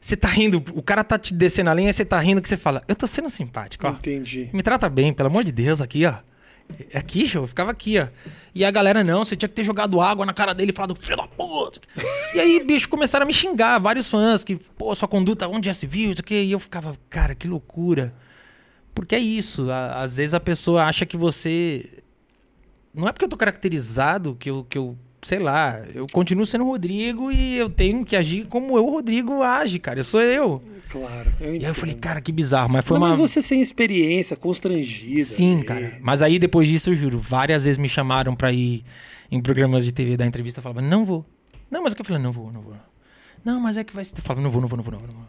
Você 0.00 0.16
tá 0.16 0.28
rindo, 0.28 0.62
o 0.74 0.82
cara 0.82 1.02
tá 1.02 1.18
te 1.18 1.34
descendo 1.34 1.70
a 1.70 1.74
linha, 1.74 1.92
você 1.92 2.04
tá 2.04 2.20
rindo, 2.20 2.40
que 2.40 2.48
você 2.48 2.56
fala, 2.56 2.84
eu 2.86 2.94
tô 2.94 3.04
sendo 3.06 3.28
simpático, 3.28 3.84
ó. 3.84 3.90
Entendi. 3.90 4.48
Me 4.52 4.62
trata 4.62 4.88
bem, 4.88 5.12
pelo 5.12 5.28
amor 5.28 5.42
de 5.42 5.50
Deus, 5.50 5.80
aqui, 5.80 6.06
ó. 6.06 6.14
Aqui, 6.94 7.30
eu 7.34 7.46
ficava 7.46 7.70
aqui, 7.70 7.98
ó. 7.98 8.06
E 8.54 8.64
a 8.64 8.70
galera, 8.70 9.02
não, 9.02 9.24
você 9.24 9.36
tinha 9.36 9.48
que 9.48 9.54
ter 9.54 9.64
jogado 9.64 10.00
água 10.00 10.24
na 10.26 10.32
cara 10.32 10.52
dele 10.54 10.70
e 10.70 10.74
falado, 10.74 10.94
filho 10.94 11.16
da 11.16 11.26
puta. 11.26 11.80
E 12.34 12.40
aí, 12.40 12.64
bicho, 12.64 12.88
começaram 12.88 13.24
a 13.24 13.26
me 13.26 13.32
xingar, 13.32 13.78
vários 13.78 14.08
fãs, 14.08 14.44
que, 14.44 14.56
pô, 14.56 14.94
sua 14.94 15.08
conduta, 15.08 15.48
onde 15.48 15.66
já 15.66 15.74
se 15.74 15.86
viu, 15.86 16.12
isso 16.12 16.20
aqui. 16.20 16.34
E 16.34 16.52
eu 16.52 16.58
ficava, 16.60 16.96
cara, 17.10 17.34
que 17.34 17.48
loucura. 17.48 18.14
Porque 18.94 19.14
é 19.14 19.18
isso, 19.18 19.70
a- 19.70 20.02
às 20.02 20.16
vezes 20.16 20.34
a 20.34 20.40
pessoa 20.40 20.84
acha 20.84 21.06
que 21.06 21.16
você. 21.16 22.02
Não 22.94 23.06
é 23.08 23.12
porque 23.12 23.24
eu 23.24 23.28
tô 23.28 23.36
caracterizado 23.36 24.34
que 24.38 24.50
eu, 24.50 24.64
que 24.68 24.76
eu 24.78 24.96
sei 25.22 25.38
lá, 25.38 25.82
eu 25.94 26.06
continuo 26.12 26.46
sendo 26.46 26.64
o 26.64 26.68
Rodrigo 26.68 27.30
e 27.30 27.56
eu 27.56 27.68
tenho 27.68 28.04
que 28.04 28.16
agir 28.16 28.46
como 28.46 28.76
eu, 28.76 28.86
o 28.86 28.90
Rodrigo, 28.90 29.42
age, 29.42 29.78
cara. 29.78 30.00
Eu 30.00 30.04
sou 30.04 30.20
eu. 30.22 30.62
Claro. 30.88 31.32
Eu 31.40 31.54
E 31.54 31.64
aí 31.64 31.70
eu 31.70 31.74
falei, 31.74 31.94
cara, 31.94 32.20
que 32.20 32.32
bizarro, 32.32 32.70
mas 32.70 32.84
foi 32.84 32.98
Não, 32.98 33.04
uma. 33.06 33.10
Mas 33.10 33.18
você 33.18 33.42
sem 33.42 33.60
experiência, 33.60 34.36
constrangida. 34.36 35.24
Sim, 35.24 35.56
né? 35.56 35.64
cara. 35.64 35.98
Mas 36.00 36.22
aí 36.22 36.38
depois 36.38 36.68
disso, 36.68 36.90
eu 36.90 36.94
juro, 36.94 37.18
várias 37.18 37.64
vezes 37.64 37.78
me 37.78 37.88
chamaram 37.88 38.34
pra 38.34 38.52
ir 38.52 38.84
em 39.30 39.40
programas 39.40 39.84
de 39.84 39.92
TV 39.92 40.16
dar 40.16 40.26
entrevista. 40.26 40.60
Eu 40.60 40.62
falava, 40.62 40.80
não 40.80 41.04
vou. 41.04 41.24
Não, 41.70 41.82
mas 41.82 41.92
o 41.92 41.96
que 41.96 42.02
eu 42.02 42.06
falei, 42.06 42.22
não 42.22 42.32
vou, 42.32 42.52
não 42.52 42.62
vou. 42.62 42.74
Não, 43.44 43.60
mas 43.60 43.76
é 43.76 43.84
que 43.84 43.94
vai 43.94 44.04
ser. 44.04 44.16
Eu 44.16 44.22
falava, 44.22 44.42
não 44.42 44.50
vou, 44.50 44.60
não 44.60 44.68
vou, 44.68 44.76
não 44.76 44.84
vou, 44.84 44.92
não 44.92 45.00
vou. 45.00 45.08
Não 45.08 45.14
vou. 45.14 45.28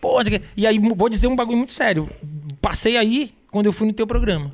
Pô, 0.00 0.18
e 0.54 0.66
aí 0.66 0.78
vou 0.78 1.08
dizer 1.08 1.28
um 1.28 1.36
bagulho 1.36 1.56
muito 1.56 1.72
sério. 1.72 2.10
Passei 2.60 2.96
aí 2.96 3.34
quando 3.50 3.66
eu 3.66 3.72
fui 3.72 3.86
no 3.86 3.92
teu 3.92 4.06
programa. 4.06 4.52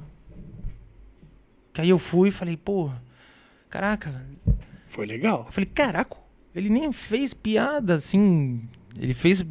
Que 1.72 1.80
aí 1.80 1.88
eu 1.88 1.98
fui 1.98 2.28
e 2.28 2.32
falei, 2.32 2.56
pô, 2.56 2.90
caraca. 3.68 4.24
Foi 4.90 5.06
legal. 5.06 5.44
Eu 5.46 5.52
falei, 5.52 5.68
caraca, 5.72 6.16
ele 6.54 6.68
nem 6.68 6.92
fez 6.92 7.32
piada 7.32 7.94
assim. 7.94 8.60
Ele 8.98 9.14
fez. 9.14 9.44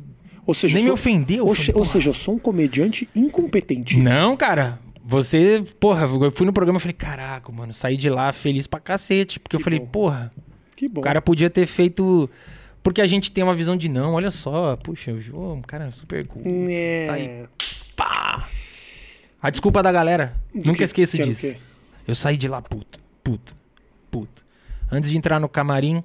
Ou 0.46 0.54
seja, 0.54 0.76
Nem 0.78 0.88
eu 0.88 0.94
me 0.94 1.00
sou- 1.00 1.12
ofendeu. 1.12 1.46
Ou, 1.48 1.56
falei, 1.56 1.74
ou 1.76 1.86
seja, 1.86 2.10
eu 2.10 2.14
sou 2.14 2.36
um 2.36 2.40
comediante 2.40 3.08
incompetentíssimo. 3.16 4.04
Não, 4.04 4.36
cara. 4.36 4.80
Você, 5.04 5.64
porra, 5.80 6.04
eu 6.06 6.30
fui 6.32 6.46
no 6.46 6.54
programa 6.54 6.78
e 6.78 6.82
falei, 6.82 6.94
caraca, 6.94 7.52
mano, 7.52 7.74
saí 7.74 7.98
de 7.98 8.10
lá 8.10 8.32
feliz 8.32 8.68
pra 8.68 8.80
cacete. 8.80 9.40
Porque 9.40 9.56
Que 9.58 9.62
eu 9.62 9.64
falei, 9.64 9.80
bom. 9.80 9.86
porra, 9.88 10.32
Que 10.76 10.88
bom. 10.88 11.02
o 11.02 11.04
cara 11.04 11.22
podia 11.22 11.50
ter 11.50 11.66
feito. 11.66 12.30
Porque 12.84 13.02
a 13.02 13.08
gente 13.08 13.32
tem 13.32 13.44
uma 13.44 13.56
visão 13.56 13.76
de 13.76 13.90
não, 13.90 14.14
olha 14.14 14.30
só, 14.32 14.76
puxa, 14.76 15.12
o 15.12 15.20
João, 15.20 15.56
um 15.56 15.62
cara 15.62 15.92
super 15.92 16.26
cool. 16.28 16.44
É... 16.70 17.06
Tá 17.08 17.14
aí. 17.14 17.46
Pá! 17.96 18.48
A 19.42 19.50
desculpa 19.50 19.82
da 19.82 19.92
galera. 19.92 20.36
Do 20.54 20.66
Nunca 20.68 20.80
que- 20.80 20.84
esqueço 20.84 21.18
disso. 21.18 21.56
Eu 22.08 22.14
saí 22.16 22.38
de 22.38 22.48
lá 22.48 22.62
puto, 22.62 23.00
puto, 23.24 23.56
puto. 24.12 24.39
Antes 24.92 25.10
de 25.10 25.18
entrar 25.18 25.40
no 25.40 25.48
camarim, 25.48 26.04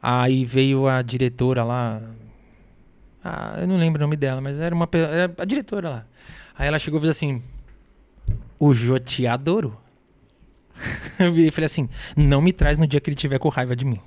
aí 0.00 0.44
veio 0.44 0.86
a 0.88 1.02
diretora 1.02 1.64
lá. 1.64 2.00
Ah, 3.22 3.56
eu 3.58 3.66
não 3.66 3.76
lembro 3.76 4.00
o 4.00 4.04
nome 4.04 4.16
dela, 4.16 4.40
mas 4.40 4.58
era 4.58 4.74
uma 4.74 4.88
era 4.92 5.34
a 5.38 5.44
diretora 5.44 5.90
lá. 5.90 6.06
Aí 6.56 6.68
ela 6.68 6.78
chegou 6.78 6.98
e 6.98 7.02
fez 7.02 7.10
assim: 7.10 7.42
O 8.58 8.72
Jô 8.72 8.98
te 8.98 9.26
adorou. 9.26 9.80
Eu 11.18 11.32
virei 11.32 11.48
e 11.48 11.50
falei 11.50 11.66
assim: 11.66 11.88
Não 12.16 12.40
me 12.40 12.52
traz 12.52 12.78
no 12.78 12.86
dia 12.86 13.00
que 13.00 13.10
ele 13.10 13.16
tiver 13.16 13.38
com 13.38 13.48
raiva 13.48 13.74
de 13.74 13.84
mim. 13.84 14.00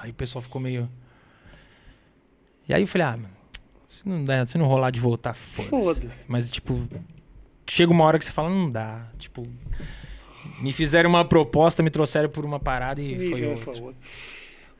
Aí 0.00 0.10
o 0.10 0.14
pessoal 0.14 0.42
ficou 0.42 0.60
meio. 0.60 0.88
E 2.68 2.74
aí 2.74 2.82
eu 2.82 2.88
falei: 2.88 3.06
Ah, 3.06 3.16
mano, 3.16 3.34
se 3.86 4.08
não, 4.08 4.24
der, 4.24 4.48
se 4.48 4.56
não 4.56 4.66
rolar 4.66 4.90
de 4.90 4.98
voltar, 4.98 5.34
foda-se. 5.34 5.68
Foda-se. 5.68 6.24
Mas, 6.26 6.50
tipo, 6.50 6.88
chega 7.66 7.92
uma 7.92 8.04
hora 8.04 8.18
que 8.18 8.24
você 8.24 8.32
fala, 8.32 8.48
não 8.48 8.70
dá. 8.70 9.06
Tipo, 9.18 9.46
me 10.60 10.72
fizeram 10.72 11.10
uma 11.10 11.24
proposta, 11.24 11.82
me 11.82 11.90
trouxeram 11.90 12.28
por 12.28 12.44
uma 12.44 12.58
parada 12.60 13.00
e 13.00 13.14
Ih, 13.14 13.30
foi 13.30 13.46
outra. 13.46 13.94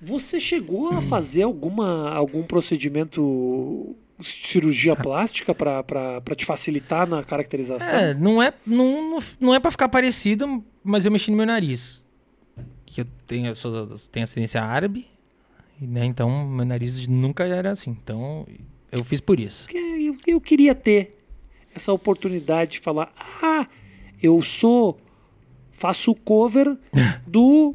Você 0.00 0.40
chegou 0.40 0.88
a 0.88 1.00
fazer 1.00 1.42
alguma, 1.42 2.10
algum 2.12 2.42
procedimento 2.42 3.94
cirurgia 4.20 4.94
plástica 4.96 5.54
pra 5.54 6.20
te 6.36 6.44
facilitar 6.44 7.06
na 7.08 7.22
caracterização? 7.22 7.96
É, 7.96 8.14
não 8.14 8.42
é, 8.42 8.52
não, 8.66 9.20
não- 9.40 9.54
é 9.54 9.60
pra 9.60 9.70
ficar 9.70 9.88
parecido, 9.88 10.62
mas 10.82 11.04
eu 11.04 11.10
mexi 11.12 11.30
no 11.30 11.36
meu 11.36 11.46
nariz. 11.46 12.02
Que 12.84 13.00
eu 13.02 13.06
tenho, 13.26 13.48
eu 13.48 13.54
sou, 13.54 13.86
tenho 14.10 14.24
ascendência 14.24 14.60
árabe, 14.62 15.06
e, 15.80 15.86
né, 15.86 16.04
então 16.04 16.46
meu 16.46 16.64
nariz 16.66 17.06
nunca 17.06 17.44
era 17.44 17.70
assim. 17.70 17.90
Então 18.02 18.46
eu 18.90 19.04
fiz 19.04 19.20
por 19.20 19.38
isso. 19.40 19.68
Eu, 19.74 20.16
eu 20.26 20.40
queria 20.40 20.74
ter 20.74 21.16
essa 21.74 21.92
oportunidade 21.92 22.72
de 22.72 22.78
falar: 22.80 23.12
ah, 23.42 23.66
eu 24.22 24.42
sou. 24.42 24.98
Faço 25.72 26.14
cover 26.14 26.76
do. 27.26 27.74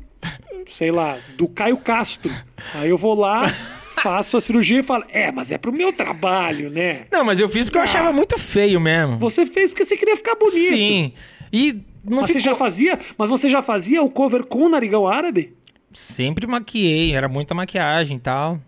sei 0.68 0.91
lá, 0.91 1.18
do 1.38 1.48
Caio 1.48 1.78
Castro. 1.78 2.32
Aí 2.74 2.89
eu 2.89 2.98
vou 2.98 3.16
lá, 3.16 3.50
faço 4.02 4.38
a 4.38 4.41
cirurgia 4.41 4.80
e 4.80 4.84
falo: 4.84 5.04
é, 5.10 5.32
mas 5.32 5.52
é 5.52 5.58
pro 5.58 5.72
meu 5.72 5.91
trabalho, 5.91 6.70
né? 6.70 7.06
Não, 7.12 7.24
mas 7.24 7.39
eu 7.39 7.50
fiz 7.50 7.66
porque 7.66 7.78
eu 7.78 7.84
achava 7.84 8.14
muito 8.14 8.38
feio 8.38 8.80
mesmo. 8.80 9.18
Você 9.18 9.45
fez 9.45 9.72
porque 9.72 9.86
você 9.86 9.98
queria 9.98 10.16
ficar 10.16 10.36
bonito. 10.36 10.76
Sim. 10.76 11.14
E 11.52 11.82
não 12.04 12.22
Mas 12.22 12.28
você 12.28 12.39
ficou... 12.39 12.54
já 12.54 12.56
fazia? 12.56 13.00
Mas 13.18 13.30
você 13.30 13.50
já 13.50 13.62
fazia 13.62 14.02
o 14.02 14.10
cover 14.10 14.45
com 14.45 14.64
o 14.64 14.70
narigão 14.70 15.08
árabe? 15.08 15.54
Sempre 15.93 16.48
maquiei, 16.48 17.14
era 17.14 17.28
muita 17.28 17.54
maquiagem 17.54 18.18
e 18.18 18.20
tal. 18.20 18.62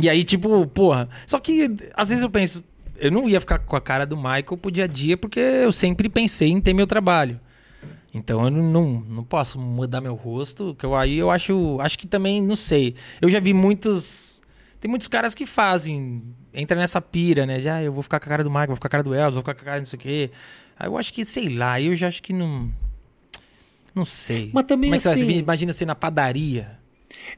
E 0.00 0.08
aí, 0.08 0.24
tipo, 0.24 0.66
porra. 0.68 1.08
Só 1.26 1.38
que 1.38 1.70
às 1.94 2.08
vezes 2.08 2.22
eu 2.22 2.30
penso, 2.30 2.64
eu 2.98 3.10
não 3.10 3.28
ia 3.28 3.40
ficar 3.40 3.58
com 3.58 3.76
a 3.76 3.80
cara 3.80 4.04
do 4.06 4.16
Michael 4.16 4.56
pro 4.60 4.70
dia 4.70 4.84
a 4.84 4.86
dia, 4.86 5.16
porque 5.16 5.40
eu 5.40 5.72
sempre 5.72 6.08
pensei 6.08 6.50
em 6.50 6.60
ter 6.60 6.72
meu 6.72 6.86
trabalho. 6.86 7.40
Então 8.14 8.44
eu 8.44 8.50
não, 8.50 8.62
não, 8.62 9.00
não 9.00 9.24
posso 9.24 9.58
mudar 9.58 10.00
meu 10.00 10.14
rosto, 10.14 10.74
que 10.78 10.84
eu 10.84 10.94
aí 10.94 11.16
eu 11.16 11.30
acho. 11.30 11.78
Acho 11.80 11.98
que 11.98 12.06
também, 12.06 12.42
não 12.42 12.56
sei. 12.56 12.94
Eu 13.20 13.30
já 13.30 13.40
vi 13.40 13.54
muitos. 13.54 14.40
Tem 14.80 14.88
muitos 14.90 15.08
caras 15.08 15.34
que 15.34 15.46
fazem. 15.46 16.22
Entra 16.52 16.76
nessa 16.76 17.00
pira, 17.00 17.46
né? 17.46 17.60
Já 17.60 17.82
eu 17.82 17.92
vou 17.92 18.02
ficar 18.02 18.20
com 18.20 18.26
a 18.26 18.28
cara 18.28 18.44
do 18.44 18.50
Michael, 18.50 18.66
vou 18.68 18.76
ficar 18.76 18.88
com 18.88 18.96
a 18.96 18.98
cara 18.98 19.02
do 19.02 19.14
Elvis, 19.14 19.34
vou 19.34 19.42
ficar 19.42 19.54
com 19.54 19.62
a 19.62 19.64
cara 19.64 19.78
não 19.78 19.86
sei 19.86 19.96
o 19.96 20.00
quê. 20.00 20.30
Aí 20.78 20.86
eu 20.88 20.98
acho 20.98 21.12
que, 21.12 21.24
sei 21.24 21.48
lá, 21.48 21.80
eu 21.80 21.94
já 21.94 22.08
acho 22.08 22.22
que 22.22 22.32
não. 22.32 22.70
Não 23.94 24.04
sei. 24.04 24.50
Mas 24.52 24.64
também, 24.66 24.88
Como 24.90 24.94
é 24.96 24.98
que 24.98 25.02
você 25.02 25.08
assim- 25.10 25.24
vai- 25.26 25.34
imagina 25.36 25.72
você 25.72 25.84
na 25.86 25.94
padaria 25.94 26.78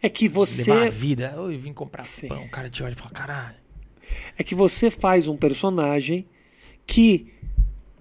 É 0.03 0.09
que 0.09 0.27
levar 0.29 0.41
a 0.43 0.47
você 0.47 0.91
vida. 0.91 1.35
Oi, 1.41 1.57
vim 1.57 1.73
comprar 1.73 2.03
Sim. 2.05 2.29
pão. 2.29 2.45
O 2.45 2.49
cara 2.51 2.69
te 2.71 2.83
olha 2.83 2.93
e 2.93 2.97
fala, 2.97 3.11
caralho. 3.11 3.57
é 4.39 4.43
que 4.45 4.55
você 4.55 4.91
faz 4.91 5.27
um 5.29 5.37
personagem 5.37 6.27
que 6.87 7.33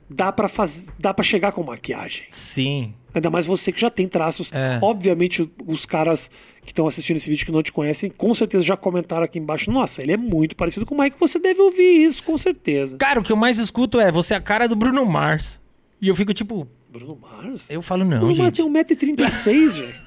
dá 0.10 0.32
pra 0.32 0.48
faz... 0.48 0.86
dá 1.00 1.14
para 1.14 1.24
chegar 1.24 1.52
com 1.52 1.64
maquiagem. 1.64 2.24
Sim. 2.30 2.94
Ainda 3.14 3.30
mais 3.30 3.46
você 3.46 3.72
que 3.72 3.80
já 3.80 3.90
tem 3.90 4.08
traços. 4.08 4.52
É. 4.52 4.80
Obviamente, 4.82 5.50
os 5.68 5.86
caras 5.86 6.32
que 6.64 6.72
estão 6.72 6.88
assistindo 6.88 7.18
esse 7.18 7.30
vídeo 7.30 7.46
que 7.46 7.52
não 7.52 7.62
te 7.62 7.72
conhecem, 7.72 8.10
com 8.10 8.34
certeza 8.34 8.64
já 8.64 8.76
comentaram 8.76 9.24
aqui 9.24 9.38
embaixo. 9.38 9.70
Nossa, 9.70 10.02
ele 10.02 10.14
é 10.14 10.18
muito 10.18 10.56
parecido 10.56 10.86
com 10.86 10.96
o 10.96 10.98
Mike. 11.00 11.18
Você 11.20 11.38
deve 11.38 11.62
ouvir 11.62 12.04
isso, 12.06 12.24
com 12.24 12.38
certeza. 12.38 12.98
Cara, 12.98 13.20
o 13.20 13.24
que 13.24 13.32
eu 13.32 13.36
mais 13.36 13.60
escuto 13.60 14.00
é 14.00 14.12
você 14.12 14.34
é 14.34 14.38
a 14.38 14.42
cara 14.42 14.68
do 14.68 14.76
Bruno 14.76 15.06
Mars. 15.06 15.62
E 16.02 16.08
eu 16.08 16.16
fico 16.16 16.34
tipo, 16.34 16.68
Bruno 16.90 17.18
Mars? 17.22 17.70
eu 17.70 17.82
falo, 17.82 18.04
não, 18.04 18.20
Bruno 18.20 18.36
Mars 18.36 18.56
gente. 18.56 18.72
tem 18.96 18.98
1,36m, 18.98 19.70
gente. 19.70 20.04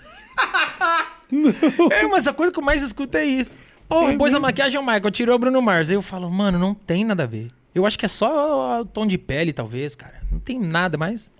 É, 1.90 2.06
mas 2.06 2.28
a 2.28 2.32
coisa 2.32 2.52
que 2.52 2.58
eu 2.58 2.62
mais 2.62 2.82
escuto 2.82 3.16
é 3.16 3.24
isso. 3.24 3.58
Pô, 3.88 4.08
É 4.08 4.16
pôs 4.16 4.32
a 4.34 4.38
maquiagem 4.40 4.76
ao 4.76 4.82
Michael, 4.82 5.10
tirou 5.10 5.34
o 5.34 5.38
Bruno 5.38 5.60
Mars. 5.60 5.88
Aí 5.88 5.96
eu 5.96 6.02
falo, 6.02 6.30
mano, 6.30 6.58
não 6.58 6.74
tem 6.74 7.04
nada 7.04 7.24
a 7.24 7.26
ver. 7.26 7.50
Eu 7.76 7.84
acho 7.84 7.98
que 7.98 8.06
é 8.06 8.08
só 8.08 8.80
o 8.80 8.84
tom 8.86 9.06
de 9.06 9.18
pele, 9.18 9.52
talvez, 9.52 9.94
cara. 9.94 10.22
Não 10.32 10.38
tem 10.38 10.58
nada 10.58 10.96
mais. 10.96 11.30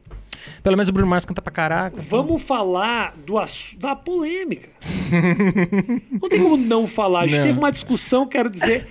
Pelo 0.63 0.77
menos 0.77 0.91
o 0.91 0.93
Bruno 0.93 1.09
Mars 1.09 1.25
canta 1.25 1.41
pra 1.41 1.51
caraca. 1.51 1.97
Vamos 1.99 2.43
falar 2.43 3.17
do 3.17 3.35
da 3.79 3.97
polêmica. 3.97 4.69
Não 6.13 6.29
tem 6.29 6.43
como 6.43 6.57
não 6.59 6.87
falar. 6.87 7.21
A 7.23 7.27
gente 7.27 7.39
Não. 7.39 7.47
teve 7.47 7.59
uma 7.59 7.73
discussão, 7.73 8.27
quero 8.27 8.51
dizer, 8.51 8.87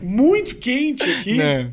muito 0.00 0.56
quente 0.56 1.04
aqui. 1.04 1.36
Não. 1.36 1.70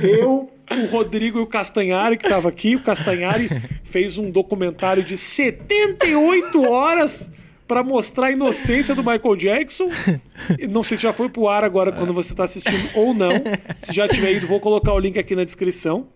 Eu, 0.00 0.52
o 0.70 0.86
Rodrigo 0.86 1.38
e 1.38 1.42
o 1.42 1.46
Castanhari, 1.46 2.16
que 2.16 2.24
estava 2.24 2.48
aqui. 2.48 2.76
O 2.76 2.82
Castanhari 2.82 3.48
fez 3.82 4.16
um 4.16 4.30
documentário 4.30 5.02
de 5.02 5.16
78 5.16 6.62
horas 6.70 7.30
pra 7.68 7.84
mostrar 7.84 8.28
a 8.28 8.32
inocência 8.32 8.94
do 8.94 9.04
Michael 9.04 9.36
Jackson. 9.36 9.90
Não 10.68 10.82
sei 10.82 10.96
se 10.96 11.02
já 11.02 11.12
foi 11.12 11.28
pro 11.28 11.46
ar 11.46 11.62
agora 11.62 11.92
quando 11.92 12.14
você 12.14 12.34
tá 12.34 12.44
assistindo 12.44 12.88
ou 12.94 13.12
não. 13.12 13.30
Se 13.76 13.92
já 13.92 14.08
tiver 14.08 14.32
ido, 14.32 14.46
vou 14.46 14.58
colocar 14.58 14.92
o 14.94 14.98
link 14.98 15.18
aqui 15.18 15.36
na 15.36 15.44
descrição. 15.44 16.08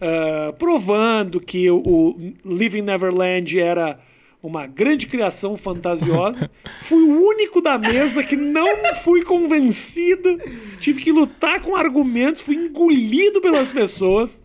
Ah, 0.00 0.52
provando 0.58 1.40
que 1.40 1.70
o, 1.70 1.78
o 1.78 2.32
Living 2.44 2.82
Neverland 2.82 3.58
era 3.58 3.98
uma 4.42 4.66
grande 4.66 5.06
criação 5.06 5.56
fantasiosa. 5.56 6.50
Fui 6.78 7.02
o 7.02 7.26
único 7.26 7.60
da 7.60 7.76
mesa 7.78 8.22
que 8.22 8.36
não 8.36 8.66
fui 9.02 9.22
convencido. 9.22 10.38
Tive 10.78 11.00
que 11.00 11.12
lutar 11.12 11.60
com 11.60 11.76
argumentos, 11.76 12.40
fui 12.40 12.56
engolido 12.56 13.40
pelas 13.40 13.68
pessoas 13.68 14.42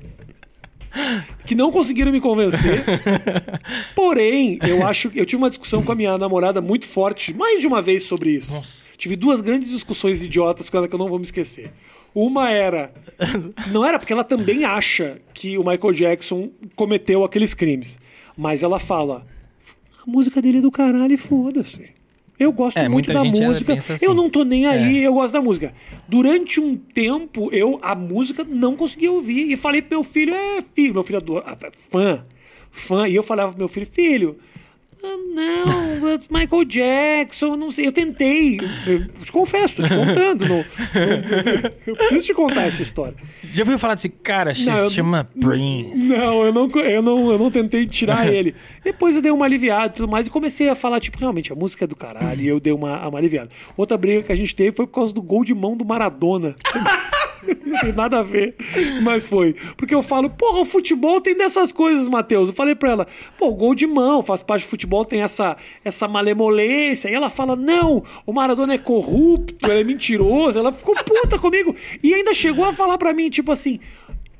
que 1.45 1.55
não 1.55 1.71
conseguiram 1.71 2.11
me 2.11 2.21
convencer. 2.21 2.83
Porém, 3.95 4.57
eu 4.67 4.85
acho 4.85 5.09
que 5.09 5.19
eu 5.19 5.25
tive 5.25 5.41
uma 5.41 5.49
discussão 5.49 5.83
com 5.83 5.91
a 5.91 5.95
minha 5.95 6.17
namorada 6.17 6.61
muito 6.61 6.87
forte, 6.87 7.33
mais 7.33 7.61
de 7.61 7.67
uma 7.67 7.81
vez 7.81 8.03
sobre 8.03 8.31
isso. 8.31 8.85
Tive 8.97 9.15
duas 9.15 9.41
grandes 9.41 9.69
discussões 9.69 10.21
idiotas 10.21 10.69
com 10.69 10.77
ela 10.77 10.87
que 10.87 10.95
eu 10.95 10.99
não 10.99 11.09
vou 11.09 11.19
me 11.19 11.25
esquecer. 11.25 11.71
Uma 12.13 12.49
era. 12.49 12.93
Não 13.71 13.85
era 13.85 13.99
porque 13.99 14.13
ela 14.13 14.23
também 14.23 14.63
acha 14.63 15.19
que 15.33 15.57
o 15.57 15.65
Michael 15.65 15.93
Jackson 15.93 16.49
cometeu 16.73 17.25
aqueles 17.25 17.53
crimes. 17.53 17.99
Mas 18.37 18.63
ela 18.63 18.79
fala: 18.79 19.27
a 20.01 20.09
música 20.09 20.41
dele 20.41 20.59
é 20.59 20.61
do 20.61 20.71
caralho 20.71 21.11
e 21.11 21.17
foda-se. 21.17 21.94
Eu 22.37 22.51
gosto 22.51 22.77
É, 22.77 22.89
muito 22.89 23.11
da 23.13 23.23
música. 23.23 23.73
assim. 23.73 24.05
Eu 24.05 24.13
não 24.13 24.29
tô 24.29 24.43
nem 24.43 24.65
aí, 24.65 25.03
eu 25.03 25.13
gosto 25.13 25.33
da 25.33 25.41
música. 25.41 25.73
Durante 26.07 26.59
um 26.59 26.75
tempo, 26.75 27.49
eu 27.53 27.79
a 27.81 27.95
música 27.95 28.43
não 28.43 28.75
conseguia 28.75 29.11
ouvir. 29.11 29.51
E 29.51 29.55
falei 29.55 29.81
pro 29.81 29.97
meu 29.97 30.03
filho, 30.03 30.33
é, 30.33 30.61
filho, 30.73 30.93
meu 30.93 31.03
filho 31.03 31.21
ah, 31.45 31.57
fã, 31.89 32.25
fã. 32.71 33.07
E 33.07 33.15
eu 33.15 33.23
falava 33.23 33.51
pro 33.51 33.59
meu 33.59 33.67
filho, 33.67 33.85
filho, 33.85 34.37
ah, 35.03 35.17
não, 35.33 36.19
Michael 36.31 36.65
Jackson, 36.65 37.55
não 37.55 37.69
sei. 37.71 37.87
Eu 37.87 37.91
tentei, 37.91 38.59
eu 38.87 39.07
te 39.07 39.31
confesso, 39.31 39.77
tô 39.77 39.83
te 39.83 39.89
contando. 39.89 40.47
não- 40.47 40.57
não- 40.57 40.65
eu 41.87 41.95
preciso 41.95 42.25
te 42.25 42.33
contar 42.33 42.63
essa 42.63 42.81
história. 42.81 43.15
Já 43.53 43.63
ouviu 43.63 43.77
falar 43.77 43.95
desse 43.95 44.09
cara? 44.09 44.53
Se 44.55 44.65
Não, 44.65 44.77
eu- 44.77 44.89
chama 44.89 45.27
Prince. 45.39 46.07
Não, 46.07 46.43
eu 46.45 46.53
não, 46.53 46.69
eu 46.81 47.01
não, 47.01 47.31
eu 47.31 47.37
não 47.39 47.51
tentei 47.51 47.85
tirar 47.87 48.27
ele. 48.31 48.55
Depois 48.83 49.15
eu 49.15 49.21
dei 49.21 49.31
uma 49.31 49.45
aliviada 49.45 49.87
e 49.87 49.89
tudo 49.97 50.07
mais 50.07 50.27
e 50.27 50.29
comecei 50.29 50.69
a 50.69 50.75
falar, 50.75 50.99
tipo, 50.99 51.17
realmente, 51.19 51.51
a 51.51 51.55
música 51.55 51.85
é 51.85 51.87
do 51.87 51.95
caralho 51.95 52.41
e 52.41 52.47
eu 52.47 52.59
dei 52.59 52.73
uma, 52.73 53.07
uma 53.07 53.17
aliviada. 53.19 53.49
Outra 53.77 53.97
briga 53.97 54.23
que 54.23 54.31
a 54.31 54.35
gente 54.35 54.55
teve 54.55 54.75
foi 54.75 54.85
por 54.87 54.93
causa 54.93 55.13
do 55.13 55.21
gol 55.21 55.43
de 55.43 55.53
mão 55.53 55.75
do 55.75 55.85
Maradona. 55.85 56.55
Não 57.65 57.79
tem 57.79 57.91
nada 57.91 58.19
a 58.19 58.23
ver, 58.23 58.55
mas 59.01 59.25
foi. 59.25 59.55
Porque 59.77 59.93
eu 59.93 60.03
falo, 60.03 60.29
porra, 60.29 60.59
o 60.59 60.65
futebol 60.65 61.21
tem 61.21 61.35
dessas 61.35 61.71
coisas, 61.71 62.07
Matheus. 62.07 62.49
Eu 62.49 62.55
falei 62.55 62.75
pra 62.75 62.91
ela, 62.91 63.07
pô, 63.37 63.53
gol 63.53 63.75
de 63.75 63.87
mão, 63.87 64.23
faz 64.23 64.41
parte 64.41 64.65
do 64.65 64.69
futebol, 64.69 65.05
tem 65.05 65.21
essa, 65.21 65.57
essa 65.83 66.07
malemolência. 66.07 67.09
E 67.09 67.13
ela 67.13 67.29
fala, 67.29 67.55
não, 67.55 68.03
o 68.25 68.33
Maradona 68.33 68.73
é 68.73 68.77
corrupto, 68.77 69.69
ele 69.69 69.81
é 69.81 69.83
mentiroso. 69.83 70.57
Ela 70.57 70.71
ficou 70.71 70.95
puta 70.95 71.39
comigo. 71.39 71.75
E 72.01 72.13
ainda 72.13 72.33
chegou 72.33 72.65
a 72.65 72.73
falar 72.73 72.97
pra 72.97 73.13
mim, 73.13 73.29
tipo 73.29 73.51
assim, 73.51 73.79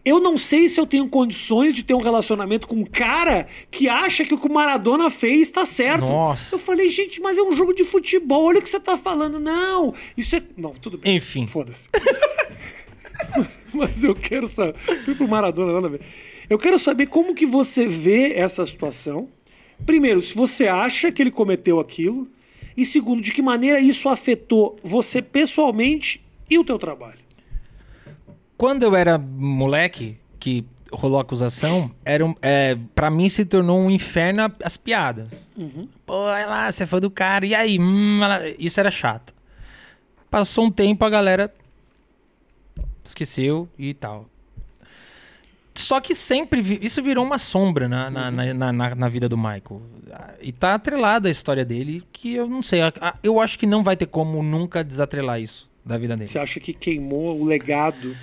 eu 0.05 0.19
não 0.19 0.37
sei 0.37 0.69
se 0.69 0.79
eu 0.79 0.85
tenho 0.85 1.09
condições 1.09 1.73
de 1.73 1.83
ter 1.83 1.95
um 1.95 2.01
relacionamento 2.01 2.67
com 2.67 2.75
um 2.75 2.85
cara 2.85 3.47
que 3.71 3.89
acha 3.89 4.23
que 4.23 4.35
o 4.35 4.37
que 4.37 4.45
o 4.45 4.53
Maradona 4.53 5.09
fez 5.09 5.49
tá 5.49 5.65
certo. 5.65 6.05
Nossa. 6.05 6.53
Eu 6.53 6.59
falei, 6.59 6.89
gente, 6.89 7.19
mas 7.19 7.39
é 7.39 7.41
um 7.41 7.55
jogo 7.55 7.73
de 7.73 7.83
futebol, 7.83 8.45
olha 8.45 8.59
o 8.59 8.61
que 8.61 8.69
você 8.69 8.79
tá 8.79 8.95
falando. 8.99 9.39
Não, 9.39 9.95
isso 10.15 10.35
é. 10.35 10.43
Não, 10.55 10.71
tudo 10.73 10.99
bem. 10.99 11.15
Enfim. 11.15 11.47
Foda-se. 11.47 11.89
mas 13.73 14.03
eu 14.03 14.15
quero 14.15 14.47
saber. 14.47 14.75
Fui 15.03 15.15
pro 15.15 15.27
Maradona, 15.27 15.73
nada 15.73 15.87
a 15.87 15.89
ver. 15.89 16.01
Eu 16.49 16.57
quero 16.57 16.77
saber 16.79 17.07
como 17.07 17.33
que 17.35 17.45
você 17.45 17.87
vê 17.87 18.33
essa 18.33 18.65
situação. 18.65 19.27
Primeiro, 19.85 20.21
se 20.21 20.35
você 20.35 20.67
acha 20.67 21.11
que 21.11 21.21
ele 21.21 21.31
cometeu 21.31 21.79
aquilo. 21.79 22.27
E 22.77 22.83
segundo, 22.85 23.21
de 23.21 23.31
que 23.31 23.41
maneira 23.41 23.79
isso 23.79 24.09
afetou 24.09 24.77
você 24.83 25.21
pessoalmente 25.21 26.21
e 26.49 26.59
o 26.59 26.63
teu 26.63 26.77
trabalho. 26.77 27.19
Quando 28.57 28.83
eu 28.83 28.95
era 28.95 29.17
moleque, 29.17 30.17
que 30.39 30.65
rolou 30.91 31.17
a 31.17 31.21
acusação, 31.21 31.91
era 32.05 32.25
um, 32.25 32.33
é, 32.41 32.77
pra 32.93 33.09
mim 33.09 33.27
se 33.29 33.43
tornou 33.45 33.79
um 33.79 33.89
inferno 33.91 34.51
as 34.63 34.77
piadas. 34.77 35.27
Pô, 36.05 36.13
olha 36.13 36.45
lá, 36.45 36.71
você 36.71 36.85
foi 36.85 36.99
do 37.01 37.09
cara, 37.09 37.45
e 37.45 37.55
aí? 37.55 37.77
Hum, 37.79 38.21
ela- 38.23 38.41
isso 38.59 38.79
era 38.79 38.91
chato. 38.91 39.33
Passou 40.29 40.65
um 40.65 40.71
tempo, 40.71 41.03
a 41.05 41.09
galera 41.09 41.53
esqueceu 43.09 43.67
e 43.77 43.93
tal. 43.93 44.27
Só 45.73 45.99
que 45.99 46.15
sempre 46.15 46.61
vi- 46.61 46.79
isso 46.81 47.03
virou 47.03 47.23
uma 47.25 47.37
sombra 47.37 47.87
na, 47.89 48.09
na, 48.09 48.31
na, 48.31 48.53
na- 48.53 48.71
na- 48.73 48.95
na 48.95 49.09
vida 49.09 49.27
do 49.27 49.37
Michael. 49.37 49.81
E 50.41 50.51
tá 50.51 50.73
atrelada 50.75 51.27
a 51.27 51.31
história 51.31 51.65
dele, 51.65 52.01
que 52.13 52.33
eu 52.33 52.47
não 52.47 52.63
sei. 52.63 52.79
Eu 53.21 53.39
acho 53.41 53.59
que 53.59 53.65
não 53.67 53.83
vai 53.83 53.97
ter 53.97 54.05
como 54.05 54.41
nunca 54.41 54.83
desatrelar 54.83 55.41
isso 55.41 55.69
da 55.85 55.97
vida 55.97 56.15
dele. 56.15 56.29
Você 56.29 56.39
acha 56.39 56.59
que 56.61 56.71
queimou 56.73 57.39
o 57.39 57.43
legado? 57.45 58.15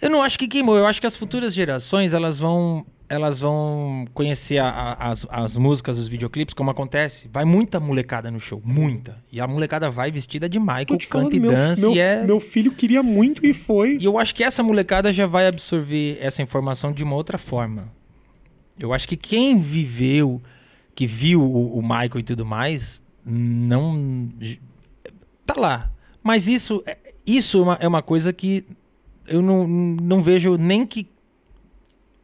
Eu 0.00 0.08
não 0.08 0.22
acho 0.22 0.38
que 0.38 0.46
queimou. 0.46 0.76
Eu 0.76 0.86
acho 0.86 1.00
que 1.00 1.06
as 1.06 1.16
futuras 1.16 1.52
gerações 1.52 2.12
elas 2.12 2.38
vão 2.38 2.86
elas 3.10 3.38
vão 3.40 4.06
conhecer 4.14 4.58
a- 4.58 4.68
a- 4.70 5.10
as, 5.10 5.26
as 5.28 5.56
músicas, 5.56 5.98
os 5.98 6.06
videoclipes, 6.06 6.54
como 6.54 6.70
acontece. 6.70 7.28
Vai 7.32 7.44
muita 7.44 7.80
molecada 7.80 8.30
no 8.30 8.38
show, 8.40 8.62
muita. 8.64 9.22
E 9.32 9.40
a 9.40 9.46
molecada 9.48 9.90
vai 9.90 10.10
vestida 10.12 10.48
de 10.48 10.60
Michael, 10.60 10.86
canta 11.08 11.34
e 11.36 11.40
dança 11.40 11.80
meu, 11.82 11.92
e 11.92 11.98
é. 11.98 12.22
meu 12.24 12.38
filho 12.38 12.70
queria 12.72 13.02
muito 13.02 13.44
e 13.44 13.52
foi. 13.52 13.98
E 14.00 14.04
eu 14.04 14.16
acho 14.16 14.32
que 14.34 14.44
essa 14.44 14.62
molecada 14.62 15.12
já 15.12 15.26
vai 15.26 15.46
absorver 15.48 16.18
essa 16.20 16.40
informação 16.40 16.92
de 16.92 17.02
uma 17.02 17.16
outra 17.16 17.36
forma. 17.36 17.92
Eu 18.78 18.92
acho 18.94 19.06
que 19.08 19.16
quem 19.16 19.58
viveu, 19.58 20.40
que 20.94 21.06
viu 21.06 21.42
o, 21.42 21.78
o 21.78 21.82
Michael 21.82 22.20
e 22.20 22.22
tudo 22.22 22.46
mais, 22.46 23.02
não. 23.26 24.28
Tá 25.44 25.54
lá. 25.60 25.90
Mas 26.22 26.46
isso, 26.46 26.82
é- 26.86 26.96
isso 27.26 27.58
é 27.58 27.62
uma, 27.62 27.74
é 27.82 27.88
uma 27.88 28.02
coisa 28.02 28.32
que 28.32 28.64
eu 29.26 29.42
não, 29.42 29.66
não 29.66 30.22
vejo 30.22 30.56
nem 30.56 30.86
que. 30.86 31.06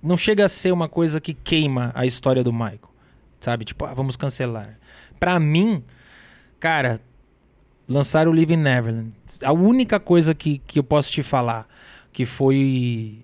Não 0.07 0.17
chega 0.17 0.45
a 0.45 0.49
ser 0.49 0.73
uma 0.73 0.89
coisa 0.89 1.21
que 1.21 1.35
queima 1.35 1.91
a 1.95 2.07
história 2.07 2.43
do 2.45 2.53
Michael. 2.53 2.81
Sabe? 3.41 3.65
Tipo, 3.65 3.85
ah, 3.85 3.95
vamos 3.95 4.17
cancelar. 4.17 4.79
Pra 5.21 5.39
mim, 5.41 5.83
cara, 6.61 7.01
lançaram 7.89 8.31
o 8.31 8.35
Living 8.35 8.57
Neverland. 8.57 9.13
A 9.43 9.53
única 9.53 9.99
coisa 10.01 10.35
que, 10.35 10.59
que 10.59 10.79
eu 10.79 10.85
posso 10.85 11.11
te 11.11 11.23
falar 11.23 11.67
que 12.13 12.25
foi 12.25 13.23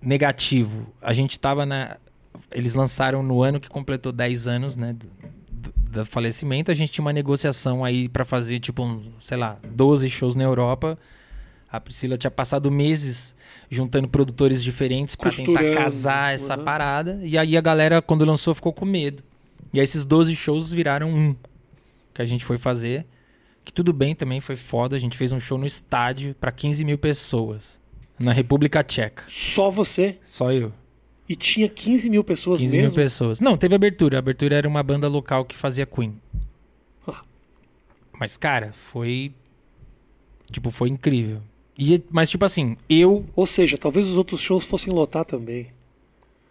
negativo, 0.00 0.92
a 1.00 1.12
gente 1.12 1.38
tava 1.38 1.66
na. 1.66 1.96
Eles 2.50 2.74
lançaram 2.74 3.22
no 3.22 3.42
ano 3.42 3.60
que 3.60 3.68
completou 3.68 4.12
10 4.12 4.46
anos, 4.48 4.76
né? 4.76 4.92
Do, 4.94 5.08
do- 5.76 6.06
falecimento. 6.06 6.70
A 6.70 6.74
gente 6.74 6.90
tinha 6.92 7.04
uma 7.04 7.12
negociação 7.12 7.84
aí 7.84 8.08
pra 8.08 8.24
fazer, 8.24 8.60
tipo, 8.60 8.82
um, 8.82 9.12
sei 9.20 9.36
lá, 9.36 9.58
12 9.64 10.08
shows 10.08 10.34
na 10.34 10.44
Europa. 10.44 10.98
A 11.70 11.78
Priscila 11.80 12.16
tinha 12.16 12.30
passado 12.30 12.70
meses 12.70 13.36
juntando 13.70 14.08
produtores 14.08 14.62
diferentes 14.62 15.14
pra 15.14 15.30
tentar 15.30 15.62
casar 15.74 16.34
essa 16.34 16.58
uhum. 16.58 16.64
parada. 16.64 17.20
E 17.22 17.38
aí 17.38 17.56
a 17.56 17.60
galera, 17.60 18.02
quando 18.02 18.24
lançou, 18.24 18.54
ficou 18.54 18.72
com 18.72 18.84
medo. 18.84 19.22
E 19.72 19.78
aí 19.78 19.84
esses 19.84 20.04
12 20.04 20.34
shows 20.34 20.72
viraram 20.72 21.08
um 21.08 21.36
que 22.12 22.20
a 22.20 22.26
gente 22.26 22.44
foi 22.44 22.58
fazer. 22.58 23.06
Que 23.64 23.72
tudo 23.72 23.92
bem 23.92 24.14
também, 24.14 24.40
foi 24.40 24.56
foda. 24.56 24.96
A 24.96 24.98
gente 24.98 25.16
fez 25.16 25.30
um 25.30 25.38
show 25.38 25.56
no 25.56 25.66
estádio 25.66 26.34
pra 26.40 26.50
15 26.50 26.84
mil 26.84 26.98
pessoas. 26.98 27.78
Na 28.18 28.32
República 28.32 28.82
Tcheca. 28.82 29.22
Só 29.28 29.70
você. 29.70 30.18
Só 30.24 30.52
eu. 30.52 30.72
E 31.28 31.36
tinha 31.36 31.68
15 31.68 32.10
mil 32.10 32.24
pessoas 32.24 32.58
15 32.58 32.72
mil 32.76 32.82
mesmo. 32.86 32.96
pessoas. 32.96 33.38
Não, 33.38 33.56
teve 33.56 33.74
abertura. 33.74 34.18
A 34.18 34.18
abertura 34.18 34.56
era 34.56 34.66
uma 34.66 34.82
banda 34.82 35.06
local 35.06 35.44
que 35.44 35.56
fazia 35.56 35.86
Queen. 35.86 36.20
Ah. 37.06 37.22
Mas, 38.18 38.36
cara, 38.36 38.72
foi. 38.72 39.32
Tipo, 40.50 40.72
foi 40.72 40.88
incrível. 40.88 41.40
E, 41.82 42.02
mas, 42.10 42.28
tipo 42.28 42.44
assim, 42.44 42.76
eu. 42.90 43.24
Ou 43.34 43.46
seja, 43.46 43.78
talvez 43.78 44.06
os 44.06 44.18
outros 44.18 44.40
shows 44.40 44.66
fossem 44.66 44.92
lotar 44.92 45.24
também. 45.24 45.68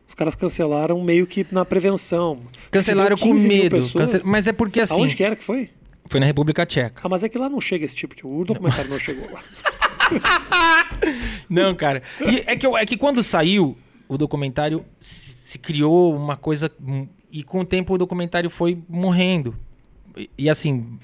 Os 0.07 0.15
caras 0.15 0.33
cancelaram 0.35 1.03
meio 1.03 1.27
que 1.27 1.45
na 1.51 1.63
prevenção. 1.63 2.39
Cancelaram 2.71 3.15
com 3.15 3.31
15 3.31 3.47
mil 3.47 3.57
medo. 3.63 3.93
Cance- 3.93 4.25
Mas 4.25 4.47
é 4.47 4.51
porque 4.51 4.79
assim. 4.81 4.95
Aonde 4.95 5.15
que 5.15 5.23
era 5.23 5.35
que 5.35 5.43
foi? 5.43 5.69
Foi 6.07 6.19
na 6.19 6.25
República 6.25 6.65
Tcheca. 6.65 7.01
Ah, 7.05 7.09
mas 7.09 7.23
é 7.23 7.29
que 7.29 7.37
lá 7.37 7.47
não 7.47 7.61
chega 7.61 7.85
esse 7.85 7.93
tipo 7.95 8.15
de. 8.15 8.25
O 8.25 8.43
documentário 8.43 8.89
não 8.89 8.97
chegou 8.99 9.29
lá. 9.31 9.43
Não, 11.49 11.75
cara. 11.75 12.01
E 12.21 12.43
é, 12.47 12.55
que, 12.55 12.65
eu- 12.65 12.75
é 12.77 12.85
que 12.85 12.97
quando 12.97 13.23
saiu 13.23 13.77
o 14.07 14.17
documentário, 14.17 14.83
se, 14.99 15.33
se 15.33 15.59
criou 15.59 16.15
uma 16.15 16.35
coisa. 16.35 16.71
hum, 16.81 17.07
E 17.31 17.43
com 17.43 17.59
o 17.61 17.65
tempo 17.65 17.93
o 17.93 17.97
documentário 17.97 18.49
foi 18.49 18.81
morrendo. 18.89 19.55
E, 20.17 20.29
e, 20.37 20.49
assim. 20.49 20.97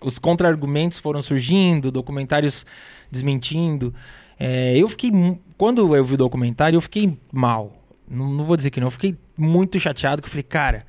Os 0.00 0.18
contra-argumentos 0.18 0.98
foram 0.98 1.20
surgindo, 1.20 1.90
documentários 1.90 2.64
desmentindo. 3.10 3.94
É, 4.38 4.76
eu 4.76 4.88
fiquei. 4.88 5.10
Quando 5.56 5.94
eu 5.94 6.04
vi 6.04 6.14
o 6.14 6.16
documentário, 6.18 6.76
eu 6.76 6.80
fiquei 6.80 7.18
mal. 7.32 7.72
Não, 8.08 8.30
não 8.32 8.44
vou 8.44 8.56
dizer 8.56 8.70
que 8.70 8.80
não. 8.80 8.86
Eu 8.88 8.92
fiquei 8.92 9.16
muito 9.36 9.78
chateado. 9.80 10.22
Que 10.22 10.26
eu 10.26 10.30
falei, 10.30 10.42
cara. 10.44 10.86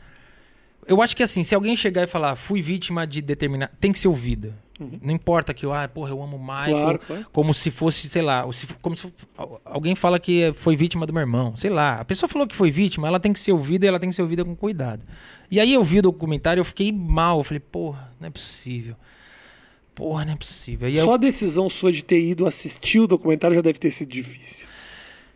Eu 0.88 1.02
acho 1.02 1.16
que 1.16 1.22
assim, 1.22 1.44
se 1.44 1.54
alguém 1.54 1.76
chegar 1.78 2.04
e 2.04 2.08
falar, 2.08 2.36
fui 2.36 2.62
vítima 2.62 3.06
de 3.06 3.22
determinar. 3.22 3.72
Tem 3.80 3.92
que 3.92 4.00
ser 4.00 4.08
ouvida. 4.08 4.58
Não 5.02 5.14
importa 5.14 5.54
que 5.54 5.66
eu, 5.66 5.74
ah, 5.74 5.86
porra, 5.90 6.10
eu 6.12 6.24
amo 6.24 6.38
o 6.38 6.40
Michael. 6.40 6.72
Claro, 6.72 7.00
claro. 7.00 7.26
Como 7.34 7.54
se 7.54 7.70
fosse, 7.70 8.08
sei 8.08 8.22
lá, 8.22 8.46
ou 8.46 8.54
se 8.54 8.66
fo- 8.66 8.78
como 8.82 8.96
se 8.96 9.14
al- 9.38 9.60
alguém 9.66 9.94
fala 9.94 10.18
que 10.18 10.54
foi 10.54 10.78
vítima 10.78 11.06
do 11.06 11.12
meu 11.12 11.20
irmão. 11.20 11.54
Sei 11.58 11.70
lá, 11.70 12.00
a 12.00 12.06
pessoa 12.06 12.30
falou 12.30 12.48
que 12.48 12.56
foi 12.56 12.72
vítima, 12.72 13.06
ela 13.06 13.20
tem 13.20 13.34
que 13.34 13.40
ser 13.42 13.52
ouvida 13.52 13.86
e 13.86 13.90
ela 13.90 14.00
tem 14.00 14.10
que 14.10 14.16
ser 14.16 14.22
ouvida 14.22 14.46
com 14.46 14.56
cuidado. 14.56 15.04
E 15.52 15.60
aí 15.60 15.74
eu 15.74 15.84
vi 15.84 16.00
o 16.00 16.02
documentário, 16.02 16.62
eu 16.62 16.66
fiquei 16.66 16.94
mal. 16.94 17.40
Eu 17.40 17.44
falei, 17.44 17.60
porra, 17.60 18.14
não 18.22 18.28
é 18.28 18.30
possível. 18.32 18.96
Porra, 20.00 20.26
não 20.26 20.34
é 20.34 20.36
possível. 20.36 20.90
E 20.90 20.98
eu- 20.98 21.06
Só 21.06 21.14
a 21.14 21.18
decisão 21.18 21.70
sua 21.70 21.92
de 21.92 22.04
ter 22.04 22.20
ido 22.20 22.48
assistir 22.48 23.00
o 23.00 23.06
documentário 23.08 23.54
já 23.56 23.62
deve 23.62 23.78
ter 23.78 23.92
sido 23.92 24.12
difícil. 24.12 24.68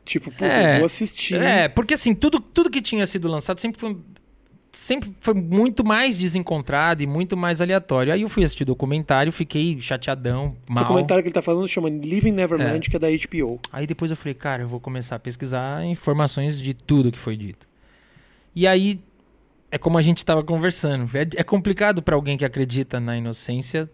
Tipo, 0.05 0.31
pô, 0.31 0.43
eu 0.45 0.77
vou 0.77 0.85
assistir. 0.85 1.35
É, 1.35 1.67
porque 1.69 1.93
assim, 1.93 2.15
tudo, 2.15 2.39
tudo 2.39 2.69
que 2.69 2.81
tinha 2.81 3.05
sido 3.05 3.27
lançado 3.29 3.59
sempre 3.61 3.79
foi, 3.79 3.95
sempre 4.71 5.13
foi 5.21 5.33
muito 5.33 5.85
mais 5.85 6.17
desencontrado 6.17 7.01
e 7.03 7.07
muito 7.07 7.37
mais 7.37 7.61
aleatório. 7.61 8.11
Aí 8.11 8.21
eu 8.23 8.27
fui 8.29 8.43
assistir 8.43 8.63
o 8.63 8.65
documentário, 8.65 9.31
fiquei 9.31 9.79
chateadão, 9.79 10.57
O 10.67 10.73
mal. 10.73 10.83
documentário 10.83 11.23
que 11.23 11.27
ele 11.27 11.33
tá 11.33 11.41
falando 11.41 11.67
chama 11.67 11.87
Living 11.89 12.31
Neverland, 12.33 12.89
que 12.89 12.95
é 12.95 12.99
da 12.99 13.07
HBO. 13.09 13.59
Aí 13.71 13.85
depois 13.87 14.11
eu 14.11 14.17
falei, 14.17 14.33
cara, 14.33 14.63
eu 14.63 14.67
vou 14.67 14.79
começar 14.79 15.15
a 15.15 15.19
pesquisar 15.19 15.85
informações 15.85 16.59
de 16.59 16.73
tudo 16.73 17.11
que 17.11 17.19
foi 17.19 17.37
dito. 17.37 17.65
E 18.55 18.67
aí 18.67 18.99
é 19.71 19.77
como 19.77 19.97
a 19.97 20.01
gente 20.01 20.17
estava 20.17 20.43
conversando. 20.43 21.09
É, 21.17 21.21
é 21.39 21.43
complicado 21.43 22.01
para 22.03 22.15
alguém 22.15 22.37
que 22.37 22.43
acredita 22.45 22.99
na 22.99 23.15
inocência. 23.17 23.89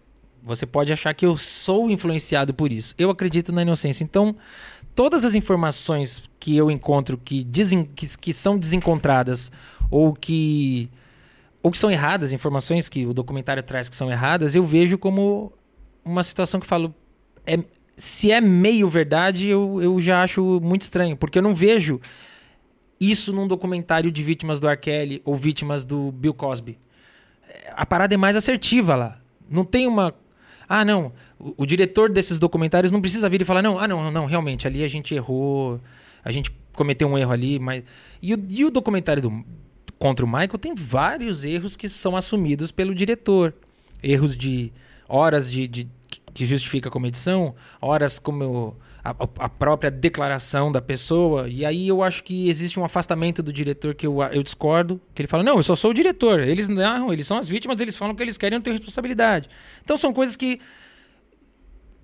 Você 0.50 0.66
pode 0.66 0.91
achar 0.91 1.14
que 1.14 1.26
eu 1.26 1.38
sou 1.38 1.89
influenciado 1.89 2.54
por 2.54 2.72
isso. 2.72 2.93
Eu 2.97 3.10
acredito 3.10 3.52
na 3.52 3.62
inocência. 3.62 4.04
Então, 4.04 4.36
todas 4.95 5.24
as 5.24 5.36
informações 5.36 6.24
que 6.39 6.58
eu 6.58 6.70
encontro 6.70 7.18
que, 7.18 7.45
que, 7.95 8.18
que 8.18 8.34
são 8.34 8.58
desencontradas 8.58 9.52
ou 9.89 10.14
que 10.14 10.89
ou 11.62 11.72
que 11.72 11.78
são 11.78 11.91
erradas, 11.91 12.32
informações 12.32 12.88
que 12.88 13.06
o 13.06 13.14
documentário 13.14 13.62
traz 13.62 13.89
que 13.89 13.95
são 13.95 14.10
erradas, 14.10 14.56
eu 14.56 14.66
vejo 14.66 14.97
como 14.97 15.52
uma 16.06 16.24
situação 16.24 16.58
que 16.58 16.66
falo, 16.66 16.95
é, 17.45 17.60
se 17.97 18.32
é 18.32 18.39
meio 18.39 18.89
verdade, 18.89 19.47
eu, 19.47 19.82
eu 19.82 20.00
já 20.00 20.24
acho 20.24 20.60
muito 20.62 20.84
estranho, 20.84 21.18
porque 21.18 21.38
eu 21.38 21.43
não 21.43 21.54
vejo 21.54 22.00
isso 23.00 23.32
num 23.34 23.47
documentário 23.47 24.12
de 24.12 24.24
vítimas 24.24 24.60
do 24.60 24.68
R. 24.68 24.78
Kelly 24.78 25.22
ou 25.26 25.36
vítimas 25.36 25.86
do 25.86 26.12
Bill 26.14 26.34
Cosby. 26.34 26.78
É, 27.47 27.74
A 27.76 27.86
parada 27.86 28.14
é 28.14 28.18
mais 28.18 28.36
assertiva 28.36 28.95
lá. 28.95 29.20
Não 29.50 29.66
tem 29.66 29.88
uma. 29.88 30.14
Ah, 30.70 30.86
não. 30.86 31.12
O, 31.40 31.64
o 31.64 31.66
diretor 31.66 32.10
desses 32.12 32.38
documentários 32.38 32.92
não 32.92 33.02
precisa 33.02 33.28
vir 33.28 33.42
e 33.42 33.46
falar, 33.46 33.64
não, 33.64 33.80
ah, 33.80 33.88
não, 33.88 34.12
não, 34.12 34.26
realmente, 34.28 34.68
ali 34.68 34.84
a 34.84 34.88
gente 34.88 35.16
errou, 35.16 35.82
a 36.24 36.32
gente 36.32 36.52
cometeu 36.74 37.08
um 37.08 37.18
erro 37.18 37.32
ali, 37.32 37.58
mas. 37.58 37.84
E 38.22 38.36
o, 38.36 38.46
e 38.48 38.64
o 38.64 38.70
documentário 38.70 39.22
do, 39.24 39.44
contra 39.98 40.24
o 40.24 40.28
Michael 40.28 40.60
tem 40.60 40.76
vários 40.76 41.44
erros 41.44 41.76
que 41.76 41.90
são 41.90 42.16
assumidos 42.16 42.72
pelo 42.72 42.94
diretor. 42.94 43.54
Erros 44.02 44.36
de 44.36 44.72
horas 45.08 45.52
de, 45.52 45.68
de- 45.68 45.88
que 46.34 46.46
justifica 46.46 46.90
como 46.92 47.08
edição, 47.08 47.56
horas 47.82 48.20
como 48.20 48.76
a, 49.12 49.45
a 49.45 49.49
própria 49.49 49.89
declaração 49.91 50.72
da 50.72 50.82
pessoa. 50.82 51.47
E 51.49 51.66
aí 51.66 51.88
eu 51.88 52.01
acho 52.03 52.24
que 52.24 52.49
existe 52.49 52.80
um 52.80 52.84
afastamento 52.86 53.41
do 53.43 53.51
diretor 53.53 53.93
que 53.95 54.05
eu, 54.07 54.22
eu 54.24 54.43
discordo. 54.43 54.99
Que 55.14 55.22
ele 55.22 55.28
fala, 55.28 55.43
não, 55.43 55.57
eu 55.57 55.64
só 55.64 55.76
sou 55.76 55.91
o 55.91 55.93
diretor. 55.93 56.39
Eles 56.39 56.68
não, 56.68 57.12
eles 57.14 57.28
são 57.28 57.38
as 57.38 57.47
vítimas, 57.47 57.80
eles 57.80 57.95
falam 57.95 58.16
que 58.16 58.24
eles 58.24 58.38
querem, 58.38 58.57
não 58.57 58.64
tenho 58.64 58.78
responsabilidade. 58.78 59.49
Então 59.84 59.97
são 59.97 60.12
coisas 60.14 60.36
que, 60.36 60.60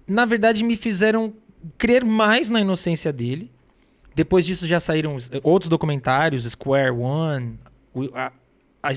na 0.07 0.25
verdade, 0.25 0.63
me 0.63 0.75
fizeram 0.75 1.33
crer 1.77 2.03
mais 2.05 2.49
na 2.49 2.59
inocência 2.61 3.11
dele. 3.11 3.51
Depois 4.13 4.45
disso 4.45 4.65
já 4.65 4.79
saíram 4.79 5.15
os- 5.15 5.29
outros 5.43 5.69
documentários, 5.69 6.45
Square 6.45 6.91
One, 6.91 7.59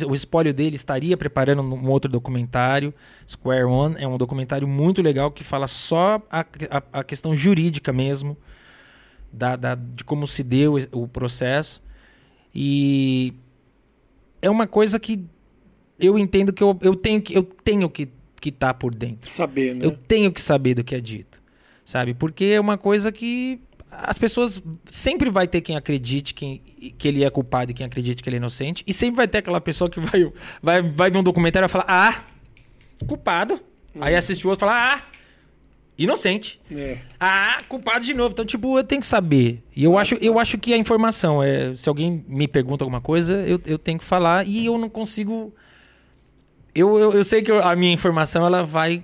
o, 0.07 0.15
espólio 0.15 0.53
dele 0.53 0.77
estaria 0.77 1.17
preparando 1.17 1.63
um 1.63 1.89
outro 1.91 2.11
documentário. 2.11 2.93
Square 3.29 3.65
One 3.65 3.97
é 3.99 4.07
um 4.07 4.19
documentário 4.19 4.67
muito 4.69 5.01
legal 5.03 5.31
que 5.31 5.43
fala 5.45 5.67
só 5.67 6.21
a, 6.31 6.41
a- 6.41 6.83
a 7.01 7.05
questão 7.05 7.35
jurídica 7.35 7.93
mesmo, 7.93 8.37
da, 9.33 9.57
da- 9.57 9.75
de 9.75 10.05
como 10.05 10.27
se 10.27 10.43
deu 10.43 10.75
o 10.93 11.07
processo. 11.09 11.83
E 12.55 13.35
é 14.41 14.51
uma 14.51 14.67
coisa 14.67 14.99
que 14.99 15.25
eu 15.99 16.19
entendo 16.19 16.53
que 16.53 16.63
eu, 16.63 16.79
eu 16.81 16.95
tenho 16.95 17.21
que 17.21 17.35
eu 17.37 17.43
tenho 17.43 17.89
que 17.91 18.09
que 18.41 18.51
estar 18.51 18.75
por 18.75 18.95
dentro. 18.95 19.31
Saber, 19.31 19.75
né? 19.75 19.85
Eu 19.85 19.91
tenho 19.91 20.31
que 20.33 20.41
saber 20.41 20.75
do 20.75 20.85
que 20.85 20.95
é 20.95 21.01
dito, 21.01 21.43
sabe? 21.85 22.15
Porque 22.15 22.45
é 22.45 22.61
uma 22.61 22.79
coisa 22.79 23.11
que 23.11 23.61
as 23.91 24.19
pessoas 24.19 24.63
sempre 24.91 25.31
vai 25.31 25.47
ter 25.49 25.61
quem 25.61 25.77
acredite 25.77 26.35
quem, 26.35 26.59
que 26.97 27.09
ele 27.09 27.25
é 27.25 27.31
culpado 27.31 27.71
e 27.71 27.75
quem 27.75 27.87
acredite 27.87 28.23
que 28.23 28.29
ele 28.29 28.37
é 28.37 28.39
inocente, 28.39 28.85
e 28.87 28.93
sempre 28.93 29.17
vai 29.17 29.29
ter 29.29 29.39
aquela 29.39 29.61
pessoa 29.61 29.89
que 29.91 29.99
vai 30.01 30.33
vai, 30.63 30.83
vai 30.83 31.11
ver 31.11 31.19
um 31.19 31.23
documentário 31.23 31.65
e 31.67 31.69
vai 31.69 31.83
falar: 31.83 31.87
"Ah, 31.89 32.25
culpado". 33.07 33.61
Aí 34.01 34.15
assiste 34.15 34.47
o 34.47 34.51
outro 34.51 34.67
e 34.67 34.69
fala: 34.69 34.95
"Ah, 34.95 35.03
inocente". 35.97 36.61
É. 36.71 36.99
Ah, 37.19 37.59
culpado 37.69 38.05
de 38.05 38.15
novo. 38.15 38.31
Então, 38.33 38.45
tipo, 38.45 38.79
eu 38.79 38.85
tenho 38.85 39.01
que 39.01 39.07
saber. 39.07 39.63
E 39.75 39.85
eu 39.85 39.99
acho, 39.99 40.15
eu 40.21 40.39
acho 40.39 40.59
que 40.59 40.73
a 40.73 40.77
informação 40.77 41.43
é, 41.43 41.75
se 41.75 41.89
alguém 41.89 42.25
me 42.29 42.47
pergunta 42.47 42.85
alguma 42.85 43.01
coisa, 43.01 43.43
eu, 43.47 43.61
eu 43.67 43.79
tenho 43.79 43.99
que 43.99 44.05
falar 44.05 44.47
e 44.47 44.67
eu 44.67 44.79
não 44.79 44.89
consigo 44.89 45.53
eu, 46.75 46.97
eu, 46.99 47.13
eu 47.13 47.25
sei 47.25 47.43
que 47.43 47.51
eu- 47.51 47.63
a 47.67 47.75
minha 47.75 47.93
informação 47.93 48.47
ela 48.47 48.63
vai 48.63 49.03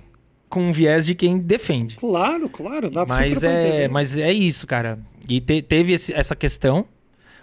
com 0.49 0.67
um 0.69 0.71
viés 0.71 1.05
de 1.05 1.15
quem 1.15 1.37
defende. 1.37 1.95
Claro, 1.95 2.47
claro. 2.49 2.89
Dá 2.89 3.05
Mas 3.05 3.43
é, 3.43 3.67
entender. 3.67 3.89
mas 3.89 4.17
é 4.17 4.31
isso, 4.31 4.65
cara. 4.67 4.99
E 5.27 5.39
te- 5.41 5.61
teve 5.61 5.93
esse- 5.93 6.13
essa 6.13 6.35
questão, 6.35 6.85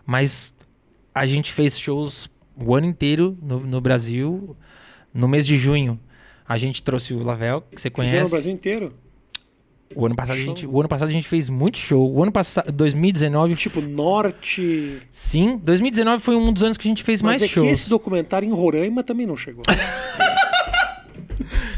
mas 0.06 0.54
a 1.14 1.26
gente 1.26 1.52
fez 1.52 1.78
shows 1.78 2.30
o 2.56 2.74
ano 2.74 2.86
inteiro 2.86 3.36
no, 3.42 3.60
no 3.60 3.80
Brasil. 3.80 4.56
No 5.12 5.28
mês 5.28 5.46
de 5.46 5.56
junho, 5.58 6.00
a 6.48 6.56
gente 6.56 6.82
trouxe 6.82 7.12
o 7.12 7.22
Lavel, 7.22 7.60
que 7.62 7.80
você 7.80 7.90
Fizeram 7.90 8.10
conhece. 8.10 8.24
no 8.24 8.30
Brasil 8.30 8.52
inteiro. 8.52 8.94
O 9.94 10.06
ano 10.06 10.14
passado 10.16 10.36
a 10.38 10.40
gente, 10.40 10.66
o 10.66 10.80
ano 10.80 10.88
passado 10.88 11.08
a 11.10 11.12
gente 11.12 11.28
fez 11.28 11.50
muito 11.50 11.76
show. 11.76 12.10
O 12.10 12.22
ano 12.22 12.32
passado, 12.32 12.72
2019, 12.72 13.54
Tipo, 13.56 13.82
norte. 13.82 15.02
sim, 15.10 15.58
2019 15.62 16.22
foi 16.22 16.34
um 16.34 16.50
dos 16.50 16.62
anos 16.62 16.78
que 16.78 16.88
a 16.88 16.90
gente 16.90 17.02
fez 17.02 17.20
Mas 17.20 17.32
mais 17.32 17.42
é 17.42 17.46
shows. 17.46 17.66
que 17.66 17.72
esse 17.74 17.90
documentário 17.90 18.48
em 18.48 18.52
Roraima 18.52 19.02
também 19.02 19.26
não 19.26 19.36
chegou. 19.36 19.62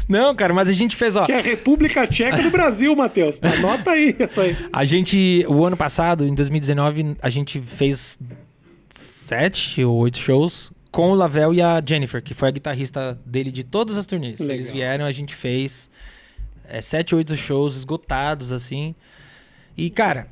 Não, 0.07 0.35
cara, 0.35 0.53
mas 0.53 0.69
a 0.69 0.71
gente 0.71 0.95
fez, 0.95 1.15
ó. 1.15 1.25
que 1.25 1.31
é 1.31 1.39
a 1.39 1.41
República 1.41 2.05
Tcheca 2.07 2.41
do 2.41 2.51
Brasil, 2.51 2.95
Matheus. 2.95 3.39
Anota 3.41 3.91
aí 3.91 4.15
essa 4.19 4.41
aí. 4.41 4.55
A 4.71 4.85
gente, 4.85 5.45
o 5.47 5.65
ano 5.65 5.75
passado, 5.75 6.25
em 6.25 6.35
2019, 6.35 7.17
a 7.21 7.29
gente 7.29 7.59
fez 7.61 8.19
sete 8.89 9.83
ou 9.83 9.95
oito 9.97 10.17
shows 10.17 10.71
com 10.91 11.11
o 11.11 11.15
Lavelle 11.15 11.57
e 11.57 11.61
a 11.61 11.81
Jennifer, 11.85 12.21
que 12.21 12.33
foi 12.33 12.47
a 12.47 12.51
guitarrista 12.51 13.19
dele 13.25 13.51
de 13.51 13.63
todas 13.63 13.97
as 13.97 14.05
turnês. 14.05 14.39
Legal. 14.39 14.55
Eles 14.55 14.69
vieram, 14.69 15.05
a 15.05 15.11
gente 15.11 15.35
fez 15.35 15.89
é, 16.69 16.79
sete, 16.81 17.13
oito 17.13 17.35
shows 17.35 17.75
esgotados, 17.75 18.51
assim. 18.51 18.95
E, 19.75 19.89
cara, 19.89 20.27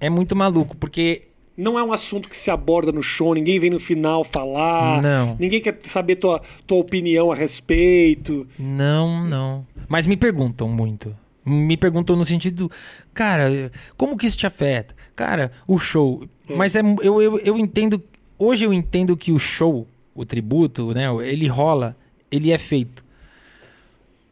é 0.00 0.10
muito 0.10 0.34
maluco, 0.34 0.76
porque 0.76 1.27
Não 1.58 1.76
é 1.76 1.82
um 1.82 1.92
assunto 1.92 2.28
que 2.28 2.36
se 2.36 2.52
aborda 2.52 2.92
no 2.92 3.02
show, 3.02 3.34
ninguém 3.34 3.58
vem 3.58 3.68
no 3.68 3.80
final 3.80 4.22
falar. 4.22 5.02
Não. 5.02 5.36
Ninguém 5.40 5.60
quer 5.60 5.76
saber 5.82 6.14
tua, 6.14 6.40
tua 6.64 6.78
opinião 6.78 7.32
a 7.32 7.34
respeito. 7.34 8.46
Não, 8.56 9.26
não. 9.26 9.66
Mas 9.88 10.06
me 10.06 10.16
perguntam 10.16 10.68
muito. 10.68 11.16
Me 11.44 11.76
perguntam 11.76 12.14
no 12.14 12.24
sentido, 12.24 12.70
cara, 13.12 13.72
como 13.96 14.16
que 14.16 14.24
isso 14.24 14.38
te 14.38 14.46
afeta? 14.46 14.94
Cara, 15.16 15.50
o 15.66 15.80
show. 15.80 16.28
Mas 16.54 16.76
é, 16.76 16.80
eu, 17.02 17.20
eu, 17.20 17.38
eu 17.40 17.58
entendo. 17.58 18.00
Hoje 18.38 18.62
eu 18.62 18.72
entendo 18.72 19.16
que 19.16 19.32
o 19.32 19.38
show, 19.40 19.84
o 20.14 20.24
tributo, 20.24 20.94
né? 20.94 21.06
Ele 21.26 21.48
rola, 21.48 21.96
ele 22.30 22.52
é 22.52 22.58
feito 22.58 23.04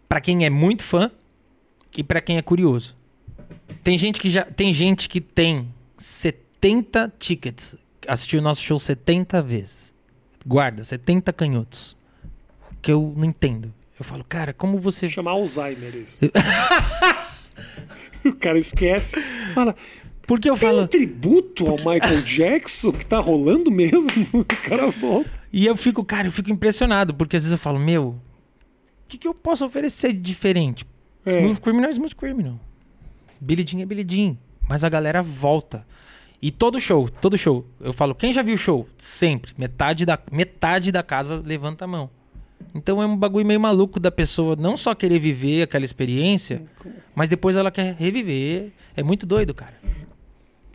pra 0.09 0.20
quem 0.20 0.45
é 0.45 0.51
muito 0.51 0.85
fã 0.85 1.11
e 1.99 2.05
pra 2.05 2.20
quem 2.20 2.37
é 2.37 2.43
curioso. 2.43 2.95
Tem 3.83 3.99
gente 3.99 4.20
que 4.20 4.31
já. 4.31 4.45
Tem 4.45 4.72
gente 4.72 5.09
que 5.09 5.20
tem 5.20 5.66
70 5.97 6.46
tickets. 7.19 7.77
Assistiu 8.07 8.41
o 8.41 8.43
nosso 8.43 8.63
show 8.63 8.79
70 8.79 9.43
vezes. 9.43 9.95
Guarda, 10.47 10.85
70 10.85 11.33
canhotos. 11.33 11.97
Que 12.81 12.93
eu 12.93 13.13
não 13.17 13.25
entendo. 13.25 13.73
Eu 13.99 14.05
falo, 14.05 14.25
cara, 14.25 14.53
como 14.53 14.79
você. 14.79 15.09
Chama 15.09 15.31
Alzheimer 15.31 15.95
isso. 15.97 16.21
o 18.25 18.35
cara 18.35 18.59
esquece. 18.59 19.21
Fala, 19.55 19.75
Porque 20.27 20.49
eu 20.49 20.57
tem 20.57 20.69
um 20.69 20.73
falo. 20.73 20.89
tributo 20.89 21.67
ao 21.67 21.77
Michael 21.77 22.23
Jackson 22.27 22.93
que 22.93 23.07
tá 23.07 23.19
rolando 23.19 23.71
mesmo? 23.71 24.07
O 24.33 24.45
cara 24.45 24.89
volta. 24.89 25.31
E 25.53 25.65
eu 25.67 25.77
fico, 25.77 26.05
cara, 26.05 26.29
eu 26.29 26.33
fico 26.33 26.51
impressionado, 26.51 27.15
porque 27.15 27.37
às 27.37 27.45
vezes 27.45 27.53
eu 27.53 27.59
falo, 27.59 27.79
meu, 27.79 28.09
o 28.09 28.21
que, 29.09 29.17
que 29.17 29.27
eu 29.27 29.35
posso 29.35 29.65
oferecer 29.65 30.13
de 30.13 30.21
diferente? 30.21 30.85
É. 31.25 31.39
Smooth 31.41 31.61
Criminal 31.61 31.89
é 31.89 31.93
Smooth 31.93 32.15
Criminal. 32.15 32.61
Billy 33.41 33.65
Jean 33.67 33.81
é 33.81 33.87
Billy 33.87 34.07
Jean. 34.09 34.37
Mas 34.69 34.85
a 34.85 34.89
galera 34.89 35.23
volta. 35.23 35.87
E 36.41 36.51
todo 36.51 36.80
show, 36.80 37.09
todo 37.09 37.37
show, 37.39 37.64
eu 37.80 37.93
falo, 37.93 38.14
quem 38.14 38.32
já 38.32 38.43
viu 38.43 38.55
o 38.55 38.59
show? 38.59 38.87
Sempre. 38.99 39.53
Metade 39.57 40.05
da, 40.05 40.18
metade 40.30 40.93
da 40.93 41.03
casa 41.03 41.43
levanta 41.45 41.84
a 41.84 41.89
mão. 41.89 42.11
Então 42.74 43.03
é 43.03 43.07
um 43.07 43.16
bagulho 43.16 43.47
meio 43.47 43.61
maluco 43.61 43.99
da 43.99 44.11
pessoa 44.11 44.55
não 44.57 44.76
só 44.76 44.95
querer 44.95 45.18
viver 45.18 45.62
aquela 45.62 45.84
experiência, 45.84 46.62
mas 47.14 47.28
depois 47.28 47.57
ela 47.57 47.70
quer 47.70 47.95
reviver. 47.99 48.72
É 48.95 49.03
muito 49.03 49.26
doido, 49.26 49.55
cara. 49.55 49.74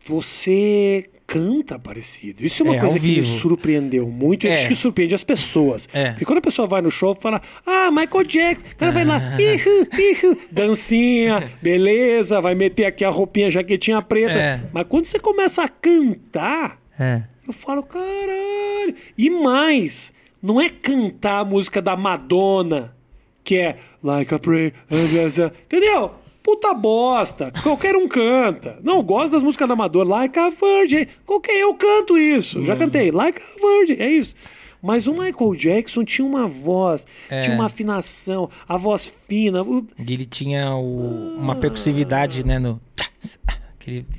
você 0.07 1.09
canta 1.31 1.79
parecido. 1.79 2.45
Isso 2.45 2.61
é 2.61 2.65
uma 2.65 2.75
É, 2.75 2.79
coisa 2.81 2.99
que 2.99 3.07
me 3.07 3.23
surpreendeu 3.23 4.05
muito 4.09 4.45
e 4.45 4.49
É. 4.49 4.53
acho 4.53 4.67
que 4.67 4.75
surpreende 4.75 5.15
as 5.15 5.23
pessoas. 5.23 5.87
É. 5.93 6.09
Porque 6.11 6.25
quando 6.25 6.39
a 6.39 6.41
pessoa 6.41 6.67
vai 6.67 6.81
no 6.81 6.91
show 6.91 7.15
fala, 7.15 7.41
ah, 7.65 7.89
Michael 7.89 8.25
Jackson, 8.25 8.67
o 8.67 8.75
cara 8.75 8.91
vai 8.91 9.05
lá, 9.05 9.21
ihu, 9.39 9.87
ihu, 9.97 10.37
dancinha, 10.51 11.49
beleza, 11.63 12.41
vai 12.41 12.53
meter 12.53 12.83
aqui 12.85 13.05
a 13.05 13.09
roupinha, 13.09 13.47
a 13.47 13.49
jaquetinha 13.49 14.01
preta. 14.01 14.33
É. 14.33 14.61
Mas 14.73 14.85
quando 14.89 15.05
você 15.05 15.19
começa 15.19 15.63
a 15.63 15.69
cantar, 15.69 16.77
É. 16.99 17.21
eu 17.47 17.53
falo, 17.53 17.81
caralho. 17.83 18.93
E 19.17 19.29
mais, 19.29 20.13
não 20.43 20.59
é 20.59 20.69
cantar 20.69 21.39
a 21.39 21.45
música 21.45 21.81
da 21.81 21.95
Madonna, 21.95 22.93
que 23.43 23.55
é 23.57 23.77
Like 24.03 24.33
a 24.33 24.39
Prayer, 24.39 24.73
entendeu? 24.89 26.11
Puta 26.43 26.73
bosta, 26.73 27.51
qualquer 27.63 27.95
um 27.95 28.07
canta. 28.07 28.79
Não, 28.83 29.03
gosto 29.03 29.31
das 29.31 29.43
músicas 29.43 29.67
da 29.67 29.75
Madonna, 29.75 30.09
Like 30.09 30.37
a 30.39 30.49
Virgin, 30.49 31.05
qualquer 31.25 31.53
eu 31.61 31.73
canto 31.75 32.17
isso. 32.17 32.65
Já 32.65 32.75
cantei, 32.75 33.11
Like 33.11 33.39
a 33.41 33.59
Virgin, 33.67 34.01
é 34.01 34.09
isso. 34.11 34.35
Mas 34.81 35.05
o 35.05 35.13
Michael 35.13 35.55
Jackson 35.55 36.03
tinha 36.03 36.25
uma 36.27 36.47
voz, 36.47 37.05
tinha 37.29 37.53
uma 37.53 37.65
afinação, 37.67 38.49
a 38.67 38.77
voz 38.77 39.05
fina. 39.27 39.63
E 39.99 40.13
ele 40.13 40.25
tinha 40.25 40.73
o- 40.75 41.37
uma 41.37 41.55
percussividade, 41.55 42.43
né? 42.43 42.57
No... 42.57 42.81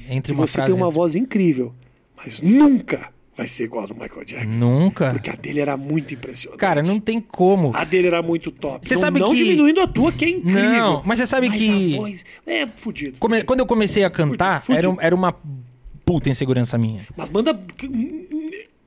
Entre 0.09 0.33
E 0.33 0.35
uma 0.37 0.47
você 0.47 0.55
frase 0.55 0.73
tem 0.73 0.81
uma 0.81 0.91
voz 0.91 1.15
incrível, 1.15 1.73
mas 2.17 2.41
nunca 2.41 3.11
vai 3.37 3.47
ser 3.47 3.65
igual 3.65 3.85
a 3.85 3.87
do 3.87 3.95
Michael 3.95 4.25
Jackson. 4.25 4.59
Nunca. 4.59 5.11
Porque 5.13 5.31
a 5.31 5.35
dele 5.35 5.61
era 5.61 5.77
muito 5.77 6.13
impressionante. 6.15 6.59
Cara, 6.59 6.83
não 6.83 7.01
tem 7.01 7.21
como. 7.21 7.73
A 7.75 7.85
dele 7.85 8.07
era 8.09 8.21
muito 8.23 8.51
top. 8.51 8.87
Você 8.87 8.95
não, 8.95 9.01
sabe 9.01 9.21
não 9.21 9.31
que- 9.31 9.37
diminuindo 9.37 9.81
a 9.81 9.87
tua, 9.87 10.13
que 10.13 10.25
é 10.25 10.29
incrível. 10.31 10.63
Não, 10.63 11.03
mas 11.05 11.19
você 11.19 11.27
sabe 11.27 11.49
que- 11.51 11.95
a 11.95 11.99
voz 11.99 12.25
é 12.47 12.67
fudido. 12.67 13.19
Come-. 13.19 13.43
Quando 13.43 13.61
eu 13.61 13.67
comecei 13.67 14.05
a 14.05 14.11
cantar, 14.11 14.61
Fudido, 14.63 14.79
era, 14.79 14.89
fudido. 14.89 15.07
era 15.07 15.15
uma 15.15 15.35
puta 16.05 16.29
insegurança 16.29 16.77
minha. 16.77 17.01
Mas 17.17 17.29
manda... 17.29 17.59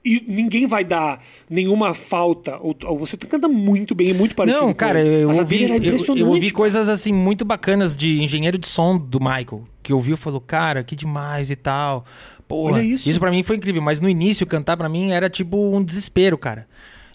E 0.08 0.24
ninguém 0.28 0.68
vai 0.68 0.84
dar 0.86 1.20
nenhuma 1.50 1.96
falta. 1.96 2.58
Ou, 2.62 2.76
ou 2.84 2.96
você 3.00 3.18
canta 3.18 3.48
muito 3.48 3.96
bem, 3.96 4.14
muito 4.14 4.36
parecido 4.36 4.62
Não, 4.62 4.68
com 4.72 4.76
cara, 4.76 5.02
ele. 5.02 5.24
eu 5.24 5.30
Mas 5.30 5.40
ouvi, 5.40 5.64
era 5.64 5.74
eu, 5.74 5.78
impressionante. 5.78 6.22
eu 6.22 6.28
ouvi 6.28 6.42
cara. 6.42 6.54
coisas 6.54 6.90
assim 6.90 7.12
muito 7.12 7.44
bacanas 7.44 7.98
de 7.98 8.22
engenheiro 8.22 8.60
de 8.60 8.68
som 8.68 9.00
do 9.00 9.20
Michael, 9.20 9.64
que 9.82 9.92
ouviu 9.92 10.14
e 10.14 10.18
falou, 10.18 10.40
cara, 10.40 10.84
que 10.84 10.96
demais 10.96 11.50
e 11.50 11.56
tal. 11.56 12.06
Porra, 12.48 12.74
Olha 12.74 12.84
isso. 12.84 13.10
isso 13.10 13.20
pra 13.20 13.32
mim 13.32 13.44
foi 13.44 13.56
incrível, 13.56 13.82
mas 13.82 14.00
no 14.00 14.08
início 14.08 14.46
cantar 14.46 14.78
pra 14.78 14.88
mim 14.88 15.12
era 15.12 15.30
tipo 15.30 15.76
um 15.76 15.84
desespero, 15.84 16.38
cara. 16.38 16.68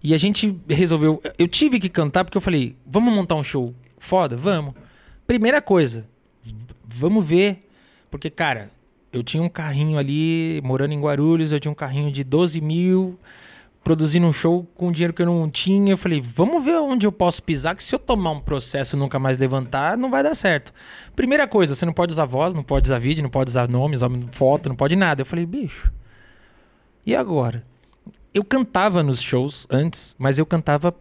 E 0.02 0.14
a 0.14 0.18
gente 0.18 0.56
resolveu, 0.68 1.20
eu 1.38 1.46
tive 1.46 1.78
que 1.78 1.88
cantar 1.88 2.24
porque 2.24 2.36
eu 2.36 2.42
falei, 2.42 2.74
vamos 2.86 3.12
montar 3.12 3.34
um 3.36 3.44
show 3.44 3.74
foda, 3.98 4.36
vamos. 4.36 4.74
Primeira 5.26 5.60
coisa, 5.60 6.06
vamos 6.88 7.24
ver, 7.24 7.68
porque 8.10 8.30
cara, 8.30 8.70
eu 9.12 9.22
tinha 9.22 9.42
um 9.42 9.48
carrinho 9.48 9.98
ali 9.98 10.60
morando 10.64 10.94
em 10.94 11.00
Guarulhos, 11.00 11.52
eu 11.52 11.60
tinha 11.60 11.70
um 11.70 11.74
carrinho 11.74 12.10
de 12.10 12.24
12 12.24 12.60
mil 12.60 13.18
produzindo 13.82 14.26
um 14.26 14.32
show 14.32 14.64
com 14.74 14.92
dinheiro 14.92 15.12
que 15.12 15.22
eu 15.22 15.26
não 15.26 15.50
tinha. 15.50 15.92
Eu 15.92 15.96
falei, 15.96 16.20
vamos 16.20 16.64
ver 16.64 16.78
onde 16.78 17.06
eu 17.06 17.12
posso 17.12 17.42
pisar, 17.42 17.74
que 17.74 17.82
se 17.82 17.94
eu 17.94 17.98
tomar 17.98 18.32
um 18.32 18.40
processo 18.40 18.96
e 18.96 18.98
nunca 18.98 19.18
mais 19.18 19.38
levantar, 19.38 19.96
não 19.96 20.10
vai 20.10 20.22
dar 20.22 20.34
certo. 20.34 20.72
Primeira 21.16 21.46
coisa, 21.48 21.74
você 21.74 21.86
não 21.86 21.92
pode 21.92 22.12
usar 22.12 22.24
voz, 22.24 22.54
não 22.54 22.62
pode 22.62 22.86
usar 22.88 22.98
vídeo, 22.98 23.22
não 23.22 23.30
pode 23.30 23.50
usar 23.50 23.68
nomes, 23.68 24.00
foto, 24.32 24.68
não 24.68 24.76
pode 24.76 24.96
nada. 24.96 25.22
Eu 25.22 25.26
falei, 25.26 25.46
bicho, 25.46 25.92
e 27.04 27.14
agora? 27.14 27.64
Eu 28.32 28.44
cantava 28.44 29.02
nos 29.02 29.20
shows 29.20 29.66
antes, 29.68 30.14
mas 30.18 30.38
eu 30.38 30.46
cantava 30.46 30.94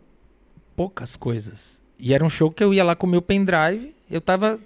poucas 0.76 1.16
coisas. 1.16 1.82
E 2.00 2.14
era 2.14 2.24
um 2.24 2.30
show 2.30 2.50
que 2.50 2.64
eu 2.64 2.74
ia 2.74 2.84
lá 2.84 2.96
com 2.96 3.06
o 3.06 3.10
meu 3.10 3.22
pendrive, 3.22 3.94
eu 4.10 4.22
tava. 4.22 4.58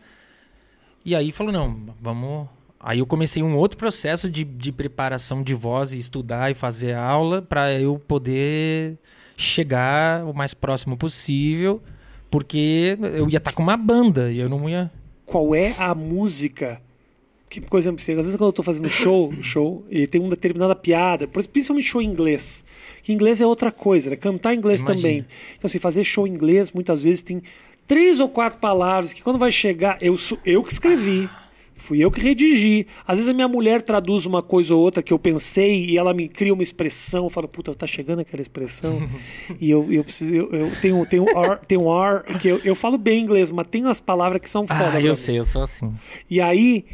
E 1.04 1.16
aí 1.16 1.32
falou, 1.32 1.52
não, 1.52 1.94
vamos. 2.00 2.48
Aí 2.86 3.00
eu 3.00 3.06
comecei 3.06 3.42
um 3.42 3.56
outro 3.56 3.78
processo 3.78 4.30
de, 4.30 4.44
de 4.44 4.72
preparação 4.74 5.42
de 5.42 5.54
voz 5.54 5.94
e 5.94 5.98
estudar 5.98 6.52
e 6.52 6.54
fazer 6.54 6.94
aula 6.94 7.42
para 7.42 7.72
eu 7.80 7.98
poder 7.98 8.98
chegar 9.38 10.26
o 10.26 10.34
mais 10.34 10.54
próximo 10.54 10.98
possível, 10.98 11.82
porque 12.30 12.98
eu 13.16 13.30
ia 13.30 13.38
estar 13.38 13.54
com 13.54 13.64
uma 13.64 13.78
banda 13.78 14.30
e 14.30 14.38
eu 14.38 14.50
não 14.50 14.70
ia. 14.70 14.92
Qual 15.26 15.56
é 15.56 15.74
a 15.78 15.96
música... 15.96 16.82
Que, 17.50 17.62
por 17.62 17.78
exemplo, 17.78 18.02
às 18.02 18.06
vezes 18.08 18.36
quando 18.36 18.48
eu 18.48 18.54
tô 18.54 18.64
fazendo 18.64 18.90
show, 18.90 19.32
show, 19.42 19.86
e 19.88 20.08
tem 20.08 20.20
uma 20.20 20.32
determinada 20.32 20.76
piada, 20.76 21.28
principalmente 21.28 21.88
show 21.88 22.02
em 22.02 22.08
inglês. 22.08 22.66
Que 23.04 23.14
inglês 23.14 23.40
é 23.40 23.46
outra 23.46 23.72
coisa, 23.72 24.10
né? 24.10 24.16
Cantar 24.16 24.56
em 24.56 24.58
inglês 24.58 24.82
Imagina. 24.82 25.02
também. 25.02 25.26
Então, 25.56 25.68
assim, 25.68 25.78
fazer 25.78 26.04
show 26.04 26.26
em 26.26 26.32
inglês, 26.32 26.72
muitas 26.72 27.04
vezes 27.04 27.22
tem 27.22 27.44
três 27.88 28.20
ou 28.20 28.28
quatro 28.28 28.58
palavras 28.58 29.14
que 29.14 29.22
quando 29.22 29.38
vai 29.38 29.52
chegar, 29.52 30.00
eu 30.02 30.18
eu 30.44 30.64
que 30.64 30.72
escrevi. 30.72 31.30
Fui 31.84 32.00
eu 32.00 32.10
que 32.10 32.22
redigi. 32.22 32.88
Às 33.06 33.18
vezes 33.18 33.30
a 33.30 33.34
minha 33.34 33.48
mulher 33.48 33.82
traduz 33.82 34.26
uma 34.26 34.42
coisa 34.42 34.74
ou 34.74 34.80
outra 34.82 35.04
que 35.04 35.12
eu 35.12 35.20
pensei 35.20 35.86
e 35.86 35.98
ela 35.98 36.14
me 36.14 36.30
cria 36.30 36.54
uma 36.54 36.64
expressão. 36.64 37.26
Eu 37.26 37.30
falo, 37.30 37.46
puta, 37.46 37.76
tá 37.76 37.86
chegando 37.86 38.20
aquela 38.20 38.40
expressão. 38.42 39.06
e 39.60 39.70
eu, 39.70 39.92
eu 39.92 40.02
preciso. 40.02 40.34
Eu, 40.34 40.50
eu 40.50 40.72
tenho, 40.80 41.06
tenho, 41.06 41.26
R, 41.26 41.60
tenho 41.68 41.82
R, 41.90 42.40
que 42.40 42.48
eu, 42.48 42.62
eu 42.64 42.74
falo 42.74 42.98
bem 42.98 43.22
inglês, 43.22 43.52
mas 43.52 43.68
tem 43.68 43.84
umas 43.84 44.00
palavras 44.00 44.40
que 44.40 44.48
são 44.48 44.66
foda. 44.66 44.92
Ah, 44.94 45.02
eu 45.02 45.10
mim. 45.10 45.16
sei, 45.16 45.38
eu 45.38 45.46
sou 45.46 45.62
assim. 45.62 45.94
E 46.30 46.40
aí, 46.40 46.86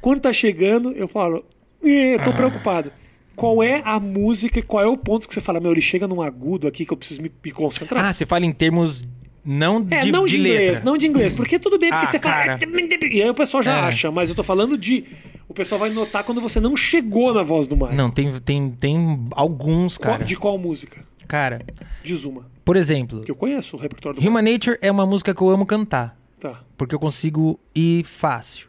quando 0.00 0.20
tá 0.20 0.32
chegando, 0.32 0.92
eu 0.92 1.06
falo, 1.06 1.44
"Ih, 1.82 2.14
eu 2.14 2.24
tô 2.24 2.32
preocupado. 2.32 2.90
Qual 3.36 3.62
é 3.62 3.82
a 3.84 4.00
música 4.00 4.58
e 4.58 4.62
qual 4.62 4.82
é 4.82 4.86
o 4.86 4.96
ponto 4.96 5.28
que 5.28 5.34
você 5.34 5.40
fala, 5.42 5.60
meu, 5.60 5.72
ele 5.72 5.82
chega 5.82 6.08
num 6.08 6.22
agudo 6.22 6.66
aqui 6.66 6.86
que 6.86 6.92
eu 6.94 6.96
preciso 6.96 7.20
me, 7.20 7.30
me 7.44 7.50
concentrar? 7.50 8.02
Ah, 8.02 8.10
você 8.10 8.24
fala 8.24 8.46
em 8.46 8.52
termos 8.52 9.04
não 9.44 9.86
é, 9.90 9.98
de, 9.98 10.10
não 10.12 10.24
de, 10.24 10.32
de 10.32 10.38
inglês, 10.38 10.70
letra. 10.70 10.84
não 10.84 10.96
de 10.96 11.06
inglês. 11.06 11.32
Porque 11.32 11.58
tudo 11.58 11.78
bem, 11.78 11.90
porque 11.90 12.06
Ah, 12.06 12.10
você 12.10 12.18
cara. 12.18 12.58
fala. 12.58 12.72
E 13.12 13.22
aí 13.22 13.28
o 13.30 13.34
pessoal 13.34 13.62
já 13.62 13.76
É. 13.76 13.80
acha, 13.82 14.10
mas 14.10 14.28
eu 14.30 14.34
tô 14.34 14.42
falando 14.42 14.76
de. 14.78 15.04
O 15.48 15.52
pessoal 15.54 15.78
vai 15.78 15.90
notar 15.90 16.24
quando 16.24 16.40
você 16.40 16.58
não 16.58 16.76
chegou 16.76 17.34
na 17.34 17.42
voz 17.42 17.66
do 17.66 17.76
Mario. 17.76 17.96
Não, 17.96 18.10
tem, 18.10 18.40
tem, 18.40 18.70
tem 18.70 19.28
alguns, 19.32 19.98
Qual- 19.98 20.14
cara. 20.14 20.24
de 20.24 20.36
qual 20.36 20.56
música? 20.56 21.04
Cara, 21.28 21.60
Diz 22.02 22.24
uma. 22.24 22.46
por 22.64 22.76
exemplo, 22.76 23.20
Que 23.22 23.30
eu 23.30 23.34
conheço 23.36 23.76
o 23.76 23.80
repertório 23.80 24.20
do 24.20 24.26
Human 24.28 24.42
Nature 24.42 24.78
é 24.80 24.90
uma 24.90 25.06
música 25.06 25.34
que 25.34 25.42
eu 25.42 25.48
amo 25.50 25.64
cantar. 25.66 26.18
Tá. 26.40 26.60
Porque 26.76 26.94
eu 26.94 26.98
consigo 26.98 27.58
ir 27.74 28.04
fácil. 28.04 28.68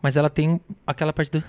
Mas 0.00 0.16
ela 0.16 0.28
tem 0.30 0.60
aquela 0.86 1.12
parte 1.12 1.30
do. 1.30 1.42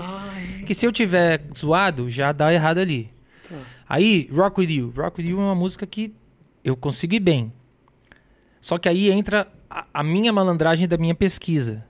Ai, 0.00 0.62
Que 0.66 0.74
se 0.74 0.86
eu 0.86 0.92
tiver 0.92 1.42
zoado, 1.56 2.10
já 2.10 2.32
dá 2.32 2.52
errado 2.52 2.78
ali. 2.78 3.10
tá. 3.48 3.56
Aí, 3.88 4.28
Rock 4.32 4.60
With 4.60 4.70
You. 4.70 4.92
Rock 4.96 5.20
With 5.20 5.28
You 5.30 5.40
é 5.40 5.44
uma 5.44 5.54
música 5.54 5.86
que 5.86 6.12
eu 6.70 6.76
consigo 6.76 7.14
ir 7.14 7.20
bem. 7.20 7.52
Só 8.60 8.78
que 8.78 8.88
aí 8.88 9.10
entra 9.10 9.48
a, 9.70 9.86
a 9.94 10.02
minha 10.02 10.32
malandragem 10.32 10.88
da 10.88 10.96
minha 10.96 11.14
pesquisa. 11.14 11.84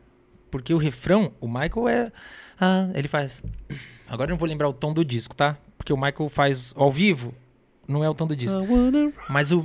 Porque 0.51 0.73
o 0.73 0.79
refrão, 0.79 1.33
o 1.41 1.47
Michael 1.47 1.89
é. 1.89 2.13
Ah, 2.61 2.89
ele 2.95 3.09
faz. 3.09 3.43
Agora 4.09 4.31
eu 4.31 4.35
não 4.35 4.39
vou 4.39 4.49
lembrar 4.49 4.69
o 4.69 4.73
tom 4.73 4.93
do 4.93 5.05
disco, 5.05 5.35
tá? 5.35 5.57
Porque 5.77 5.93
o 5.93 5.97
Michael 5.97 6.29
faz 6.29 6.73
ao 6.77 6.91
vivo, 6.91 7.35
não 7.87 8.05
é 8.05 8.09
o 8.09 8.15
tom 8.15 8.27
do 8.27 8.37
disco. 8.37 8.61
Mas 9.31 9.51
o 9.51 9.63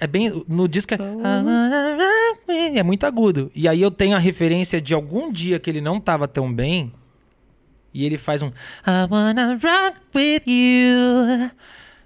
é 0.00 0.06
bem. 0.06 0.44
No 0.48 0.68
disco 0.68 0.92
é. 0.94 0.98
É 2.76 2.82
muito 2.82 3.04
agudo. 3.06 3.50
E 3.54 3.68
aí 3.68 3.80
eu 3.80 3.90
tenho 3.90 4.16
a 4.16 4.18
referência 4.18 4.80
de 4.80 4.92
algum 4.92 5.30
dia 5.30 5.60
que 5.60 5.70
ele 5.70 5.80
não 5.80 6.00
tava 6.00 6.26
tão 6.26 6.52
bem. 6.52 6.92
E 7.94 8.04
ele 8.04 8.18
faz 8.18 8.42
um. 8.42 8.48
I 8.48 9.06
wanna 9.10 9.52
rock 9.54 9.98
with 10.14 10.42
you. 10.46 11.50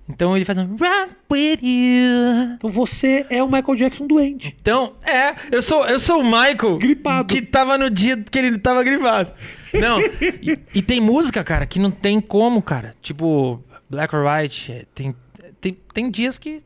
Então 0.08 0.36
ele 0.36 0.44
faz 0.44 0.58
um 0.58 0.76
rock 0.76 1.14
with 1.32 1.58
you. 1.62 2.54
Então 2.56 2.70
você 2.70 3.24
é 3.30 3.42
o 3.42 3.46
Michael 3.46 3.74
Jackson 3.74 4.06
doente. 4.06 4.54
Então, 4.60 4.94
é, 5.02 5.34
eu 5.50 5.62
sou, 5.62 5.86
eu 5.86 5.98
sou 5.98 6.20
o 6.20 6.24
Michael. 6.24 6.78
Gripado. 6.78 7.32
Que 7.32 7.40
tava 7.40 7.78
no 7.78 7.88
dia 7.88 8.16
que 8.16 8.38
ele 8.38 8.58
tava 8.58 8.82
gripado. 8.82 9.32
Não, 9.72 10.00
e, 10.00 10.58
e 10.74 10.82
tem 10.82 11.00
música, 11.00 11.42
cara, 11.42 11.66
que 11.66 11.78
não 11.80 11.90
tem 11.90 12.20
como, 12.20 12.60
cara. 12.60 12.94
Tipo, 13.00 13.62
Black 13.88 14.14
or 14.14 14.24
White. 14.26 14.72
é, 14.72 14.84
Tem, 14.94 15.14
tem, 15.60 15.76
tem 15.94 16.10
dias 16.10 16.38
que 16.38 16.60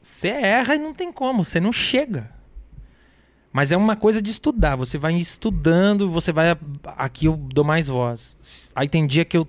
você 0.00 0.28
erra 0.28 0.76
e 0.76 0.78
não 0.78 0.94
tem 0.94 1.10
como, 1.10 1.44
você 1.44 1.58
não 1.58 1.72
chega. 1.72 2.30
Mas 3.52 3.70
é 3.72 3.76
uma 3.76 3.94
coisa 3.94 4.20
de 4.20 4.30
estudar. 4.30 4.74
Você 4.76 4.98
vai 4.98 5.14
estudando, 5.14 6.10
você 6.10 6.32
vai. 6.32 6.56
Aqui 6.96 7.26
eu 7.26 7.36
dou 7.36 7.64
mais 7.64 7.86
voz. 7.88 8.72
Aí 8.74 8.88
tem 8.88 9.06
dia 9.06 9.24
que 9.24 9.36
eu. 9.36 9.46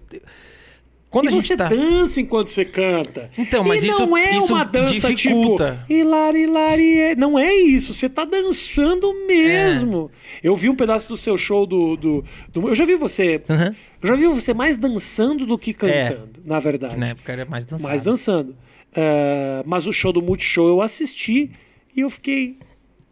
Quando 1.21 1.29
e 1.31 1.33
você 1.41 1.55
tá. 1.55 1.69
dança 1.69 2.19
enquanto 2.19 2.49
você 2.49 2.65
canta. 2.65 3.29
Então, 3.37 3.63
mas 3.63 3.83
e 3.83 3.87
isso- 3.89 4.05
não 4.05 4.17
é 4.17 4.37
isso 4.37 4.53
uma 4.53 4.65
dança 4.65 5.13
dificulta. 5.13 5.79
tipo 5.87 5.93
hilari, 5.93 6.41
hilari, 6.43 6.99
é- 6.99 7.15
não 7.15 7.39
é 7.39 7.53
isso. 7.53 7.93
Você 7.93 8.09
tá 8.09 8.25
dançando 8.25 9.13
mesmo. 9.25 10.11
Eu 10.43 10.55
vi 10.57 10.69
um 10.69 10.75
pedaço 10.75 11.07
do 11.07 11.15
seu 11.15 11.37
show 11.37 11.65
do, 11.65 11.95
do, 11.95 12.23
do- 12.51 12.67
eu 12.67 12.75
já 12.75 12.83
vi 12.83 12.95
você, 12.95 13.41
Aham. 13.49 13.73
eu 14.01 14.07
já 14.09 14.15
vi 14.15 14.27
você 14.27 14.53
mais 14.53 14.75
dançando 14.77 15.45
do 15.45 15.57
que 15.57 15.73
cantando, 15.73 16.41
na 16.43 16.59
verdade. 16.59 16.97
Na 16.97 17.07
época 17.07 17.31
era 17.31 17.45
mais 17.45 17.63
dançado. 17.65 17.87
mais 17.89 18.01
dançando. 18.01 18.55
É, 18.93 19.61
mas 19.65 19.87
o 19.87 19.91
show 19.93 20.11
do 20.11 20.21
Multishow 20.21 20.67
eu 20.67 20.81
assisti 20.81 21.49
e 21.95 22.01
eu 22.01 22.09
fiquei, 22.09 22.57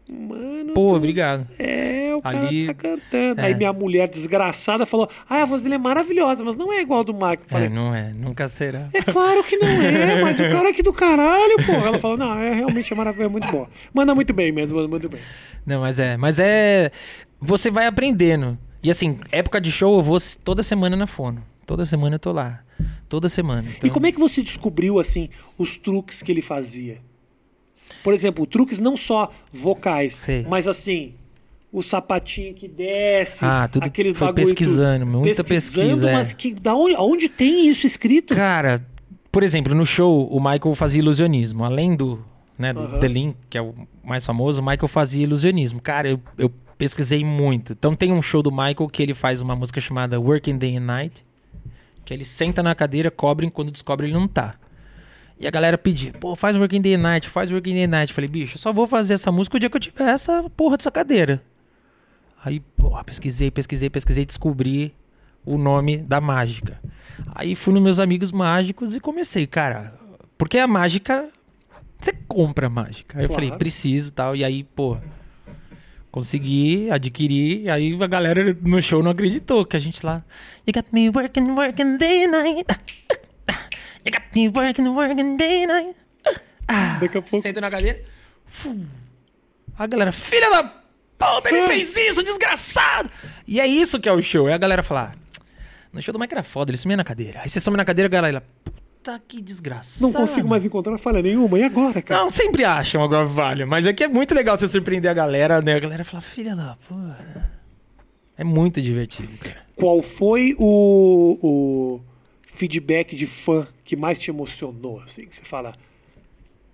mano, 0.08 0.74
Pô, 0.74 0.90
do 0.90 0.96
obrigado. 0.96 1.48
é, 1.58 2.14
o 2.14 2.20
cara 2.20 2.46
Ali- 2.46 2.66
tá 2.66 2.74
cantando. 2.74 3.40
é. 3.40 3.44
Aí 3.44 3.54
minha 3.54 3.72
mulher 3.72 4.08
desgraçada 4.08 4.84
falou: 4.86 5.08
Ah, 5.28 5.42
a 5.42 5.44
voz 5.46 5.62
dele 5.62 5.74
é 5.76 5.78
maravilhosa, 5.78 6.44
mas 6.44 6.56
não 6.56 6.72
é 6.72 6.80
igual 6.82 7.00
a 7.00 7.02
do 7.04 7.14
Michael. 7.14 7.38
Eu 7.42 7.48
Falei, 7.48 7.66
É, 7.66 7.70
não 7.70 7.94
é, 7.94 8.12
nunca 8.14 8.46
será. 8.48 8.88
é 8.92 9.02
claro 9.02 9.42
que 9.44 9.56
não 9.56 9.68
é, 9.68 10.20
mas 10.22 10.38
o 10.40 10.48
cara 10.50 10.68
aqui 10.70 10.82
do 10.82 10.92
caralho, 10.92 11.56
pô. 11.64 11.72
Ela 11.72 11.98
falou, 11.98 12.16
não, 12.16 12.38
é 12.38 12.52
realmente 12.54 12.92
é 12.92 12.96
maravilhoso, 12.96 13.28
é 13.28 13.32
muito 13.32 13.48
boa. 13.48 13.68
Manda 13.92 14.14
muito 14.14 14.32
bem 14.32 14.52
mesmo, 14.52 14.76
manda 14.76 14.88
muito 14.88 15.08
bem. 15.08 15.20
Não, 15.66 15.80
mas 15.80 15.98
é, 15.98 16.16
mas 16.16 16.38
é. 16.38 16.90
Você 17.40 17.70
vai 17.70 17.86
aprendendo. 17.86 18.56
E 18.82 18.90
assim, 18.90 19.18
época 19.32 19.60
de 19.60 19.72
show, 19.72 19.96
eu 19.98 20.02
vou 20.02 20.18
toda 20.44 20.62
semana 20.62 20.94
na 20.96 21.06
fono. 21.06 21.42
Toda 21.66 21.86
semana 21.86 22.16
eu 22.16 22.18
tô 22.18 22.32
lá. 22.32 22.60
Toda 23.08 23.28
semana. 23.30 23.66
E 23.68 23.76
Então, 23.78 23.90
como 23.90 24.06
é 24.06 24.12
que 24.12 24.18
você 24.20 24.42
descobriu, 24.42 24.98
assim, 24.98 25.30
os 25.56 25.78
truques 25.78 26.22
que 26.22 26.30
ele 26.30 26.42
fazia? 26.42 26.98
Por 28.04 28.12
exemplo, 28.12 28.46
truques 28.46 28.78
não 28.78 28.96
só 28.98 29.30
vocais, 29.50 30.12
Sei. 30.14 30.46
mas 30.48 30.68
assim, 30.68 31.14
o 31.72 31.82
sapatinho 31.82 32.54
que 32.54 32.68
desce, 32.68 33.44
Ah, 33.44 33.66
tudo 33.66 33.82
aqueles 33.82 34.16
foi 34.16 34.28
bagulho 34.28 34.46
pesquisando, 34.46 35.06
tudo. 35.06 35.18
muita 35.20 35.42
pesquisa, 35.42 36.10
é. 36.10 36.12
mas 36.12 36.34
que, 36.34 36.52
da 36.52 36.74
onde, 36.74 36.94
aonde 36.94 37.30
tem 37.30 37.66
isso 37.66 37.86
escrito? 37.86 38.34
Cara, 38.34 38.86
por 39.32 39.42
exemplo, 39.42 39.74
no 39.74 39.86
show, 39.86 40.28
o 40.28 40.38
Michael 40.38 40.74
fazia 40.74 41.00
ilusionismo. 41.00 41.64
Além 41.64 41.96
do, 41.96 42.22
né, 42.58 42.74
do. 42.74 43.00
The 43.00 43.08
Link, 43.08 43.36
que 43.48 43.56
é 43.56 43.62
o 43.62 43.74
mais 44.04 44.24
famoso, 44.24 44.60
o 44.60 44.64
Michael 44.64 44.86
fazia 44.86 45.24
ilusionismo. 45.24 45.80
Cara, 45.80 46.10
eu, 46.10 46.20
eu 46.36 46.52
pesquisei 46.76 47.24
muito. 47.24 47.72
Então 47.72 47.96
tem 47.96 48.12
um 48.12 48.20
show 48.20 48.42
do 48.42 48.52
Michael 48.52 48.86
que 48.92 49.02
ele 49.02 49.14
faz 49.14 49.40
uma 49.40 49.56
música 49.56 49.80
chamada 49.80 50.20
Working 50.20 50.58
Day 50.58 50.76
and 50.76 50.80
Night, 50.84 51.24
que 52.04 52.12
ele 52.12 52.24
senta 52.24 52.62
na 52.62 52.74
cadeira, 52.74 53.10
cobre, 53.10 53.46
e 53.46 53.50
quando 53.50 53.70
descobre 53.72 54.06
ele 54.06 54.12
não 54.12 54.28
tá. 54.28 54.56
E 55.38 55.46
a 55.46 55.50
galera 55.50 55.76
pedia, 55.76 56.12
pô, 56.12 56.36
faz 56.36 56.56
Working 56.56 56.80
Day 56.80 56.96
Night, 56.96 57.28
faz 57.28 57.50
Working 57.50 57.74
Day 57.74 57.86
Night. 57.86 58.10
Eu 58.10 58.14
falei, 58.14 58.28
bicho, 58.28 58.54
eu 58.56 58.60
só 58.60 58.72
vou 58.72 58.86
fazer 58.86 59.14
essa 59.14 59.32
música 59.32 59.56
o 59.56 59.60
dia 59.60 59.68
que 59.68 59.76
eu 59.76 59.80
tiver 59.80 60.08
essa 60.08 60.48
porra 60.56 60.76
dessa 60.76 60.90
cadeira. 60.90 61.42
Aí, 62.44 62.60
porra, 62.60 63.02
pesquisei, 63.02 63.50
pesquisei, 63.50 63.90
pesquisei, 63.90 64.24
descobri 64.24 64.94
o 65.44 65.58
nome 65.58 65.98
da 65.98 66.20
mágica. 66.20 66.80
Aí 67.34 67.54
fui 67.54 67.72
nos 67.74 67.82
meus 67.82 67.98
amigos 67.98 68.30
mágicos 68.32 68.94
e 68.94 69.00
comecei, 69.00 69.46
cara, 69.46 69.94
porque 70.38 70.58
a 70.58 70.66
mágica 70.66 71.28
você 72.00 72.12
compra 72.28 72.66
a 72.66 72.70
mágica. 72.70 73.18
Aí 73.18 73.24
eu 73.24 73.28
Claro. 73.28 73.42
falei, 73.44 73.58
preciso, 73.58 74.12
tal, 74.12 74.36
e 74.36 74.44
aí, 74.44 74.62
pô, 74.62 74.96
consegui 76.10 76.90
adquirir, 76.90 77.68
aí 77.70 77.96
a 78.00 78.06
galera 78.06 78.56
no 78.62 78.80
show 78.80 79.02
não 79.02 79.10
acreditou 79.10 79.64
que 79.66 79.76
a 79.76 79.80
gente 79.80 80.04
lá, 80.04 80.22
you 80.66 80.72
got 80.72 80.86
me 80.92 81.08
working, 81.10 81.50
working 81.50 81.96
day 81.96 82.26
night. 82.26 82.66
You 84.04 84.12
got 84.12 84.22
me 84.34 84.48
working, 84.48 84.88
working 84.88 85.36
day 85.36 85.64
and 85.64 85.68
night. 85.68 85.96
Ah, 86.68 86.98
Daqui 87.00 87.18
a 87.18 87.22
pouco- 87.22 87.40
Sento 87.42 87.60
na 87.60 87.70
cadeira. 87.70 88.02
Fum. 88.46 88.84
A 89.78 89.86
galera, 89.86 90.12
filha 90.12 90.48
da 90.50 90.62
puta, 91.18 91.48
ele 91.48 91.66
fez 91.66 91.96
isso, 91.96 92.22
desgraçado! 92.22 93.10
E 93.46 93.60
é 93.60 93.66
isso 93.66 93.98
que 93.98 94.08
é 94.08 94.12
o 94.12 94.22
show. 94.22 94.48
É 94.48 94.52
a 94.54 94.58
galera 94.58 94.82
falar, 94.82 95.16
no 95.92 96.00
show 96.00 96.12
do 96.12 96.18
Mike 96.18 96.32
era 96.34 96.42
foda, 96.44 96.70
ele 96.70 96.78
sumia 96.78 96.96
na 96.96 97.04
cadeira. 97.04 97.40
Aí 97.42 97.48
você 97.48 97.60
some 97.60 97.76
na 97.76 97.84
cadeira, 97.84 98.06
a 98.06 98.10
galera, 98.10 98.44
puta 98.64 99.20
que 99.26 99.40
desgraçado. 99.42 100.02
Não 100.02 100.12
consigo 100.12 100.46
mais 100.48 100.64
encontrar 100.64 100.96
falha 100.98 101.20
nenhuma. 101.20 101.58
E 101.58 101.64
agora, 101.64 102.00
cara? 102.00 102.20
Não, 102.22 102.30
sempre 102.30 102.64
acham 102.64 103.02
alguma 103.02 103.28
falha, 103.28 103.66
mas 103.66 103.86
é 103.86 103.92
que 103.92 104.04
é 104.04 104.08
muito 104.08 104.34
legal 104.34 104.56
você 104.58 104.68
surpreender 104.68 105.10
a 105.10 105.14
galera, 105.14 105.60
né? 105.60 105.74
A 105.74 105.80
galera 105.80 106.04
fala, 106.04 106.20
filha 106.20 106.54
da 106.54 106.76
puta. 106.88 107.50
É 108.38 108.44
muito 108.44 108.80
divertido, 108.80 109.36
cara. 109.38 109.62
Qual 109.76 110.02
foi 110.02 110.54
o, 110.58 111.38
o 111.42 112.00
feedback 112.54 113.14
de 113.16 113.26
fã 113.26 113.66
que 113.84 113.96
mais 113.96 114.18
te 114.18 114.30
emocionou, 114.30 115.00
assim? 115.04 115.26
Que 115.26 115.34
você 115.36 115.44
fala, 115.44 115.72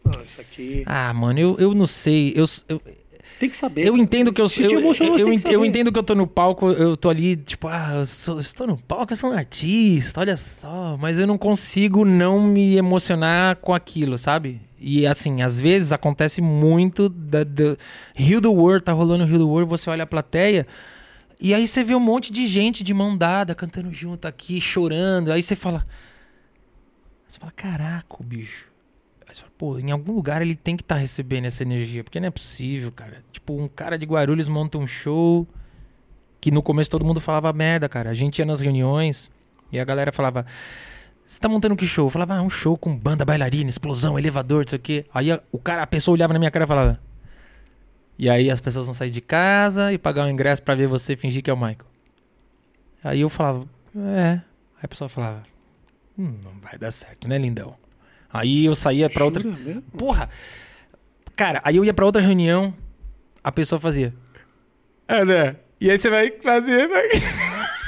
ah, 0.04 0.22
isso 0.24 0.40
aqui... 0.40 0.82
Ah, 0.86 1.12
mano, 1.12 1.38
eu, 1.38 1.56
eu 1.58 1.74
não 1.74 1.86
sei. 1.86 2.32
Eu, 2.36 2.44
eu, 2.68 2.80
Tem 3.38 3.48
que 3.48 3.56
saber. 3.56 3.86
eu 3.86 3.96
entendo 3.96 4.32
que 4.32 4.40
eu 4.40 4.48
Se 4.48 4.62
eu, 4.64 4.68
te 4.68 4.74
emocionou, 4.74 5.18
você 5.18 5.48
eu, 5.48 5.52
eu, 5.52 5.64
entendo 5.64 5.90
que 5.92 5.98
eu 5.98 6.02
tô 6.02 6.14
no 6.14 6.26
palco, 6.26 6.70
eu 6.70 6.96
tô 6.96 7.08
ali, 7.08 7.36
tipo, 7.36 7.68
ah, 7.68 7.92
eu, 7.96 8.06
sou- 8.06 8.34
eu 8.36 8.40
estou 8.40 8.66
no 8.66 8.76
palco, 8.76 9.12
eu 9.12 9.16
sou 9.16 9.30
um 9.30 9.32
artista, 9.32 10.20
olha 10.20 10.36
só, 10.36 10.96
mas 10.98 11.18
eu 11.18 11.26
não 11.26 11.38
consigo 11.38 12.04
não 12.04 12.42
me 12.42 12.76
emocionar 12.76 13.56
com 13.56 13.72
aquilo, 13.72 14.16
sabe? 14.18 14.60
E 14.78 15.06
assim, 15.06 15.42
às 15.42 15.60
vezes 15.60 15.92
acontece 15.92 16.40
muito 16.40 17.08
da, 17.10 17.44
da 17.44 17.76
Rio 18.14 18.40
do 18.40 18.50
World, 18.52 18.82
tá 18.84 18.92
rolando 18.92 19.24
Rio 19.26 19.38
do 19.38 19.48
World, 19.48 19.68
você 19.68 19.90
olha 19.90 20.04
a 20.04 20.06
plateia, 20.06 20.66
e 21.40 21.54
aí 21.54 21.66
você 21.66 21.82
vê 21.82 21.94
um 21.94 22.00
monte 22.00 22.30
de 22.30 22.46
gente 22.46 22.84
de 22.84 22.92
mão 22.92 23.16
dada, 23.16 23.54
cantando 23.54 23.90
junto 23.92 24.28
aqui, 24.28 24.60
chorando, 24.60 25.32
aí 25.32 25.42
você 25.42 25.56
fala. 25.56 25.86
Você 27.26 27.38
fala, 27.38 27.52
caraca, 27.52 28.22
bicho. 28.22 28.66
Aí 29.26 29.34
você 29.34 29.40
fala, 29.40 29.52
pô, 29.56 29.78
em 29.78 29.90
algum 29.90 30.12
lugar 30.12 30.42
ele 30.42 30.54
tem 30.54 30.76
que 30.76 30.82
estar 30.82 30.96
recebendo 30.96 31.46
essa 31.46 31.62
energia, 31.62 32.04
porque 32.04 32.20
não 32.20 32.28
é 32.28 32.30
possível, 32.30 32.92
cara. 32.92 33.24
Tipo, 33.32 33.54
um 33.54 33.68
cara 33.68 33.96
de 33.96 34.04
Guarulhos 34.04 34.48
monta 34.48 34.76
um 34.76 34.86
show 34.86 35.48
que 36.40 36.50
no 36.50 36.62
começo 36.62 36.90
todo 36.90 37.04
mundo 37.04 37.20
falava 37.20 37.52
merda, 37.52 37.88
cara. 37.88 38.10
A 38.10 38.14
gente 38.14 38.38
ia 38.38 38.44
nas 38.44 38.60
reuniões 38.60 39.30
e 39.72 39.80
a 39.80 39.84
galera 39.84 40.12
falava: 40.12 40.44
Você 41.24 41.40
tá 41.40 41.48
montando 41.48 41.76
que 41.76 41.86
show? 41.86 42.06
Eu 42.06 42.10
falava, 42.10 42.34
ah, 42.34 42.42
um 42.42 42.50
show 42.50 42.76
com 42.76 42.96
banda 42.96 43.24
bailarina, 43.24 43.70
explosão, 43.70 44.18
elevador, 44.18 44.64
não 44.64 44.70
sei 44.70 44.78
o 44.78 44.82
quê. 44.82 45.06
Aí 45.14 45.32
a, 45.32 45.40
o 45.50 45.58
cara, 45.58 45.82
a 45.82 45.86
pessoa 45.86 46.14
olhava 46.14 46.32
na 46.32 46.38
minha 46.38 46.50
cara 46.50 46.64
e 46.64 46.68
falava. 46.68 47.09
E 48.18 48.28
aí 48.28 48.50
as 48.50 48.60
pessoas 48.60 48.86
vão 48.86 48.94
sair 48.94 49.10
de 49.10 49.20
casa 49.20 49.92
e 49.92 49.98
pagar 49.98 50.26
o 50.26 50.28
ingresso 50.28 50.62
pra 50.62 50.74
ver 50.74 50.86
você 50.86 51.16
fingir 51.16 51.42
que 51.42 51.50
é 51.50 51.52
o 51.52 51.56
Michael. 51.56 51.86
Aí 53.02 53.20
eu 53.20 53.28
falava, 53.30 53.66
é. 53.96 54.32
Aí 54.76 54.82
a 54.82 54.88
pessoa 54.88 55.08
falava, 55.08 55.42
hum, 56.18 56.36
não 56.44 56.52
vai 56.60 56.78
dar 56.78 56.92
certo, 56.92 57.26
né, 57.28 57.38
lindão? 57.38 57.76
Aí 58.32 58.64
eu 58.64 58.76
saía 58.76 59.08
pra 59.08 59.24
outra. 59.24 59.42
Mesmo? 59.42 59.82
Porra! 59.96 60.28
Cara, 61.34 61.60
aí 61.64 61.76
eu 61.76 61.84
ia 61.84 61.94
pra 61.94 62.04
outra 62.04 62.20
reunião, 62.20 62.74
a 63.42 63.50
pessoa 63.50 63.78
fazia. 63.80 64.14
É, 65.08 65.24
né? 65.24 65.56
E 65.80 65.90
aí 65.90 65.98
você 65.98 66.10
vai 66.10 66.30
fazer, 66.30 66.88
vai. 66.88 67.08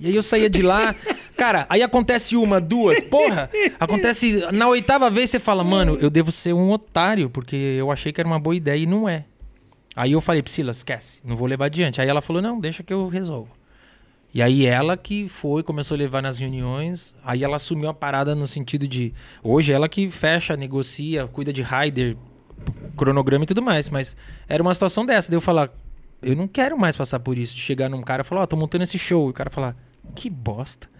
E 0.00 0.08
aí 0.08 0.16
eu 0.16 0.22
saía 0.22 0.50
de 0.50 0.62
lá. 0.62 0.96
Cara, 1.42 1.66
aí 1.68 1.82
acontece 1.82 2.36
uma, 2.36 2.60
duas, 2.60 3.00
porra. 3.02 3.50
Acontece. 3.80 4.46
Na 4.52 4.68
oitava 4.68 5.10
vez 5.10 5.28
você 5.28 5.40
fala, 5.40 5.64
mano, 5.64 5.96
eu 5.96 6.08
devo 6.08 6.30
ser 6.30 6.52
um 6.52 6.70
otário, 6.70 7.28
porque 7.28 7.56
eu 7.56 7.90
achei 7.90 8.12
que 8.12 8.20
era 8.20 8.28
uma 8.28 8.38
boa 8.38 8.54
ideia 8.54 8.80
e 8.80 8.86
não 8.86 9.08
é. 9.08 9.24
Aí 9.96 10.12
eu 10.12 10.20
falei, 10.20 10.40
Priscila, 10.40 10.70
esquece, 10.70 11.18
não 11.24 11.34
vou 11.34 11.48
levar 11.48 11.64
adiante. 11.64 12.00
Aí 12.00 12.08
ela 12.08 12.22
falou, 12.22 12.40
não, 12.40 12.60
deixa 12.60 12.84
que 12.84 12.92
eu 12.92 13.08
resolvo. 13.08 13.48
E 14.32 14.40
aí 14.40 14.64
ela 14.64 14.96
que 14.96 15.26
foi, 15.26 15.64
começou 15.64 15.96
a 15.96 15.98
levar 15.98 16.22
nas 16.22 16.38
reuniões, 16.38 17.12
aí 17.24 17.42
ela 17.42 17.56
assumiu 17.56 17.88
a 17.88 17.94
parada 17.94 18.36
no 18.36 18.46
sentido 18.46 18.86
de. 18.86 19.12
Hoje 19.42 19.72
ela 19.72 19.88
que 19.88 20.08
fecha, 20.08 20.56
negocia, 20.56 21.26
cuida 21.26 21.52
de 21.52 21.64
rider, 21.64 22.16
cronograma 22.96 23.42
e 23.42 23.48
tudo 23.48 23.60
mais. 23.60 23.90
Mas 23.90 24.16
era 24.48 24.62
uma 24.62 24.72
situação 24.72 25.04
dessa, 25.04 25.28
daí 25.28 25.38
eu 25.38 25.40
falar, 25.40 25.70
eu 26.22 26.36
não 26.36 26.46
quero 26.46 26.78
mais 26.78 26.96
passar 26.96 27.18
por 27.18 27.36
isso, 27.36 27.52
de 27.52 27.60
chegar 27.60 27.88
num 27.88 28.00
cara 28.00 28.22
e 28.22 28.24
falar, 28.24 28.42
ó, 28.42 28.46
tô 28.46 28.54
montando 28.54 28.84
esse 28.84 28.96
show. 28.96 29.26
E 29.26 29.30
o 29.30 29.34
cara 29.34 29.50
falar, 29.50 29.74
que 30.14 30.30
bosta. 30.30 30.91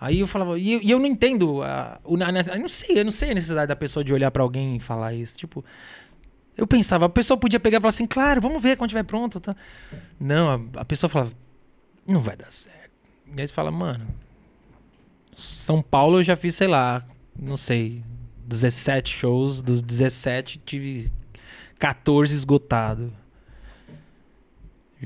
Aí 0.00 0.20
eu 0.20 0.28
falava, 0.28 0.58
e 0.58 0.74
eu, 0.74 0.80
e 0.82 0.90
eu 0.90 0.98
não 0.98 1.06
entendo, 1.06 1.60
a, 1.62 2.00
a, 2.04 2.54
eu 2.54 2.60
não 2.60 2.68
sei, 2.68 3.00
eu 3.00 3.04
não 3.04 3.10
sei 3.10 3.32
a 3.32 3.34
necessidade 3.34 3.66
da 3.66 3.74
pessoa 3.74 4.04
de 4.04 4.14
olhar 4.14 4.30
pra 4.30 4.42
alguém 4.42 4.76
e 4.76 4.80
falar 4.80 5.12
isso. 5.12 5.36
Tipo, 5.36 5.64
eu 6.56 6.66
pensava, 6.66 7.06
a 7.06 7.08
pessoa 7.08 7.36
podia 7.36 7.58
pegar 7.58 7.78
e 7.78 7.80
falar 7.80 7.88
assim, 7.90 8.06
claro, 8.06 8.40
vamos 8.40 8.62
ver 8.62 8.76
quando 8.76 8.90
tiver 8.90 9.02
pronto. 9.02 9.40
Tá? 9.40 9.56
Não, 10.20 10.70
a, 10.76 10.80
a 10.80 10.84
pessoa 10.84 11.10
falava, 11.10 11.32
não 12.06 12.20
vai 12.20 12.36
dar 12.36 12.52
certo. 12.52 12.90
E 13.36 13.40
aí 13.40 13.46
você 13.46 13.52
fala, 13.52 13.72
mano, 13.72 14.06
São 15.34 15.82
Paulo 15.82 16.20
eu 16.20 16.24
já 16.24 16.36
fiz, 16.36 16.54
sei 16.54 16.68
lá, 16.68 17.04
não 17.36 17.56
sei, 17.56 18.02
17 18.46 19.12
shows, 19.12 19.60
dos 19.60 19.82
17 19.82 20.62
tive 20.64 21.12
14 21.78 22.34
esgotado. 22.34 23.12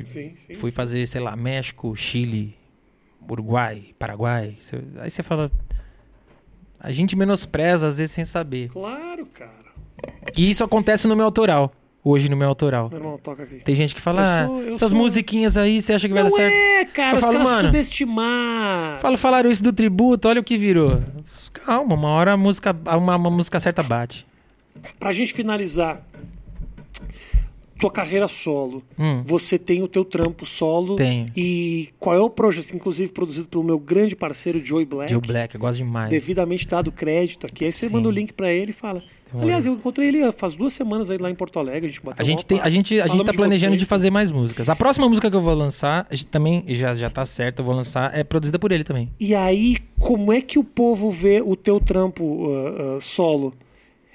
Sim, 0.04 0.34
sim. 0.36 0.54
Fui 0.54 0.70
sim. 0.70 0.76
fazer, 0.76 1.06
sei 1.06 1.20
lá, 1.20 1.34
México, 1.34 1.94
Chile, 1.96 2.56
Uruguai, 3.28 3.86
Paraguai. 3.98 4.56
Cê- 4.60 4.78
Aí 5.00 5.10
você 5.10 5.22
fala. 5.22 5.50
A 6.78 6.90
gente 6.90 7.14
menospreza, 7.16 7.86
às 7.86 7.98
vezes, 7.98 8.12
sem 8.12 8.24
saber. 8.24 8.68
Claro, 8.70 9.26
cara. 9.26 9.52
E 10.36 10.50
isso 10.50 10.64
acontece 10.64 11.06
no 11.06 11.14
meu 11.14 11.24
autoral. 11.26 11.70
Hoje 12.04 12.28
no 12.28 12.36
meu 12.36 12.48
autoral. 12.48 12.88
Meu 12.90 12.98
irmão, 12.98 13.16
toca 13.16 13.44
aqui. 13.44 13.56
Tem 13.60 13.76
gente 13.76 13.94
que 13.94 14.00
fala, 14.00 14.22
Eu 14.22 14.46
sou- 14.48 14.56
ah, 14.56 14.60
eu 14.62 14.72
essas 14.72 14.90
sou- 14.90 14.98
musiquinhas 14.98 15.56
aí, 15.56 15.80
você 15.80 15.92
acha 15.92 16.08
que 16.08 16.12
vai 16.14 16.24
Não 16.24 16.30
dar 16.30 16.36
certo? 16.36 16.52
é, 16.52 16.84
cara. 16.86 17.10
Eu 17.12 17.14
os 17.14 17.20
falo, 17.20 17.32
caras 17.34 17.48
mano, 17.48 17.68
subestimar. 17.68 18.98
Fala, 19.00 19.16
falaram 19.16 19.48
isso 19.48 19.62
do 19.62 19.72
tributo, 19.72 20.26
olha 20.26 20.40
o 20.40 20.44
que 20.44 20.58
virou. 20.58 21.00
Calma, 21.52 21.94
uma 21.94 22.08
hora 22.08 22.32
a 22.32 22.36
música, 22.36 22.76
uma, 22.96 23.14
uma 23.14 23.30
música 23.30 23.60
certa 23.60 23.84
bate. 23.84 24.26
Pra 24.98 25.12
gente 25.12 25.32
finalizar, 25.32 26.02
tua 27.82 27.90
carreira 27.90 28.26
solo, 28.28 28.82
Hum. 28.98 29.22
você 29.24 29.58
tem 29.58 29.82
o 29.82 29.88
teu 29.88 30.04
trampo 30.04 30.46
solo. 30.46 30.96
Tenho. 30.96 31.26
E 31.36 31.88
qual 31.98 32.16
é 32.16 32.20
o 32.20 32.30
projeto, 32.30 32.72
inclusive 32.74 33.12
produzido 33.12 33.46
pelo 33.48 33.62
meu 33.62 33.78
grande 33.78 34.16
parceiro 34.16 34.64
Joey 34.64 34.84
Black. 34.86 35.10
Joe 35.12 35.20
Black, 35.20 35.54
eu 35.54 35.60
gosto 35.60 35.78
demais. 35.78 36.08
Devidamente 36.10 36.66
dado 36.66 36.90
crédito 36.90 37.46
aqui. 37.46 37.64
Aí 37.66 37.72
você 37.72 37.86
Sim. 37.88 37.92
manda 37.92 38.08
o 38.08 38.10
link 38.10 38.32
pra 38.32 38.50
ele 38.52 38.70
e 38.70 38.72
fala. 38.72 39.02
Aliás, 39.34 39.64
eu 39.64 39.72
encontrei 39.72 40.08
ele 40.08 40.30
faz 40.32 40.54
duas 40.54 40.74
semanas 40.74 41.10
aí 41.10 41.16
lá 41.16 41.30
em 41.30 41.34
Porto 41.34 41.58
Alegre. 41.58 41.86
A 41.86 41.88
gente 41.88 42.02
bateu 42.02 42.22
A 42.22 42.26
gente, 42.26 42.44
tem, 42.44 42.60
a 42.60 42.68
gente, 42.68 43.00
a 43.00 43.06
gente 43.08 43.24
tá 43.24 43.32
planejando 43.32 43.72
você. 43.72 43.78
de 43.78 43.86
fazer 43.86 44.10
mais 44.10 44.30
músicas. 44.30 44.68
A 44.68 44.76
próxima 44.76 45.08
música 45.08 45.30
que 45.30 45.36
eu 45.36 45.40
vou 45.40 45.54
lançar, 45.54 46.06
a 46.10 46.14
gente 46.14 46.26
também 46.26 46.62
já, 46.68 46.94
já 46.94 47.08
tá 47.08 47.24
certo, 47.24 47.60
eu 47.60 47.64
vou 47.64 47.74
lançar, 47.74 48.14
é 48.14 48.22
produzida 48.22 48.58
por 48.58 48.70
ele 48.72 48.84
também. 48.84 49.08
E 49.18 49.34
aí, 49.34 49.78
como 49.98 50.32
é 50.34 50.42
que 50.42 50.58
o 50.58 50.64
povo 50.64 51.10
vê 51.10 51.40
o 51.40 51.56
teu 51.56 51.80
trampo 51.80 52.46
ah, 52.52 52.96
ah, 52.96 53.00
solo? 53.00 53.54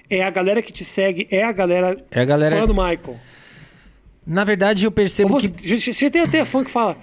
É 0.08 0.24
a 0.24 0.30
galera 0.30 0.62
que 0.62 0.72
te 0.72 0.86
segue? 0.86 1.28
É 1.32 1.44
a 1.44 1.52
galera, 1.52 1.98
É 2.12 2.22
a 2.22 2.26
galera- 2.26 2.56
fã 2.60 2.68
do 2.68 2.74
Michael? 2.76 3.18
Na 4.28 4.44
verdade, 4.44 4.84
eu 4.86 4.92
percebo 4.92 5.30
você, 5.30 5.48
que. 5.50 5.94
você 5.94 6.10
tem 6.12 6.22
até 6.22 6.44
fã 6.44 6.64
que 6.64 6.70
fala, 6.70 6.98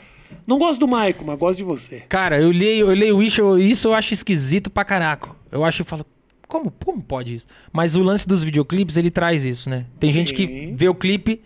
não 0.46 0.58
gosto 0.58 0.78
do 0.80 0.86
Michael, 0.86 1.16
mas 1.24 1.38
gosto 1.38 1.56
de 1.58 1.64
você. 1.64 2.00
Cara, 2.08 2.38
eu 2.38 2.50
leio, 2.50 2.90
eu 2.90 2.94
leio 2.94 3.22
isso, 3.22 3.40
eu- 3.40 3.58
isso 3.58 3.88
eu 3.88 3.94
acho 3.94 4.12
esquisito 4.12 4.68
pra 4.70 4.84
caraco. 4.84 5.34
Eu 5.50 5.64
acho, 5.64 5.80
eu 5.82 5.86
falo, 5.86 6.04
como, 6.46 6.70
como 6.84 7.02
pode 7.02 7.34
isso? 7.34 7.46
Mas 7.72 7.94
o 7.96 8.02
lance 8.02 8.28
dos 8.28 8.42
videoclipes, 8.44 8.96
ele 8.98 9.10
traz 9.10 9.44
isso, 9.44 9.70
né? 9.70 9.86
Tem 9.98 10.10
gente 10.10 10.34
que 10.34 10.46
Sim. 10.46 10.76
vê 10.76 10.86
o 10.88 10.94
clipe, 10.94 11.40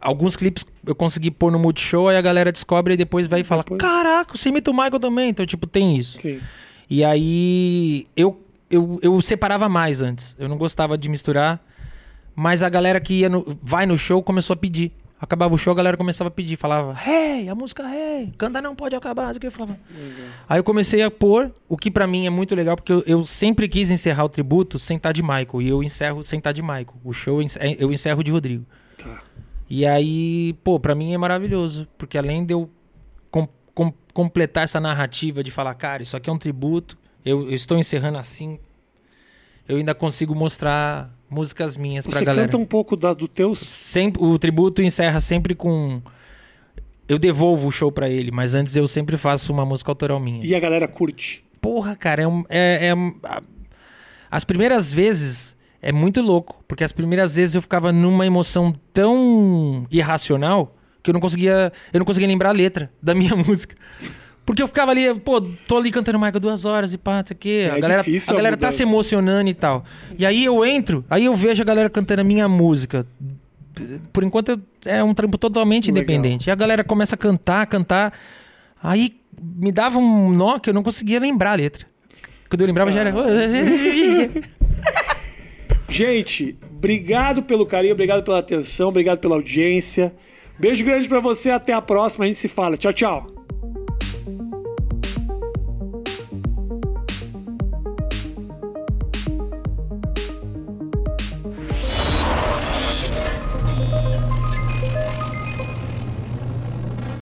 alguns 0.00 0.34
clipes 0.34 0.66
eu 0.84 0.94
consegui 0.96 1.30
pôr 1.30 1.52
no 1.52 1.58
Multishow, 1.60 2.08
aí 2.08 2.16
a 2.16 2.20
galera 2.20 2.50
descobre 2.50 2.94
e 2.94 2.96
depois 2.96 3.28
vai 3.28 3.40
e 3.40 3.44
fala: 3.44 3.62
Depois- 3.62 3.80
Caraca, 3.80 4.36
você 4.36 4.48
imita 4.48 4.70
o 4.72 4.74
Michael 4.74 4.98
também. 4.98 5.28
Então, 5.30 5.46
tipo, 5.46 5.64
tem 5.68 5.96
isso. 5.96 6.18
Sim. 6.18 6.40
E 6.90 7.04
aí 7.04 8.06
eu, 8.16 8.44
eu, 8.68 8.98
eu 9.00 9.20
separava 9.22 9.68
mais 9.68 10.02
antes. 10.02 10.34
Eu 10.38 10.48
não 10.48 10.58
gostava 10.58 10.98
de 10.98 11.08
misturar. 11.08 11.64
Mas 12.34 12.62
a 12.62 12.68
galera 12.68 12.98
que 13.00 13.14
ia 13.20 13.28
no, 13.28 13.56
vai 13.62 13.86
no 13.86 13.96
show 13.96 14.20
começou 14.22 14.54
a 14.54 14.56
pedir. 14.56 14.90
Acabava 15.22 15.54
o 15.54 15.58
show, 15.58 15.72
a 15.72 15.76
galera 15.76 15.96
começava 15.96 16.26
a 16.26 16.30
pedir. 16.32 16.56
Falava, 16.56 16.98
hey, 17.08 17.48
a 17.48 17.54
música 17.54 17.84
hey, 17.84 18.34
canta 18.36 18.60
não 18.60 18.74
pode 18.74 18.96
acabar. 18.96 19.32
que. 19.38 19.46
Eu 19.46 19.52
falava. 19.52 19.78
Aí 20.48 20.58
eu 20.58 20.64
comecei 20.64 21.00
a 21.00 21.10
pôr, 21.12 21.52
o 21.68 21.76
que 21.76 21.92
pra 21.92 22.08
mim 22.08 22.26
é 22.26 22.30
muito 22.30 22.56
legal, 22.56 22.74
porque 22.74 22.92
eu, 22.92 23.04
eu 23.06 23.24
sempre 23.24 23.68
quis 23.68 23.88
encerrar 23.92 24.24
o 24.24 24.28
tributo 24.28 24.80
sem 24.80 24.96
estar 24.96 25.12
de 25.12 25.22
Michael. 25.22 25.62
E 25.62 25.68
eu 25.68 25.80
encerro 25.80 26.24
sem 26.24 26.38
estar 26.38 26.50
de 26.50 26.60
Michael. 26.60 26.94
O 27.04 27.12
show 27.12 27.36
eu 27.38 27.42
encerro- 27.42 27.76
eu 27.78 27.92
encerro 27.92 28.24
de 28.24 28.32
Rodrigo. 28.32 28.66
Tá. 28.98 29.22
E 29.70 29.86
aí, 29.86 30.54
pô, 30.64 30.80
pra 30.80 30.92
mim 30.94 31.14
é 31.14 31.18
maravilhoso. 31.18 31.86
Porque 31.96 32.18
além 32.18 32.44
de 32.44 32.52
eu 32.52 32.68
com- 33.30 33.48
com- 33.72 33.94
completar 34.12 34.64
essa 34.64 34.80
narrativa 34.80 35.42
de 35.44 35.52
falar, 35.52 35.72
cara, 35.74 36.02
isso 36.02 36.16
aqui 36.16 36.28
é 36.28 36.32
um 36.32 36.38
tributo, 36.38 36.98
eu, 37.24 37.42
eu 37.48 37.54
estou 37.54 37.78
encerrando 37.78 38.18
assim, 38.18 38.58
eu 39.68 39.76
ainda 39.76 39.94
consigo 39.94 40.34
mostrar 40.34 41.16
músicas 41.32 41.76
minhas 41.76 42.06
pra 42.06 42.18
Você 42.18 42.24
galera. 42.24 42.46
canta 42.46 42.58
um 42.58 42.64
pouco 42.66 42.96
da, 42.96 43.12
do 43.12 43.26
teus. 43.26 43.58
Sempre, 43.58 44.22
o 44.22 44.38
tributo 44.38 44.82
encerra 44.82 45.18
sempre 45.20 45.54
com. 45.54 46.00
Eu 47.08 47.18
devolvo 47.18 47.66
o 47.68 47.72
show 47.72 47.90
pra 47.90 48.08
ele, 48.08 48.30
mas 48.30 48.54
antes 48.54 48.76
eu 48.76 48.86
sempre 48.86 49.16
faço 49.16 49.52
uma 49.52 49.64
música 49.66 49.90
autoral 49.90 50.20
minha. 50.20 50.44
E 50.44 50.54
a 50.54 50.60
galera 50.60 50.86
curte. 50.86 51.44
Porra, 51.60 51.96
cara, 51.96 52.22
é, 52.22 52.26
um- 52.28 52.44
é- 52.48 52.88
é 52.88 53.40
As 54.30 54.44
primeiras 54.44 54.92
vezes 54.92 55.54
é 55.80 55.92
muito 55.92 56.22
louco, 56.22 56.64
porque 56.66 56.84
as 56.84 56.92
primeiras 56.92 57.34
vezes 57.34 57.54
eu 57.54 57.62
ficava 57.62 57.92
numa 57.92 58.24
emoção 58.24 58.74
tão 58.92 59.86
irracional 59.90 60.74
que 61.02 61.10
eu 61.10 61.12
não 61.12 61.20
conseguia. 61.20 61.72
Eu 61.92 61.98
não 61.98 62.06
conseguia 62.06 62.28
lembrar 62.28 62.50
a 62.50 62.52
letra 62.52 62.90
da 63.02 63.14
minha 63.14 63.34
música. 63.36 63.74
Porque 64.44 64.62
eu 64.62 64.66
ficava 64.66 64.90
ali, 64.90 65.14
pô, 65.14 65.40
tô 65.40 65.78
ali 65.78 65.90
cantando 65.90 66.18
Michael 66.18 66.40
duas 66.40 66.64
horas 66.64 66.92
e 66.92 66.98
pá, 66.98 67.18
não 67.18 67.26
sei 67.26 67.34
o 67.34 67.38
quê. 67.38 67.68
É 67.68 67.70
a 67.70 67.78
galera, 67.78 68.02
a 68.02 68.32
a 68.32 68.34
galera 68.34 68.56
tá 68.56 68.70
se 68.72 68.82
emocionando 68.82 69.48
e 69.48 69.54
tal. 69.54 69.84
E 70.18 70.26
aí 70.26 70.44
eu 70.44 70.64
entro, 70.64 71.04
aí 71.08 71.26
eu 71.26 71.34
vejo 71.34 71.62
a 71.62 71.64
galera 71.64 71.88
cantando 71.88 72.22
a 72.22 72.24
minha 72.24 72.48
música. 72.48 73.06
Por 74.12 74.24
enquanto 74.24 74.60
é 74.84 75.02
um 75.02 75.14
trampo 75.14 75.38
totalmente 75.38 75.90
Legal. 75.90 76.02
independente. 76.02 76.48
E 76.48 76.50
a 76.50 76.54
galera 76.54 76.82
começa 76.82 77.14
a 77.14 77.18
cantar, 77.18 77.66
cantar. 77.66 78.12
Aí 78.82 79.14
me 79.40 79.70
dava 79.70 79.98
um 79.98 80.30
nó 80.30 80.58
que 80.58 80.68
eu 80.68 80.74
não 80.74 80.82
conseguia 80.82 81.20
lembrar 81.20 81.52
a 81.52 81.54
letra. 81.54 81.86
Quando 82.48 82.60
eu 82.62 82.66
lembrava 82.66 82.90
já 82.90 83.00
era. 83.00 83.14
Gente, 85.88 86.56
obrigado 86.70 87.42
pelo 87.42 87.64
carinho, 87.64 87.92
obrigado 87.92 88.22
pela 88.22 88.38
atenção, 88.38 88.88
obrigado 88.88 89.18
pela 89.18 89.36
audiência. 89.36 90.12
Beijo 90.58 90.84
grande 90.84 91.08
pra 91.08 91.20
você, 91.20 91.50
até 91.50 91.72
a 91.72 91.82
próxima, 91.82 92.24
a 92.24 92.28
gente 92.28 92.38
se 92.38 92.48
fala. 92.48 92.76
Tchau, 92.76 92.92
tchau. 92.92 93.41